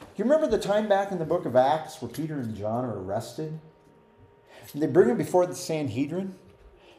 Do 0.00 0.06
you 0.16 0.24
remember 0.24 0.46
the 0.46 0.62
time 0.62 0.88
back 0.88 1.12
in 1.12 1.18
the 1.18 1.24
book 1.24 1.46
of 1.46 1.56
Acts 1.56 2.00
where 2.00 2.10
Peter 2.10 2.34
and 2.34 2.56
John 2.56 2.84
are 2.84 2.98
arrested? 2.98 3.58
And 4.72 4.82
they 4.82 4.86
bring 4.86 5.08
them 5.08 5.18
before 5.18 5.46
the 5.46 5.54
Sanhedrin. 5.54 6.34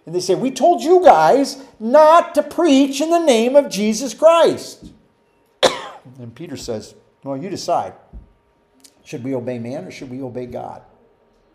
And 0.05 0.13
they 0.13 0.19
say, 0.19 0.35
We 0.35 0.51
told 0.51 0.83
you 0.83 1.03
guys 1.03 1.63
not 1.79 2.35
to 2.35 2.43
preach 2.43 3.01
in 3.01 3.09
the 3.09 3.23
name 3.23 3.55
of 3.55 3.69
Jesus 3.69 4.13
Christ. 4.13 4.91
and 5.63 6.35
Peter 6.35 6.57
says, 6.57 6.95
Well, 7.23 7.37
you 7.37 7.49
decide. 7.49 7.93
Should 9.03 9.23
we 9.23 9.35
obey 9.35 9.59
man 9.59 9.85
or 9.85 9.91
should 9.91 10.09
we 10.09 10.21
obey 10.21 10.45
God? 10.45 10.81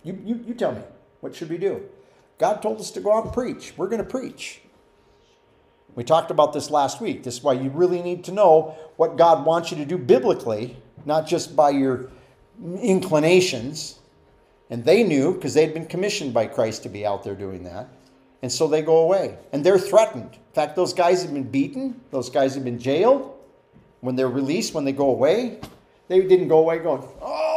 You, 0.02 0.18
you, 0.24 0.44
you 0.46 0.54
tell 0.54 0.72
me, 0.72 0.82
what 1.20 1.34
should 1.34 1.50
we 1.50 1.58
do? 1.58 1.82
God 2.38 2.62
told 2.62 2.80
us 2.80 2.90
to 2.92 3.00
go 3.00 3.16
out 3.16 3.24
and 3.24 3.32
preach. 3.32 3.74
We're 3.76 3.88
going 3.88 4.02
to 4.02 4.08
preach. 4.08 4.60
We 5.94 6.04
talked 6.04 6.30
about 6.30 6.52
this 6.52 6.70
last 6.70 7.00
week. 7.00 7.24
This 7.24 7.38
is 7.38 7.42
why 7.42 7.54
you 7.54 7.70
really 7.70 8.02
need 8.02 8.24
to 8.24 8.32
know 8.32 8.76
what 8.96 9.16
God 9.16 9.44
wants 9.44 9.72
you 9.72 9.76
to 9.78 9.84
do 9.84 9.98
biblically, 9.98 10.76
not 11.04 11.26
just 11.26 11.56
by 11.56 11.70
your 11.70 12.08
inclinations. 12.80 13.98
And 14.70 14.84
they 14.84 15.02
knew 15.02 15.34
because 15.34 15.54
they'd 15.54 15.74
been 15.74 15.86
commissioned 15.86 16.32
by 16.32 16.46
Christ 16.46 16.84
to 16.84 16.88
be 16.88 17.04
out 17.04 17.24
there 17.24 17.34
doing 17.34 17.64
that. 17.64 17.88
And 18.42 18.52
so 18.52 18.68
they 18.68 18.82
go 18.82 18.98
away. 18.98 19.36
And 19.52 19.64
they're 19.66 19.78
threatened. 19.78 20.34
In 20.34 20.54
fact, 20.54 20.76
those 20.76 20.92
guys 20.92 21.22
have 21.22 21.32
been 21.32 21.50
beaten, 21.50 22.00
those 22.12 22.30
guys 22.30 22.54
have 22.54 22.64
been 22.64 22.78
jailed. 22.78 23.34
When 24.00 24.14
they're 24.14 24.28
released, 24.28 24.74
when 24.74 24.84
they 24.84 24.92
go 24.92 25.10
away, 25.10 25.58
they 26.06 26.20
didn't 26.20 26.46
go 26.46 26.58
away 26.58 26.78
going, 26.78 27.02
oh 27.20 27.47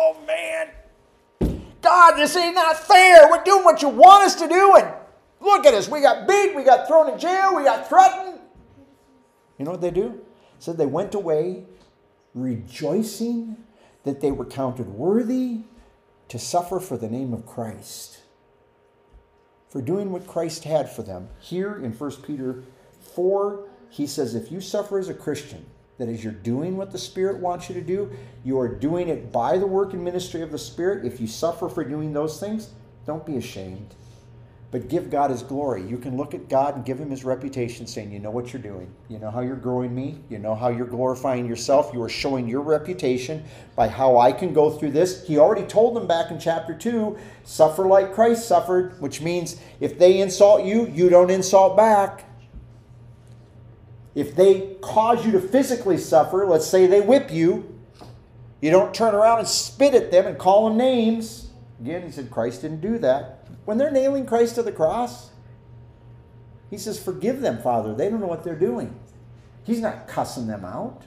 God, 1.91 2.15
this 2.15 2.37
ain't 2.37 2.55
not 2.55 2.77
fair. 2.77 3.29
We're 3.29 3.43
doing 3.43 3.65
what 3.65 3.81
you 3.81 3.89
want 3.89 4.23
us 4.23 4.35
to 4.35 4.47
do, 4.47 4.75
and 4.77 4.93
look 5.41 5.65
at 5.65 5.73
us. 5.73 5.89
We 5.89 5.99
got 5.99 6.25
beat, 6.25 6.55
we 6.55 6.63
got 6.63 6.87
thrown 6.87 7.09
in 7.09 7.19
jail, 7.19 7.53
we 7.53 7.65
got 7.65 7.89
threatened. 7.89 8.39
You 9.57 9.65
know 9.65 9.71
what 9.71 9.81
they 9.81 9.91
do? 9.91 10.21
said 10.57 10.77
they 10.77 10.85
went 10.85 11.15
away 11.15 11.65
rejoicing 12.33 13.57
that 14.03 14.21
they 14.21 14.31
were 14.31 14.45
counted 14.45 14.87
worthy 14.87 15.63
to 16.29 16.39
suffer 16.39 16.79
for 16.79 16.97
the 16.97 17.09
name 17.09 17.33
of 17.33 17.45
Christ. 17.45 18.19
For 19.67 19.81
doing 19.81 20.11
what 20.11 20.27
Christ 20.27 20.63
had 20.63 20.89
for 20.89 21.01
them. 21.01 21.29
Here 21.39 21.75
in 21.83 21.91
1 21.91 22.11
Peter 22.21 22.63
4, 23.15 23.67
he 23.89 24.07
says, 24.07 24.33
if 24.35 24.51
you 24.51 24.61
suffer 24.61 24.97
as 24.97 25.09
a 25.09 25.13
Christian, 25.13 25.65
that 26.01 26.09
as 26.09 26.23
you're 26.23 26.33
doing 26.33 26.77
what 26.77 26.91
the 26.91 26.97
Spirit 26.97 27.37
wants 27.37 27.69
you 27.69 27.75
to 27.75 27.81
do, 27.81 28.09
you 28.43 28.59
are 28.59 28.67
doing 28.67 29.07
it 29.07 29.31
by 29.31 29.59
the 29.59 29.67
work 29.67 29.93
and 29.93 30.03
ministry 30.03 30.41
of 30.41 30.51
the 30.51 30.57
Spirit. 30.57 31.05
If 31.05 31.21
you 31.21 31.27
suffer 31.27 31.69
for 31.69 31.83
doing 31.83 32.11
those 32.11 32.39
things, 32.39 32.71
don't 33.05 33.23
be 33.23 33.37
ashamed, 33.37 33.93
but 34.71 34.89
give 34.89 35.11
God 35.11 35.29
His 35.29 35.43
glory. 35.43 35.83
You 35.83 35.99
can 35.99 36.17
look 36.17 36.33
at 36.33 36.49
God 36.49 36.75
and 36.75 36.83
give 36.83 36.99
Him 36.99 37.11
His 37.11 37.23
reputation, 37.23 37.85
saying, 37.85 38.11
You 38.11 38.17
know 38.17 38.31
what 38.31 38.51
you're 38.51 38.63
doing. 38.63 38.91
You 39.09 39.19
know 39.19 39.29
how 39.29 39.41
you're 39.41 39.55
growing 39.55 39.93
me. 39.93 40.17
You 40.27 40.39
know 40.39 40.55
how 40.55 40.69
you're 40.69 40.87
glorifying 40.87 41.45
yourself. 41.45 41.91
You 41.93 42.01
are 42.01 42.09
showing 42.09 42.47
your 42.47 42.61
reputation 42.61 43.43
by 43.75 43.87
how 43.87 44.17
I 44.17 44.31
can 44.31 44.55
go 44.55 44.71
through 44.71 44.93
this. 44.93 45.27
He 45.27 45.37
already 45.37 45.67
told 45.67 45.95
them 45.95 46.07
back 46.07 46.31
in 46.31 46.39
chapter 46.39 46.73
2 46.73 47.15
suffer 47.43 47.85
like 47.85 48.15
Christ 48.15 48.47
suffered, 48.47 48.99
which 48.99 49.21
means 49.21 49.61
if 49.79 49.99
they 49.99 50.19
insult 50.19 50.65
you, 50.65 50.87
you 50.87 51.09
don't 51.09 51.29
insult 51.29 51.77
back. 51.77 52.25
If 54.13 54.35
they 54.35 54.75
cause 54.81 55.25
you 55.25 55.31
to 55.33 55.39
physically 55.39 55.97
suffer, 55.97 56.45
let's 56.45 56.67
say 56.67 56.85
they 56.85 57.01
whip 57.01 57.31
you, 57.31 57.79
you 58.61 58.69
don't 58.69 58.93
turn 58.93 59.15
around 59.15 59.39
and 59.39 59.47
spit 59.47 59.95
at 59.95 60.11
them 60.11 60.27
and 60.27 60.37
call 60.37 60.67
them 60.67 60.77
names. 60.77 61.49
Again, 61.79 62.03
he 62.03 62.11
said 62.11 62.29
Christ 62.29 62.61
didn't 62.61 62.81
do 62.81 62.97
that. 62.99 63.47
When 63.65 63.77
they're 63.77 63.91
nailing 63.91 64.25
Christ 64.25 64.55
to 64.55 64.63
the 64.63 64.71
cross, 64.71 65.31
he 66.69 66.77
says, 66.77 67.01
Forgive 67.01 67.41
them, 67.41 67.61
Father. 67.61 67.93
They 67.95 68.09
don't 68.09 68.19
know 68.19 68.27
what 68.27 68.43
they're 68.43 68.55
doing. 68.55 68.97
He's 69.63 69.79
not 69.79 70.07
cussing 70.07 70.47
them 70.47 70.65
out. 70.65 71.03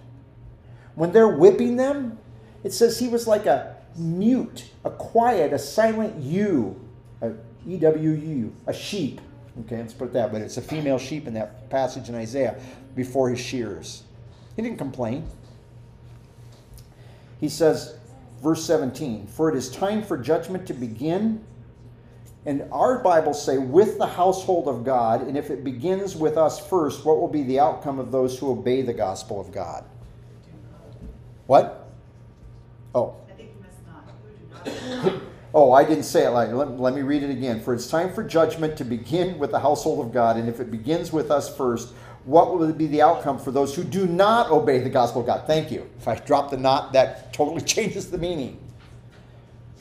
When 0.95 1.13
they're 1.13 1.29
whipping 1.29 1.77
them, 1.77 2.19
it 2.63 2.73
says 2.73 2.99
he 2.99 3.09
was 3.09 3.27
like 3.27 3.47
a 3.47 3.77
mute, 3.97 4.71
a 4.85 4.91
quiet, 4.91 5.53
a 5.53 5.59
silent 5.59 6.23
ewe, 6.23 6.81
a 7.21 7.33
E 7.67 7.79
W 7.79 8.11
U, 8.11 8.55
a 8.67 8.73
sheep. 8.73 9.21
Okay, 9.61 9.79
let's 9.79 9.95
put 9.95 10.07
it 10.07 10.13
that, 10.15 10.33
but 10.33 10.43
it's 10.43 10.57
a 10.57 10.63
female 10.63 10.99
sheep 10.99 11.29
in 11.29 11.35
that 11.35 11.71
passage 11.71 12.09
in 12.09 12.15
Isaiah 12.15 12.59
before 12.97 13.31
his 13.31 13.39
shears. 13.39 14.03
He 14.57 14.63
didn't 14.63 14.79
complain. 14.79 15.27
He 17.41 17.49
says, 17.49 17.97
verse 18.43 18.65
17, 18.65 19.27
For 19.27 19.49
it 19.51 19.57
is 19.57 19.71
time 19.71 20.03
for 20.03 20.17
judgment 20.17 20.67
to 20.67 20.75
begin. 20.75 21.45
And 22.47 22.69
our 22.73 22.99
Bibles 22.99 23.43
say, 23.43 23.59
with 23.59 23.97
the 23.97 24.07
household 24.07 24.69
of 24.69 24.85
God, 24.85 25.23
and 25.23 25.37
if 25.37 25.51
it 25.51 25.65
begins 25.65 26.15
with 26.15 26.37
us 26.37 26.65
first, 26.69 27.05
what 27.05 27.21
will 27.21 27.29
be 27.29 27.43
the 27.43 27.61
outcome 27.61 27.99
of 27.99 28.13
those 28.13 28.39
who 28.39 28.51
obey 28.51 28.83
the 28.83 28.93
gospel 28.93 29.41
of 29.41 29.51
God? 29.51 29.85
What? 31.47 31.89
Oh. 32.95 33.17
Oh, 35.55 35.71
I 35.71 35.85
didn't 35.85 36.03
say 36.03 36.27
it 36.27 36.31
like 36.31 36.51
let, 36.51 36.81
let 36.81 36.95
me 36.95 37.03
read 37.03 37.23
it 37.23 37.31
again. 37.31 37.63
For 37.63 37.73
it's 37.73 37.87
time 37.87 38.13
for 38.13 38.25
judgment 38.25 38.77
to 38.79 38.85
begin 38.85 39.39
with 39.39 39.53
the 39.53 39.61
household 39.61 40.05
of 40.05 40.13
God, 40.13 40.37
and 40.37 40.49
if 40.49 40.59
it 40.59 40.69
begins 40.69 41.13
with 41.13 41.31
us 41.31 41.55
first, 41.57 41.95
what 42.25 42.59
will 42.59 42.73
be 42.73 42.89
the 42.89 43.03
outcome 43.03 43.39
for 43.39 43.53
those 43.53 43.77
who 43.77 43.85
do 43.85 44.07
not 44.07 44.51
obey 44.51 44.81
the 44.81 44.91
gospel 44.91 45.21
of 45.21 45.29
God? 45.29 45.47
Thank 45.47 45.71
you. 45.71 45.89
If 45.99 46.09
I 46.09 46.17
drop 46.17 46.51
the 46.51 46.57
not, 46.57 46.93
that 46.95 47.33
totally 47.33 47.61
changes 47.75 48.11
the 48.11 48.19
meaning. 48.19 48.59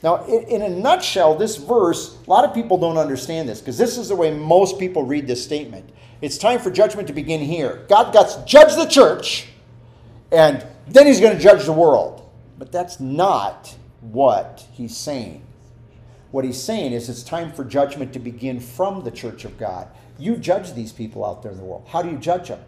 Now, 0.04 0.24
in, 0.26 0.60
a 0.60 0.68
nutshell, 0.68 1.34
this 1.34 1.56
verse, 1.56 2.18
a 2.26 2.30
lot 2.30 2.44
of 2.44 2.52
people 2.52 2.76
don't 2.76 2.98
understand 2.98 3.48
this 3.48 3.60
because 3.60 3.78
this 3.78 3.96
is 3.96 4.10
the 4.10 4.16
way 4.16 4.30
most 4.32 4.78
people 4.78 5.02
read 5.02 5.26
this 5.26 5.42
statement. 5.42 5.88
It's 6.20 6.36
time 6.36 6.58
for 6.58 6.70
judgment 6.70 7.08
to 7.08 7.14
begin 7.14 7.40
here. 7.40 7.86
God 7.88 8.12
got 8.12 8.28
to 8.28 8.44
judge 8.44 8.76
the 8.76 8.84
church, 8.84 9.48
and 10.30 10.64
then 10.86 11.06
he's 11.06 11.20
going 11.20 11.34
to 11.34 11.42
judge 11.42 11.64
the 11.64 11.72
world. 11.72 12.30
But 12.58 12.70
that's 12.70 13.00
not 13.00 13.74
what 14.02 14.66
he's 14.72 14.94
saying. 14.94 15.43
What 16.34 16.44
he's 16.44 16.60
saying 16.60 16.92
is 16.92 17.08
it's 17.08 17.22
time 17.22 17.52
for 17.52 17.64
judgment 17.64 18.12
to 18.14 18.18
begin 18.18 18.58
from 18.58 19.04
the 19.04 19.12
church 19.12 19.44
of 19.44 19.56
God. 19.56 19.86
You 20.18 20.36
judge 20.36 20.74
these 20.74 20.90
people 20.90 21.24
out 21.24 21.44
there 21.44 21.52
in 21.52 21.58
the 21.58 21.62
world. 21.62 21.86
How 21.88 22.02
do 22.02 22.10
you 22.10 22.18
judge 22.18 22.48
them? 22.48 22.58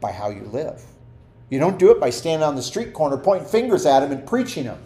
By 0.00 0.10
how 0.10 0.30
you 0.30 0.42
live. 0.46 0.82
You 1.48 1.60
don't 1.60 1.78
do 1.78 1.92
it 1.92 2.00
by 2.00 2.10
standing 2.10 2.42
on 2.42 2.56
the 2.56 2.62
street 2.62 2.92
corner 2.92 3.16
pointing 3.16 3.46
fingers 3.46 3.86
at 3.86 4.00
them 4.00 4.10
and 4.10 4.26
preaching 4.26 4.64
them. 4.64 4.82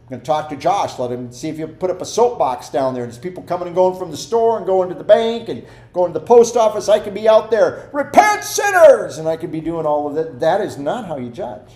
I'm 0.00 0.08
going 0.08 0.20
to 0.22 0.26
talk 0.26 0.48
to 0.48 0.56
Josh, 0.56 0.98
let 0.98 1.12
him 1.12 1.30
see 1.30 1.50
if 1.50 1.58
you 1.58 1.66
put 1.66 1.90
up 1.90 2.00
a 2.00 2.06
soapbox 2.06 2.70
down 2.70 2.94
there. 2.94 3.04
And 3.04 3.12
there's 3.12 3.20
people 3.20 3.42
coming 3.42 3.66
and 3.66 3.76
going 3.76 3.98
from 3.98 4.10
the 4.10 4.16
store 4.16 4.56
and 4.56 4.64
going 4.64 4.88
to 4.88 4.94
the 4.94 5.04
bank 5.04 5.50
and 5.50 5.66
going 5.92 6.14
to 6.14 6.18
the 6.18 6.24
post 6.24 6.56
office. 6.56 6.88
I 6.88 7.00
could 7.00 7.12
be 7.12 7.28
out 7.28 7.50
there, 7.50 7.90
repent 7.92 8.44
sinners, 8.44 9.18
and 9.18 9.28
I 9.28 9.36
could 9.36 9.52
be 9.52 9.60
doing 9.60 9.84
all 9.84 10.08
of 10.08 10.14
that. 10.14 10.40
That 10.40 10.62
is 10.62 10.78
not 10.78 11.04
how 11.04 11.18
you 11.18 11.28
judge. 11.28 11.68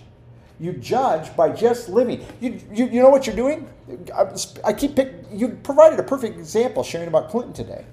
You 0.61 0.73
judge 0.75 1.35
by 1.37 1.51
just 1.51 1.89
living. 1.89 2.25
You, 2.41 2.61
you, 2.73 2.87
you 2.87 3.03
know 3.03 3.11
what 3.11 3.27
you're 3.27 3.37
doing? 3.37 3.69
I, 4.15 4.27
I 4.65 4.73
keep 4.73 4.97
pick, 4.97 5.13
you 5.33 5.49
provided 5.63 5.99
a 5.99 6.03
perfect 6.03 6.39
example 6.39 6.83
sharing 6.83 7.09
about 7.09 7.31
Clinton 7.31 7.53
today 7.53 7.85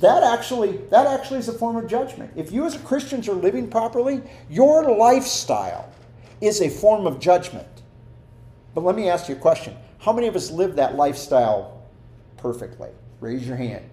that 0.00 0.22
actually 0.22 0.78
that 0.90 1.06
actually 1.06 1.38
is 1.38 1.48
a 1.48 1.52
form 1.52 1.76
of 1.76 1.88
judgment. 1.88 2.30
If 2.36 2.52
you 2.52 2.66
as 2.66 2.76
Christians 2.78 3.28
are 3.28 3.34
living 3.34 3.70
properly, 3.70 4.22
your 4.50 4.94
lifestyle 4.96 5.90
is 6.40 6.60
a 6.60 6.68
form 6.68 7.06
of 7.06 7.20
judgment. 7.20 7.66
But 8.74 8.84
let 8.84 8.96
me 8.96 9.08
ask 9.08 9.28
you 9.28 9.36
a 9.36 9.38
question. 9.38 9.74
How 9.98 10.12
many 10.12 10.26
of 10.26 10.36
us 10.36 10.50
live 10.50 10.76
that 10.76 10.96
lifestyle 10.96 11.82
perfectly? 12.36 12.90
Raise 13.20 13.46
your 13.46 13.56
hand. 13.56 13.88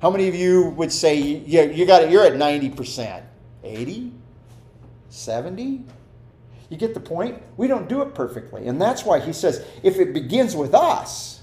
How 0.00 0.10
many 0.10 0.28
of 0.28 0.34
you 0.34 0.70
would 0.70 0.90
say 0.90 1.16
you, 1.16 1.62
you 1.70 1.84
got 1.84 2.02
it, 2.02 2.10
you're 2.10 2.24
at 2.24 2.32
90%? 2.32 3.22
80? 3.62 4.12
70? 5.10 5.84
You 6.72 6.78
get 6.78 6.94
the 6.94 7.00
point? 7.00 7.42
We 7.58 7.66
don't 7.66 7.86
do 7.86 8.00
it 8.00 8.14
perfectly. 8.14 8.66
And 8.66 8.80
that's 8.80 9.04
why 9.04 9.20
he 9.20 9.34
says 9.34 9.62
if 9.82 9.98
it 9.98 10.14
begins 10.14 10.56
with 10.56 10.72
us, 10.74 11.42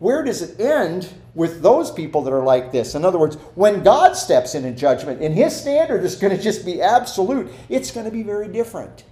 where 0.00 0.22
does 0.22 0.42
it 0.42 0.60
end 0.60 1.08
with 1.34 1.62
those 1.62 1.90
people 1.90 2.20
that 2.24 2.32
are 2.34 2.44
like 2.44 2.72
this? 2.72 2.94
In 2.94 3.06
other 3.06 3.18
words, 3.18 3.36
when 3.54 3.82
God 3.82 4.14
steps 4.14 4.54
in 4.54 4.66
in 4.66 4.76
judgment 4.76 5.22
and 5.22 5.34
his 5.34 5.58
standard 5.58 6.04
is 6.04 6.16
going 6.16 6.36
to 6.36 6.42
just 6.42 6.66
be 6.66 6.82
absolute, 6.82 7.50
it's 7.70 7.90
going 7.90 8.04
to 8.04 8.12
be 8.12 8.22
very 8.22 8.48
different. 8.48 9.04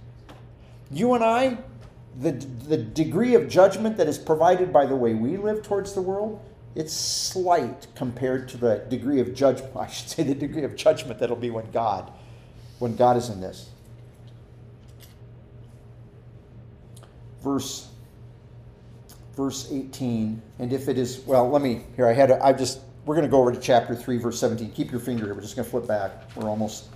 You 0.91 1.15
and 1.15 1.23
I, 1.23 1.57
the, 2.19 2.33
the 2.33 2.77
degree 2.77 3.33
of 3.33 3.49
judgment 3.49 3.97
that 3.97 4.07
is 4.07 4.19
provided 4.19 4.71
by 4.71 4.85
the 4.85 4.95
way 4.95 5.15
we 5.15 5.35
live 5.35 5.63
towards 5.63 5.93
the 5.93 6.01
world, 6.03 6.39
it's 6.75 6.93
slight 6.93 7.87
compared 7.95 8.47
to 8.49 8.57
the 8.57 8.85
degree 8.87 9.19
of 9.19 9.33
judgment. 9.33 9.75
I 9.79 9.87
should 9.87 10.09
say 10.09 10.21
the 10.21 10.35
degree 10.35 10.63
of 10.63 10.75
judgment 10.75 11.19
that'll 11.19 11.35
be 11.37 11.49
when 11.49 11.71
God, 11.71 12.11
when 12.77 12.95
God 12.95 13.17
is 13.17 13.29
in 13.29 13.41
this. 13.41 13.71
Verse 17.41 17.91
verse 19.35 19.71
18. 19.71 20.41
And 20.59 20.73
if 20.73 20.87
it 20.87 20.97
is, 20.97 21.19
well, 21.25 21.49
let 21.49 21.61
me, 21.61 21.83
here, 21.95 22.07
I 22.07 22.13
had, 22.13 22.31
I 22.31 22.53
just, 22.53 22.81
we're 23.05 23.15
going 23.15 23.25
to 23.25 23.31
go 23.31 23.39
over 23.39 23.51
to 23.51 23.59
chapter 23.59 23.95
3, 23.95 24.17
verse 24.17 24.39
17. 24.39 24.71
Keep 24.71 24.91
your 24.91 24.99
finger 24.99 25.25
here. 25.25 25.33
We're 25.33 25.41
just 25.41 25.55
going 25.55 25.65
to 25.65 25.71
flip 25.71 25.87
back. 25.87 26.35
We're 26.35 26.49
almost, 26.49 26.89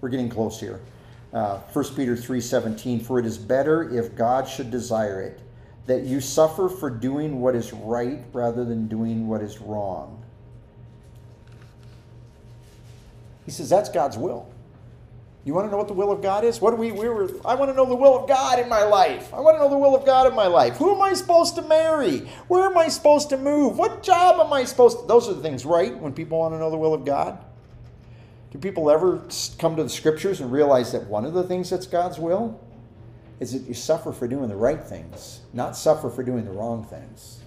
we're 0.00 0.08
getting 0.08 0.28
close 0.28 0.60
here. 0.60 0.80
Uh, 1.32 1.58
1 1.58 1.84
Peter 1.94 2.16
3 2.16 2.40
17. 2.40 3.00
For 3.00 3.18
it 3.18 3.26
is 3.26 3.36
better 3.36 3.96
if 3.96 4.14
God 4.14 4.48
should 4.48 4.70
desire 4.70 5.20
it, 5.20 5.40
that 5.86 6.04
you 6.04 6.20
suffer 6.20 6.68
for 6.68 6.90
doing 6.90 7.40
what 7.40 7.54
is 7.54 7.72
right 7.72 8.22
rather 8.32 8.64
than 8.64 8.88
doing 8.88 9.26
what 9.26 9.42
is 9.42 9.58
wrong. 9.60 10.22
He 13.44 13.50
says 13.50 13.70
that's 13.70 13.88
God's 13.88 14.18
will. 14.18 14.48
You 15.44 15.54
want 15.54 15.66
to 15.66 15.70
know 15.70 15.78
what 15.78 15.88
the 15.88 15.94
will 15.94 16.12
of 16.12 16.20
God 16.20 16.44
is? 16.44 16.60
What 16.60 16.72
do 16.72 16.76
we, 16.76 16.92
we 16.92 17.08
were, 17.08 17.30
I 17.44 17.54
want 17.54 17.70
to 17.70 17.74
know 17.74 17.86
the 17.86 17.94
will 17.94 18.18
of 18.18 18.28
God 18.28 18.58
in 18.58 18.68
my 18.68 18.82
life. 18.82 19.32
I 19.32 19.40
want 19.40 19.56
to 19.56 19.62
know 19.62 19.70
the 19.70 19.78
will 19.78 19.94
of 19.94 20.04
God 20.04 20.26
in 20.26 20.34
my 20.34 20.46
life. 20.46 20.76
Who 20.76 20.94
am 20.94 21.00
I 21.00 21.14
supposed 21.14 21.54
to 21.54 21.62
marry? 21.62 22.28
Where 22.48 22.66
am 22.66 22.76
I 22.76 22.88
supposed 22.88 23.30
to 23.30 23.38
move? 23.38 23.78
What 23.78 24.02
job 24.02 24.44
am 24.44 24.52
I 24.52 24.64
supposed 24.64 25.00
to? 25.00 25.06
Those 25.06 25.28
are 25.28 25.34
the 25.34 25.40
things, 25.40 25.64
right? 25.64 25.96
When 25.96 26.12
people 26.12 26.38
want 26.38 26.54
to 26.54 26.58
know 26.58 26.70
the 26.70 26.76
will 26.76 26.92
of 26.92 27.04
God. 27.04 27.38
Do 28.50 28.58
people 28.58 28.90
ever 28.90 29.22
come 29.58 29.76
to 29.76 29.82
the 29.82 29.88
scriptures 29.88 30.40
and 30.40 30.50
realize 30.50 30.92
that 30.92 31.06
one 31.06 31.24
of 31.24 31.34
the 31.34 31.44
things 31.44 31.70
that's 31.70 31.86
God's 31.86 32.18
will 32.18 32.60
is 33.40 33.52
that 33.52 33.68
you 33.68 33.74
suffer 33.74 34.12
for 34.12 34.26
doing 34.26 34.48
the 34.48 34.56
right 34.56 34.82
things, 34.82 35.40
not 35.52 35.76
suffer 35.76 36.10
for 36.10 36.22
doing 36.22 36.44
the 36.44 36.50
wrong 36.50 36.84
things? 36.84 37.40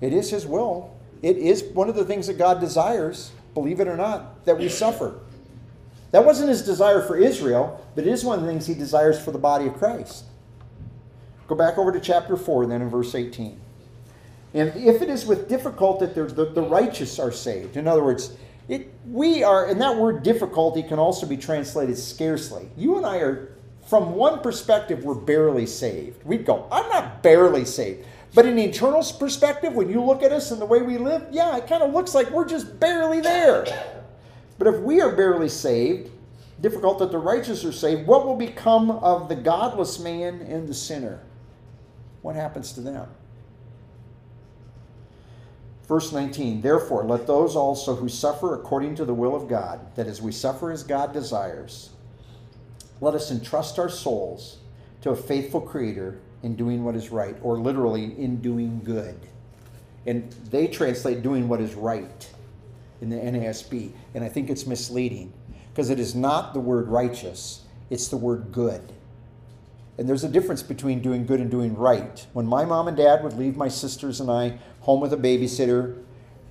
It 0.00 0.12
is 0.12 0.30
His 0.30 0.46
will. 0.46 0.96
It 1.22 1.36
is 1.36 1.62
one 1.62 1.88
of 1.88 1.94
the 1.94 2.04
things 2.04 2.26
that 2.28 2.38
God 2.38 2.60
desires, 2.60 3.32
believe 3.54 3.80
it 3.80 3.88
or 3.88 3.96
not, 3.96 4.44
that 4.44 4.58
we 4.58 4.68
suffer. 4.68 5.20
That 6.12 6.24
wasn't 6.24 6.48
his 6.48 6.62
desire 6.62 7.02
for 7.02 7.16
Israel, 7.16 7.84
but 7.94 8.06
it 8.06 8.10
is 8.10 8.24
one 8.24 8.38
of 8.38 8.44
the 8.44 8.50
things 8.50 8.66
he 8.66 8.74
desires 8.74 9.22
for 9.22 9.32
the 9.32 9.38
body 9.38 9.66
of 9.66 9.74
Christ. 9.74 10.24
Go 11.48 11.54
back 11.54 11.78
over 11.78 11.92
to 11.92 12.00
chapter 12.00 12.36
4, 12.36 12.66
then 12.66 12.82
in 12.82 12.88
verse 12.88 13.14
18. 13.14 13.60
And 14.54 14.74
if 14.76 15.02
it 15.02 15.10
is 15.10 15.26
with 15.26 15.48
difficult 15.48 16.00
that 16.00 16.14
the, 16.14 16.24
the 16.24 16.62
righteous 16.62 17.18
are 17.18 17.32
saved, 17.32 17.76
in 17.76 17.86
other 17.86 18.02
words, 18.02 18.36
it, 18.68 18.92
we 19.06 19.44
are, 19.44 19.66
and 19.66 19.80
that 19.80 19.96
word 19.96 20.22
difficulty 20.22 20.82
can 20.82 20.98
also 20.98 21.26
be 21.26 21.36
translated 21.36 21.96
scarcely. 21.96 22.68
You 22.76 22.96
and 22.96 23.06
I 23.06 23.18
are, 23.18 23.52
from 23.86 24.14
one 24.14 24.40
perspective, 24.40 25.04
we're 25.04 25.14
barely 25.14 25.66
saved. 25.66 26.24
We'd 26.24 26.44
go, 26.44 26.66
I'm 26.72 26.88
not 26.88 27.22
barely 27.22 27.64
saved. 27.64 28.06
But 28.34 28.46
in 28.46 28.58
eternal 28.58 29.04
perspective, 29.18 29.72
when 29.74 29.88
you 29.88 30.02
look 30.02 30.22
at 30.22 30.32
us 30.32 30.50
and 30.50 30.60
the 30.60 30.66
way 30.66 30.82
we 30.82 30.98
live, 30.98 31.26
yeah, 31.30 31.56
it 31.56 31.68
kind 31.68 31.82
of 31.82 31.92
looks 31.94 32.14
like 32.14 32.30
we're 32.30 32.48
just 32.48 32.80
barely 32.80 33.20
there. 33.20 33.64
But 34.58 34.68
if 34.68 34.80
we 34.80 35.00
are 35.00 35.14
barely 35.14 35.48
saved, 35.48 36.10
difficult 36.60 36.98
that 37.00 37.12
the 37.12 37.18
righteous 37.18 37.64
are 37.64 37.72
saved, 37.72 38.06
what 38.06 38.26
will 38.26 38.36
become 38.36 38.90
of 38.90 39.28
the 39.28 39.34
godless 39.34 39.98
man 39.98 40.40
and 40.40 40.66
the 40.66 40.74
sinner? 40.74 41.20
What 42.22 42.36
happens 42.36 42.72
to 42.72 42.80
them? 42.80 43.08
Verse 45.86 46.10
19, 46.10 46.62
therefore, 46.62 47.04
let 47.04 47.26
those 47.26 47.54
also 47.54 47.94
who 47.94 48.08
suffer 48.08 48.54
according 48.54 48.96
to 48.96 49.04
the 49.04 49.14
will 49.14 49.36
of 49.36 49.48
God, 49.48 49.94
that 49.94 50.08
as 50.08 50.20
we 50.20 50.32
suffer 50.32 50.72
as 50.72 50.82
God 50.82 51.12
desires, 51.12 51.90
let 53.00 53.14
us 53.14 53.30
entrust 53.30 53.78
our 53.78 53.88
souls 53.88 54.58
to 55.02 55.10
a 55.10 55.16
faithful 55.16 55.60
Creator 55.60 56.18
in 56.42 56.56
doing 56.56 56.82
what 56.82 56.96
is 56.96 57.10
right, 57.10 57.36
or 57.40 57.58
literally, 57.58 58.18
in 58.18 58.40
doing 58.40 58.80
good. 58.82 59.16
And 60.06 60.30
they 60.50 60.66
translate 60.66 61.22
doing 61.22 61.46
what 61.46 61.60
is 61.60 61.74
right 61.74 62.28
in 63.00 63.10
the 63.10 63.16
NASB, 63.16 63.92
and 64.14 64.24
I 64.24 64.28
think 64.28 64.50
it's 64.50 64.66
misleading 64.66 65.32
because 65.72 65.90
it 65.90 66.00
is 66.00 66.14
not 66.14 66.54
the 66.54 66.60
word 66.60 66.88
righteous, 66.88 67.62
it's 67.90 68.08
the 68.08 68.16
word 68.16 68.50
good. 68.52 68.92
And 69.98 70.08
there's 70.08 70.24
a 70.24 70.28
difference 70.28 70.62
between 70.62 71.00
doing 71.00 71.24
good 71.26 71.40
and 71.40 71.50
doing 71.50 71.74
right. 71.74 72.26
When 72.32 72.46
my 72.46 72.64
mom 72.64 72.88
and 72.88 72.96
dad 72.96 73.22
would 73.24 73.32
leave 73.34 73.56
my 73.56 73.68
sisters 73.68 74.20
and 74.20 74.30
I 74.30 74.58
home 74.80 75.00
with 75.00 75.12
a 75.12 75.16
babysitter, 75.16 76.02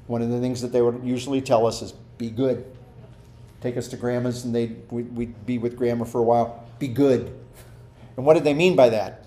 one 0.08 0.22
of 0.22 0.30
the 0.30 0.40
things 0.40 0.62
that 0.62 0.72
they 0.72 0.82
would 0.82 1.04
usually 1.04 1.42
tell 1.42 1.66
us 1.66 1.82
is 1.82 1.94
be 2.18 2.30
good. 2.30 2.66
Take 3.62 3.78
us 3.78 3.88
to 3.90 3.98
grandma's 3.98 4.46
and 4.46 4.54
they'd, 4.54 4.80
we'd 4.92 5.46
be 5.46 5.58
with 5.58 5.76
grandma 5.76 6.06
for 6.06 6.20
a 6.20 6.24
while. 6.24 6.68
Be 6.80 6.88
good. 6.88 7.36
And 8.18 8.26
what 8.26 8.36
did 8.36 8.44
they 8.44 8.54
mean 8.54 8.76
by 8.76 8.90
that? 8.90 9.26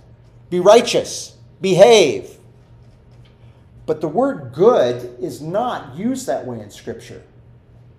Be 0.50 0.60
righteous. 0.60 1.36
Behave. 1.60 2.37
But 3.88 4.02
the 4.02 4.08
word 4.08 4.52
good 4.52 5.16
is 5.18 5.40
not 5.40 5.96
used 5.96 6.26
that 6.26 6.46
way 6.46 6.60
in 6.60 6.70
Scripture. 6.70 7.22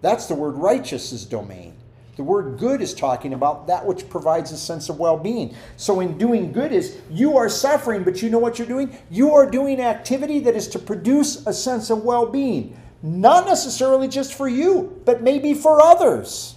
That's 0.02 0.28
the 0.28 0.36
word 0.36 0.52
righteous's 0.52 1.26
domain. 1.26 1.74
The 2.16 2.22
word 2.22 2.60
good 2.60 2.80
is 2.84 2.94
talking 2.94 3.34
about 3.34 3.66
that 3.66 3.88
which 3.88 4.08
provides 4.08 4.52
a 4.52 4.58
sense 4.58 4.90
of 4.90 5.00
well 5.00 5.18
being. 5.18 5.56
So, 5.78 6.00
in 6.00 6.16
doing 6.20 6.52
good, 6.52 6.72
is 6.72 7.02
you 7.10 7.38
are 7.38 7.50
suffering, 7.50 8.04
but 8.04 8.22
you 8.22 8.30
know 8.30 8.38
what 8.38 8.60
you're 8.60 8.68
doing? 8.68 8.96
You 9.10 9.34
are 9.34 9.50
doing 9.50 9.82
activity 9.82 10.40
that 10.42 10.56
is 10.56 10.68
to 10.70 10.80
produce 10.80 11.48
a 11.48 11.54
sense 11.54 11.90
of 11.90 12.04
well 12.04 12.28
being. 12.28 12.80
Not 13.02 13.48
necessarily 13.48 14.08
just 14.08 14.36
for 14.36 14.48
you, 14.48 15.02
but 15.06 15.24
maybe 15.24 15.56
for 15.56 15.82
others. 15.82 16.54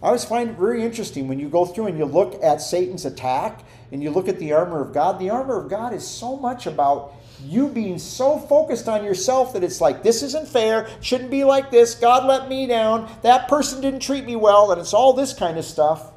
I 0.00 0.08
always 0.08 0.24
find 0.24 0.50
it 0.50 0.56
very 0.56 0.84
interesting 0.84 1.26
when 1.26 1.40
you 1.40 1.48
go 1.48 1.64
through 1.64 1.86
and 1.86 1.98
you 1.98 2.04
look 2.04 2.40
at 2.40 2.60
Satan's 2.60 3.06
attack 3.06 3.64
and 3.94 4.02
you 4.02 4.10
look 4.10 4.26
at 4.26 4.40
the 4.40 4.52
armor 4.52 4.80
of 4.80 4.92
God. 4.92 5.20
The 5.20 5.30
armor 5.30 5.56
of 5.56 5.70
God 5.70 5.94
is 5.94 6.04
so 6.04 6.36
much 6.36 6.66
about 6.66 7.14
you 7.44 7.68
being 7.68 7.96
so 8.00 8.40
focused 8.40 8.88
on 8.88 9.04
yourself 9.04 9.52
that 9.52 9.62
it's 9.62 9.80
like, 9.80 10.02
this 10.02 10.24
isn't 10.24 10.48
fair, 10.48 10.88
shouldn't 11.00 11.30
be 11.30 11.44
like 11.44 11.70
this, 11.70 11.94
God 11.94 12.26
let 12.26 12.48
me 12.48 12.66
down, 12.66 13.08
that 13.22 13.46
person 13.46 13.80
didn't 13.80 14.00
treat 14.00 14.24
me 14.24 14.34
well, 14.34 14.72
and 14.72 14.80
it's 14.80 14.94
all 14.94 15.12
this 15.12 15.32
kind 15.32 15.58
of 15.58 15.64
stuff. 15.64 16.10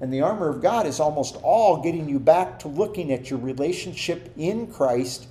And 0.00 0.12
the 0.12 0.22
armor 0.22 0.48
of 0.48 0.60
God 0.60 0.86
is 0.86 0.98
almost 0.98 1.36
all 1.44 1.82
getting 1.82 2.08
you 2.08 2.18
back 2.18 2.58
to 2.60 2.68
looking 2.68 3.12
at 3.12 3.30
your 3.30 3.38
relationship 3.38 4.32
in 4.36 4.66
Christ, 4.66 5.28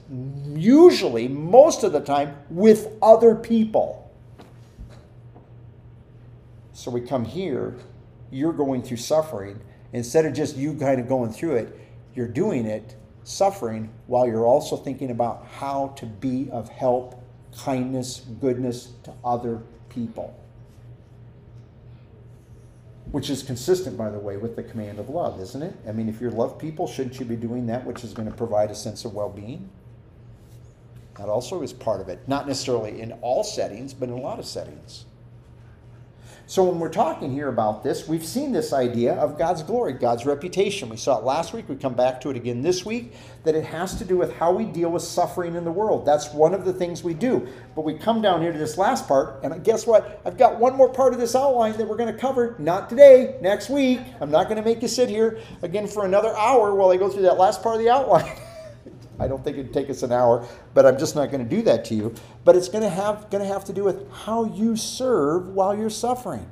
usually, 0.55 1.27
most 1.27 1.83
of 1.83 1.91
the 1.91 1.99
time, 1.99 2.37
with 2.49 2.93
other 3.01 3.35
people. 3.35 4.09
So 6.71 6.89
we 6.91 7.01
come 7.01 7.25
here, 7.25 7.75
you're 8.31 8.53
going 8.53 8.83
through 8.83 8.97
suffering. 8.97 9.59
Instead 9.93 10.25
of 10.25 10.33
just 10.33 10.55
you 10.55 10.73
kind 10.75 10.99
of 10.99 11.07
going 11.07 11.31
through 11.31 11.55
it, 11.55 11.79
you're 12.13 12.27
doing 12.27 12.65
it, 12.65 12.95
suffering, 13.23 13.89
while 14.07 14.27
you're 14.27 14.45
also 14.45 14.75
thinking 14.75 15.11
about 15.11 15.45
how 15.45 15.93
to 15.97 16.05
be 16.05 16.49
of 16.51 16.69
help, 16.69 17.23
kindness, 17.57 18.25
goodness 18.39 18.91
to 19.03 19.13
other 19.23 19.61
people 19.89 20.35
which 23.11 23.29
is 23.29 23.41
consistent, 23.41 23.97
by 23.97 24.09
the 24.09 24.19
way, 24.19 24.37
with 24.37 24.55
the 24.55 24.63
command 24.63 24.99
of 24.99 25.09
love, 25.09 25.39
isn't 25.39 25.63
it? 25.63 25.75
I 25.87 25.91
mean, 25.91 26.09
if 26.09 26.21
you 26.21 26.29
love 26.29 26.59
people, 26.59 26.87
shouldn't 26.87 27.19
you 27.19 27.25
be 27.25 27.35
doing 27.35 27.65
that 27.67 27.85
which 27.85 28.03
is 28.03 28.13
going 28.13 28.29
to 28.29 28.35
provide 28.35 28.69
a 28.69 28.75
sense 28.75 29.03
of 29.03 29.13
well 29.13 29.29
being? 29.29 29.69
That 31.17 31.27
also 31.27 31.63
is 31.63 31.73
part 31.73 32.01
of 32.01 32.09
it. 32.09 32.19
Not 32.27 32.47
necessarily 32.47 33.01
in 33.01 33.13
all 33.21 33.43
settings, 33.43 33.93
but 33.93 34.09
in 34.09 34.15
a 34.15 34.21
lot 34.21 34.39
of 34.39 34.45
settings. 34.45 35.05
So 36.49 36.63
when 36.63 36.79
we're 36.79 36.89
talking 36.89 37.31
here 37.31 37.47
about 37.47 37.83
this, 37.83 38.07
we've 38.07 38.25
seen 38.25 38.51
this 38.51 38.73
idea 38.73 39.13
of 39.13 39.37
God's 39.37 39.61
glory, 39.61 39.93
God's 39.93 40.25
reputation. 40.25 40.89
We 40.89 40.97
saw 40.97 41.19
it 41.19 41.23
last 41.23 41.53
week. 41.53 41.69
We 41.69 41.75
come 41.75 41.93
back 41.93 42.19
to 42.21 42.31
it 42.31 42.35
again 42.35 42.63
this 42.63 42.83
week. 42.83 43.13
That 43.43 43.53
it 43.53 43.65
has 43.65 43.93
to 43.99 44.03
do 44.03 44.17
with 44.17 44.33
how 44.33 44.51
we 44.51 44.65
deal 44.65 44.89
with 44.89 45.03
suffering 45.03 45.53
in 45.53 45.63
the 45.63 45.71
world. 45.71 46.07
That's 46.07 46.33
one 46.33 46.55
of 46.55 46.65
the 46.65 46.73
things 46.73 47.03
we 47.03 47.13
do. 47.13 47.47
But 47.75 47.85
we 47.85 47.93
come 47.93 48.23
down 48.23 48.41
here 48.41 48.51
to 48.51 48.57
this 48.57 48.79
last 48.79 49.07
part, 49.07 49.43
and 49.43 49.63
guess 49.63 49.85
what? 49.85 50.23
I've 50.25 50.39
got 50.39 50.57
one 50.57 50.75
more 50.75 50.89
part 50.89 51.13
of 51.13 51.19
this 51.19 51.35
outline 51.35 51.77
that 51.77 51.87
we're 51.87 51.97
going 51.97 52.11
to 52.11 52.19
cover. 52.19 52.55
Not 52.57 52.89
today, 52.89 53.37
next 53.41 53.69
week. 53.69 53.99
I'm 54.19 54.31
not 54.31 54.45
going 54.45 54.57
to 54.57 54.67
make 54.67 54.81
you 54.81 54.87
sit 54.87 55.07
here 55.07 55.37
again 55.61 55.85
for 55.85 56.03
another 56.03 56.35
hour 56.35 56.73
while 56.73 56.89
I 56.89 56.97
go 56.97 57.09
through 57.09 57.21
that 57.23 57.37
last 57.37 57.61
part 57.61 57.75
of 57.75 57.81
the 57.83 57.89
outline. 57.93 58.25
I 59.19 59.27
don't 59.27 59.43
think 59.43 59.57
it'd 59.57 59.73
take 59.73 59.89
us 59.89 60.03
an 60.03 60.11
hour, 60.11 60.47
but 60.73 60.85
I'm 60.85 60.97
just 60.97 61.15
not 61.15 61.31
going 61.31 61.43
to 61.43 61.55
do 61.55 61.61
that 61.63 61.85
to 61.85 61.95
you. 61.95 62.13
But 62.45 62.55
it's 62.55 62.69
going 62.69 62.83
to 62.83 62.89
have 62.89 63.29
going 63.29 63.43
to 63.43 63.53
have 63.53 63.65
to 63.65 63.73
do 63.73 63.83
with 63.83 64.09
how 64.11 64.45
you 64.45 64.75
serve 64.75 65.49
while 65.49 65.77
you're 65.77 65.89
suffering. 65.89 66.49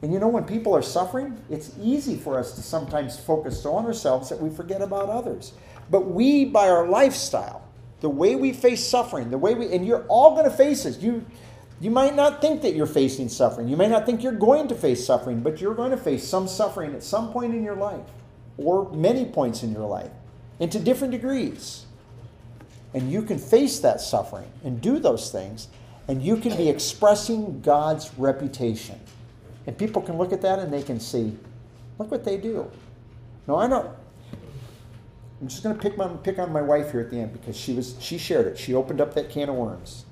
And 0.00 0.12
you 0.12 0.20
know, 0.20 0.28
when 0.28 0.44
people 0.44 0.74
are 0.76 0.82
suffering, 0.82 1.42
it's 1.50 1.72
easy 1.80 2.16
for 2.16 2.38
us 2.38 2.52
to 2.52 2.62
sometimes 2.62 3.18
focus 3.18 3.66
on 3.66 3.84
ourselves 3.84 4.28
that 4.28 4.40
we 4.40 4.48
forget 4.48 4.80
about 4.80 5.08
others. 5.08 5.52
But 5.90 6.06
we, 6.06 6.44
by 6.44 6.68
our 6.68 6.86
lifestyle, 6.86 7.66
the 8.00 8.08
way 8.08 8.36
we 8.36 8.52
face 8.52 8.86
suffering, 8.86 9.30
the 9.30 9.38
way 9.38 9.54
we, 9.54 9.72
and 9.74 9.84
you're 9.84 10.04
all 10.06 10.36
going 10.36 10.48
to 10.48 10.56
face 10.56 10.84
it. 10.84 11.00
You, 11.00 11.24
you 11.80 11.90
might 11.90 12.14
not 12.14 12.40
think 12.40 12.62
that 12.62 12.74
you're 12.74 12.86
facing 12.86 13.28
suffering. 13.28 13.66
You 13.66 13.76
may 13.76 13.88
not 13.88 14.06
think 14.06 14.22
you're 14.22 14.32
going 14.32 14.68
to 14.68 14.76
face 14.76 15.04
suffering, 15.04 15.40
but 15.40 15.60
you're 15.60 15.74
going 15.74 15.90
to 15.90 15.96
face 15.96 16.22
some 16.22 16.46
suffering 16.46 16.94
at 16.94 17.02
some 17.02 17.32
point 17.32 17.54
in 17.54 17.64
your 17.64 17.76
life, 17.76 18.06
or 18.56 18.92
many 18.92 19.24
points 19.24 19.64
in 19.64 19.72
your 19.72 19.86
life 19.86 20.10
and 20.60 20.70
to 20.72 20.78
different 20.78 21.12
degrees. 21.12 21.84
And 22.94 23.10
you 23.12 23.22
can 23.22 23.38
face 23.38 23.80
that 23.80 24.00
suffering 24.00 24.50
and 24.64 24.80
do 24.80 24.98
those 24.98 25.30
things, 25.30 25.68
and 26.08 26.22
you 26.22 26.36
can 26.36 26.56
be 26.56 26.68
expressing 26.68 27.60
God's 27.60 28.10
reputation. 28.16 28.98
And 29.66 29.76
people 29.76 30.00
can 30.00 30.16
look 30.16 30.32
at 30.32 30.40
that 30.42 30.58
and 30.58 30.72
they 30.72 30.82
can 30.82 30.98
see, 30.98 31.36
look 31.98 32.10
what 32.10 32.24
they 32.24 32.38
do. 32.38 32.70
No, 33.46 33.56
I 33.56 33.66
know. 33.66 33.94
I'm 35.40 35.48
just 35.48 35.62
going 35.62 35.76
to 35.76 35.80
pick, 35.80 35.96
my, 35.96 36.08
pick 36.08 36.38
on 36.38 36.52
my 36.52 36.62
wife 36.62 36.90
here 36.90 37.00
at 37.00 37.10
the 37.10 37.18
end 37.18 37.32
because 37.32 37.56
she 37.56 37.74
was 37.74 37.94
she 38.00 38.18
shared 38.18 38.46
it. 38.46 38.58
She 38.58 38.74
opened 38.74 39.00
up 39.00 39.14
that 39.14 39.30
can 39.30 39.48
of 39.48 39.54
worms. 39.54 40.04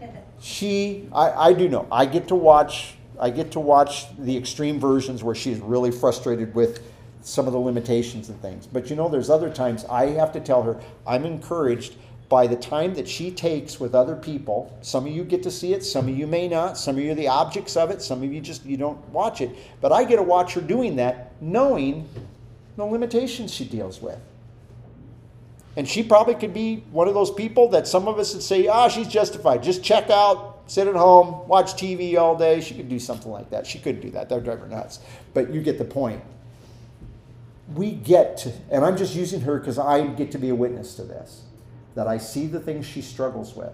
She, 0.42 1.06
I, 1.12 1.32
I 1.32 1.52
do 1.52 1.68
know. 1.68 1.86
I 1.92 2.06
get 2.06 2.28
to 2.28 2.34
watch. 2.34 2.94
I 3.20 3.28
get 3.28 3.52
to 3.52 3.60
watch 3.60 4.06
the 4.16 4.34
extreme 4.34 4.80
versions 4.80 5.22
where 5.22 5.34
she's 5.34 5.58
really 5.58 5.90
frustrated 5.90 6.54
with 6.54 6.82
some 7.22 7.46
of 7.46 7.52
the 7.52 7.58
limitations 7.58 8.28
and 8.28 8.40
things. 8.40 8.66
But 8.66 8.90
you 8.90 8.96
know, 8.96 9.08
there's 9.08 9.30
other 9.30 9.50
times 9.50 9.84
I 9.86 10.06
have 10.06 10.32
to 10.32 10.40
tell 10.40 10.62
her 10.62 10.80
I'm 11.06 11.24
encouraged 11.24 11.96
by 12.30 12.46
the 12.46 12.56
time 12.56 12.94
that 12.94 13.08
she 13.08 13.30
takes 13.30 13.80
with 13.80 13.94
other 13.94 14.14
people. 14.14 14.76
Some 14.82 15.04
of 15.06 15.12
you 15.12 15.24
get 15.24 15.42
to 15.42 15.50
see 15.50 15.74
it, 15.74 15.84
some 15.84 16.08
of 16.08 16.16
you 16.16 16.28
may 16.28 16.46
not. 16.46 16.78
Some 16.78 16.96
of 16.96 17.02
you 17.02 17.10
are 17.10 17.16
the 17.16 17.26
objects 17.28 17.76
of 17.76 17.90
it, 17.90 18.00
some 18.00 18.22
of 18.22 18.32
you 18.32 18.40
just 18.40 18.64
you 18.64 18.76
don't 18.76 19.04
watch 19.08 19.40
it. 19.40 19.50
But 19.80 19.92
I 19.92 20.04
get 20.04 20.16
to 20.16 20.22
watch 20.22 20.54
her 20.54 20.60
doing 20.60 20.96
that, 20.96 21.32
knowing 21.42 22.08
the 22.76 22.84
limitations 22.84 23.52
she 23.52 23.64
deals 23.64 24.00
with. 24.00 24.18
And 25.76 25.88
she 25.88 26.02
probably 26.02 26.34
could 26.34 26.54
be 26.54 26.84
one 26.92 27.08
of 27.08 27.14
those 27.14 27.30
people 27.32 27.68
that 27.70 27.86
some 27.86 28.06
of 28.06 28.18
us 28.18 28.32
would 28.32 28.42
say, 28.42 28.66
ah, 28.68 28.84
oh, 28.84 28.88
she's 28.88 29.08
justified. 29.08 29.62
Just 29.62 29.82
check 29.82 30.08
out, 30.10 30.62
sit 30.66 30.86
at 30.86 30.96
home, 30.96 31.46
watch 31.48 31.74
TV 31.74 32.16
all 32.16 32.36
day. 32.36 32.60
She 32.60 32.74
could 32.74 32.88
do 32.88 32.98
something 32.98 33.30
like 33.30 33.50
that. 33.50 33.66
She 33.66 33.78
couldn't 33.78 34.00
do 34.00 34.10
that. 34.10 34.28
That 34.28 34.36
would 34.36 34.44
drive 34.44 34.60
her 34.60 34.68
nuts. 34.68 35.00
But 35.34 35.52
you 35.52 35.62
get 35.62 35.78
the 35.78 35.84
point 35.84 36.22
we 37.74 37.92
get 37.92 38.36
to, 38.38 38.52
and 38.70 38.84
I'm 38.84 38.96
just 38.96 39.14
using 39.14 39.42
her 39.42 39.58
because 39.58 39.78
I 39.78 40.06
get 40.06 40.32
to 40.32 40.38
be 40.38 40.48
a 40.48 40.54
witness 40.54 40.94
to 40.96 41.02
this, 41.02 41.42
that 41.94 42.08
I 42.08 42.18
see 42.18 42.46
the 42.46 42.60
things 42.60 42.86
she 42.86 43.02
struggles 43.02 43.54
with. 43.54 43.72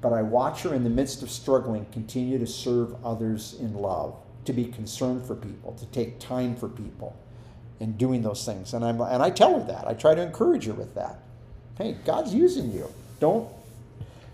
But 0.00 0.12
I 0.12 0.22
watch 0.22 0.62
her 0.62 0.74
in 0.74 0.84
the 0.84 0.90
midst 0.90 1.22
of 1.22 1.30
struggling 1.30 1.86
continue 1.92 2.38
to 2.38 2.46
serve 2.46 2.94
others 3.04 3.56
in 3.60 3.74
love, 3.74 4.16
to 4.44 4.52
be 4.52 4.64
concerned 4.64 5.24
for 5.24 5.34
people, 5.34 5.72
to 5.74 5.86
take 5.86 6.18
time 6.18 6.56
for 6.56 6.68
people, 6.68 7.16
and 7.80 7.98
doing 7.98 8.22
those 8.22 8.44
things. 8.44 8.74
And, 8.74 8.84
I'm, 8.84 9.00
and 9.00 9.22
I 9.22 9.30
tell 9.30 9.58
her 9.58 9.66
that. 9.66 9.86
I 9.86 9.94
try 9.94 10.14
to 10.14 10.22
encourage 10.22 10.66
her 10.66 10.72
with 10.72 10.94
that. 10.94 11.18
Hey, 11.78 11.96
God's 12.04 12.34
using 12.34 12.72
you. 12.72 12.88
Don't 13.18 13.48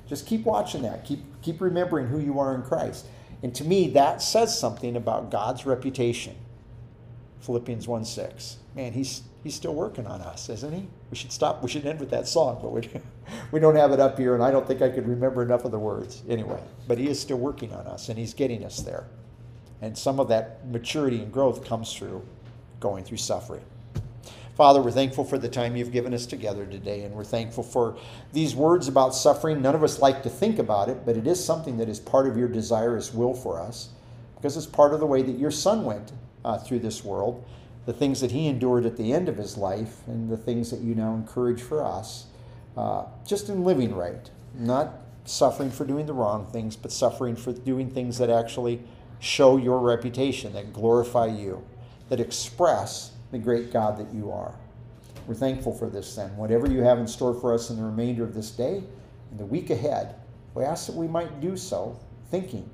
just 0.06 0.26
keep 0.26 0.44
watching 0.44 0.82
that. 0.82 1.04
Keep, 1.04 1.20
keep 1.42 1.60
remembering 1.60 2.08
who 2.08 2.18
you 2.18 2.38
are 2.40 2.54
in 2.54 2.62
Christ. 2.62 3.06
And 3.42 3.54
to 3.54 3.64
me, 3.64 3.88
that 3.90 4.20
says 4.22 4.58
something 4.58 4.96
about 4.96 5.30
God's 5.30 5.64
reputation 5.64 6.34
Philippians 7.40 7.86
1 7.86 8.04
6. 8.04 8.56
Man, 8.74 8.92
he's, 8.92 9.22
he's 9.42 9.54
still 9.54 9.74
working 9.74 10.06
on 10.06 10.20
us, 10.20 10.48
isn't 10.48 10.72
he? 10.72 10.88
We 11.10 11.16
should 11.16 11.32
stop. 11.32 11.62
We 11.62 11.68
should 11.68 11.86
end 11.86 12.00
with 12.00 12.10
that 12.10 12.28
song, 12.28 12.58
but 12.62 12.72
we, 12.72 12.88
we 13.52 13.60
don't 13.60 13.76
have 13.76 13.92
it 13.92 14.00
up 14.00 14.18
here, 14.18 14.34
and 14.34 14.42
I 14.42 14.50
don't 14.50 14.66
think 14.66 14.82
I 14.82 14.88
could 14.88 15.08
remember 15.08 15.42
enough 15.42 15.64
of 15.64 15.70
the 15.70 15.78
words 15.78 16.22
anyway. 16.28 16.62
But 16.86 16.98
he 16.98 17.08
is 17.08 17.20
still 17.20 17.38
working 17.38 17.72
on 17.72 17.86
us, 17.86 18.08
and 18.08 18.18
he's 18.18 18.34
getting 18.34 18.64
us 18.64 18.80
there. 18.80 19.06
And 19.80 19.96
some 19.96 20.18
of 20.18 20.28
that 20.28 20.66
maturity 20.68 21.22
and 21.22 21.32
growth 21.32 21.64
comes 21.64 21.94
through 21.94 22.22
going 22.80 23.04
through 23.04 23.18
suffering. 23.18 23.62
Father, 24.56 24.82
we're 24.82 24.90
thankful 24.90 25.22
for 25.22 25.38
the 25.38 25.48
time 25.48 25.76
you've 25.76 25.92
given 25.92 26.12
us 26.12 26.26
together 26.26 26.66
today, 26.66 27.04
and 27.04 27.14
we're 27.14 27.22
thankful 27.22 27.62
for 27.62 27.96
these 28.32 28.56
words 28.56 28.88
about 28.88 29.14
suffering. 29.14 29.62
None 29.62 29.76
of 29.76 29.84
us 29.84 30.00
like 30.00 30.24
to 30.24 30.28
think 30.28 30.58
about 30.58 30.88
it, 30.88 31.06
but 31.06 31.16
it 31.16 31.28
is 31.28 31.42
something 31.42 31.76
that 31.78 31.88
is 31.88 32.00
part 32.00 32.26
of 32.26 32.36
your 32.36 32.48
desirous 32.48 33.14
will 33.14 33.34
for 33.34 33.60
us 33.60 33.90
because 34.34 34.56
it's 34.56 34.66
part 34.66 34.92
of 34.92 34.98
the 34.98 35.06
way 35.06 35.22
that 35.22 35.38
your 35.38 35.52
son 35.52 35.84
went 35.84 36.10
uh, 36.44 36.58
through 36.58 36.80
this 36.80 37.04
world, 37.04 37.44
the 37.86 37.92
things 37.92 38.20
that 38.20 38.30
he 38.30 38.46
endured 38.46 38.84
at 38.86 38.96
the 38.96 39.12
end 39.12 39.28
of 39.28 39.36
his 39.36 39.56
life, 39.56 40.06
and 40.06 40.30
the 40.30 40.36
things 40.36 40.70
that 40.70 40.80
you 40.80 40.94
now 40.94 41.14
encourage 41.14 41.60
for 41.60 41.84
us, 41.84 42.26
uh, 42.76 43.04
just 43.26 43.48
in 43.48 43.64
living 43.64 43.94
right, 43.94 44.30
not 44.54 44.94
suffering 45.24 45.70
for 45.70 45.84
doing 45.84 46.06
the 46.06 46.12
wrong 46.12 46.46
things, 46.46 46.76
but 46.76 46.92
suffering 46.92 47.36
for 47.36 47.52
doing 47.52 47.90
things 47.90 48.18
that 48.18 48.30
actually 48.30 48.80
show 49.20 49.56
your 49.56 49.78
reputation, 49.78 50.52
that 50.52 50.72
glorify 50.72 51.26
you, 51.26 51.64
that 52.08 52.20
express 52.20 53.12
the 53.30 53.38
great 53.38 53.72
God 53.72 53.98
that 53.98 54.14
you 54.14 54.30
are. 54.30 54.54
We're 55.26 55.34
thankful 55.34 55.74
for 55.74 55.90
this 55.90 56.14
then. 56.14 56.34
Whatever 56.36 56.70
you 56.70 56.80
have 56.80 56.98
in 56.98 57.06
store 57.06 57.34
for 57.34 57.52
us 57.52 57.68
in 57.68 57.76
the 57.76 57.84
remainder 57.84 58.24
of 58.24 58.34
this 58.34 58.50
day 58.50 58.82
and 59.30 59.38
the 59.38 59.44
week 59.44 59.68
ahead, 59.68 60.14
we 60.54 60.64
ask 60.64 60.86
that 60.86 60.96
we 60.96 61.06
might 61.06 61.40
do 61.40 61.56
so 61.56 61.98
thinking, 62.30 62.68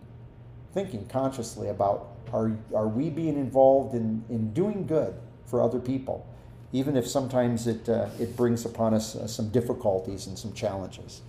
thinking 0.73 1.07
consciously 1.07 1.69
about 1.69 2.14
are, 2.35 2.51
are 2.75 2.89
we 2.89 3.09
being 3.11 3.37
involved 3.39 3.95
in, 3.95 4.25
in 4.29 4.53
doing 4.53 4.87
good 4.87 5.15
for 5.47 5.63
other 5.63 5.79
people, 5.79 6.27
even 6.73 6.97
if 6.97 7.07
sometimes 7.07 7.69
it, 7.69 7.89
uh, 7.89 8.09
it 8.19 8.37
brings 8.37 8.65
upon 8.65 8.93
us 8.93 9.15
uh, 9.15 9.29
some 9.29 9.51
difficulties 9.51 10.27
and 10.27 10.37
some 10.37 10.53
challenges? 10.53 11.23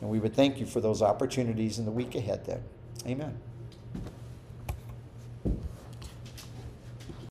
And 0.00 0.08
we 0.08 0.18
would 0.18 0.34
thank 0.34 0.58
you 0.58 0.64
for 0.64 0.80
those 0.80 1.02
opportunities 1.02 1.78
in 1.78 1.84
the 1.84 1.90
week 1.90 2.14
ahead 2.14 2.46
then. 2.46 2.62
Amen. 3.06 3.38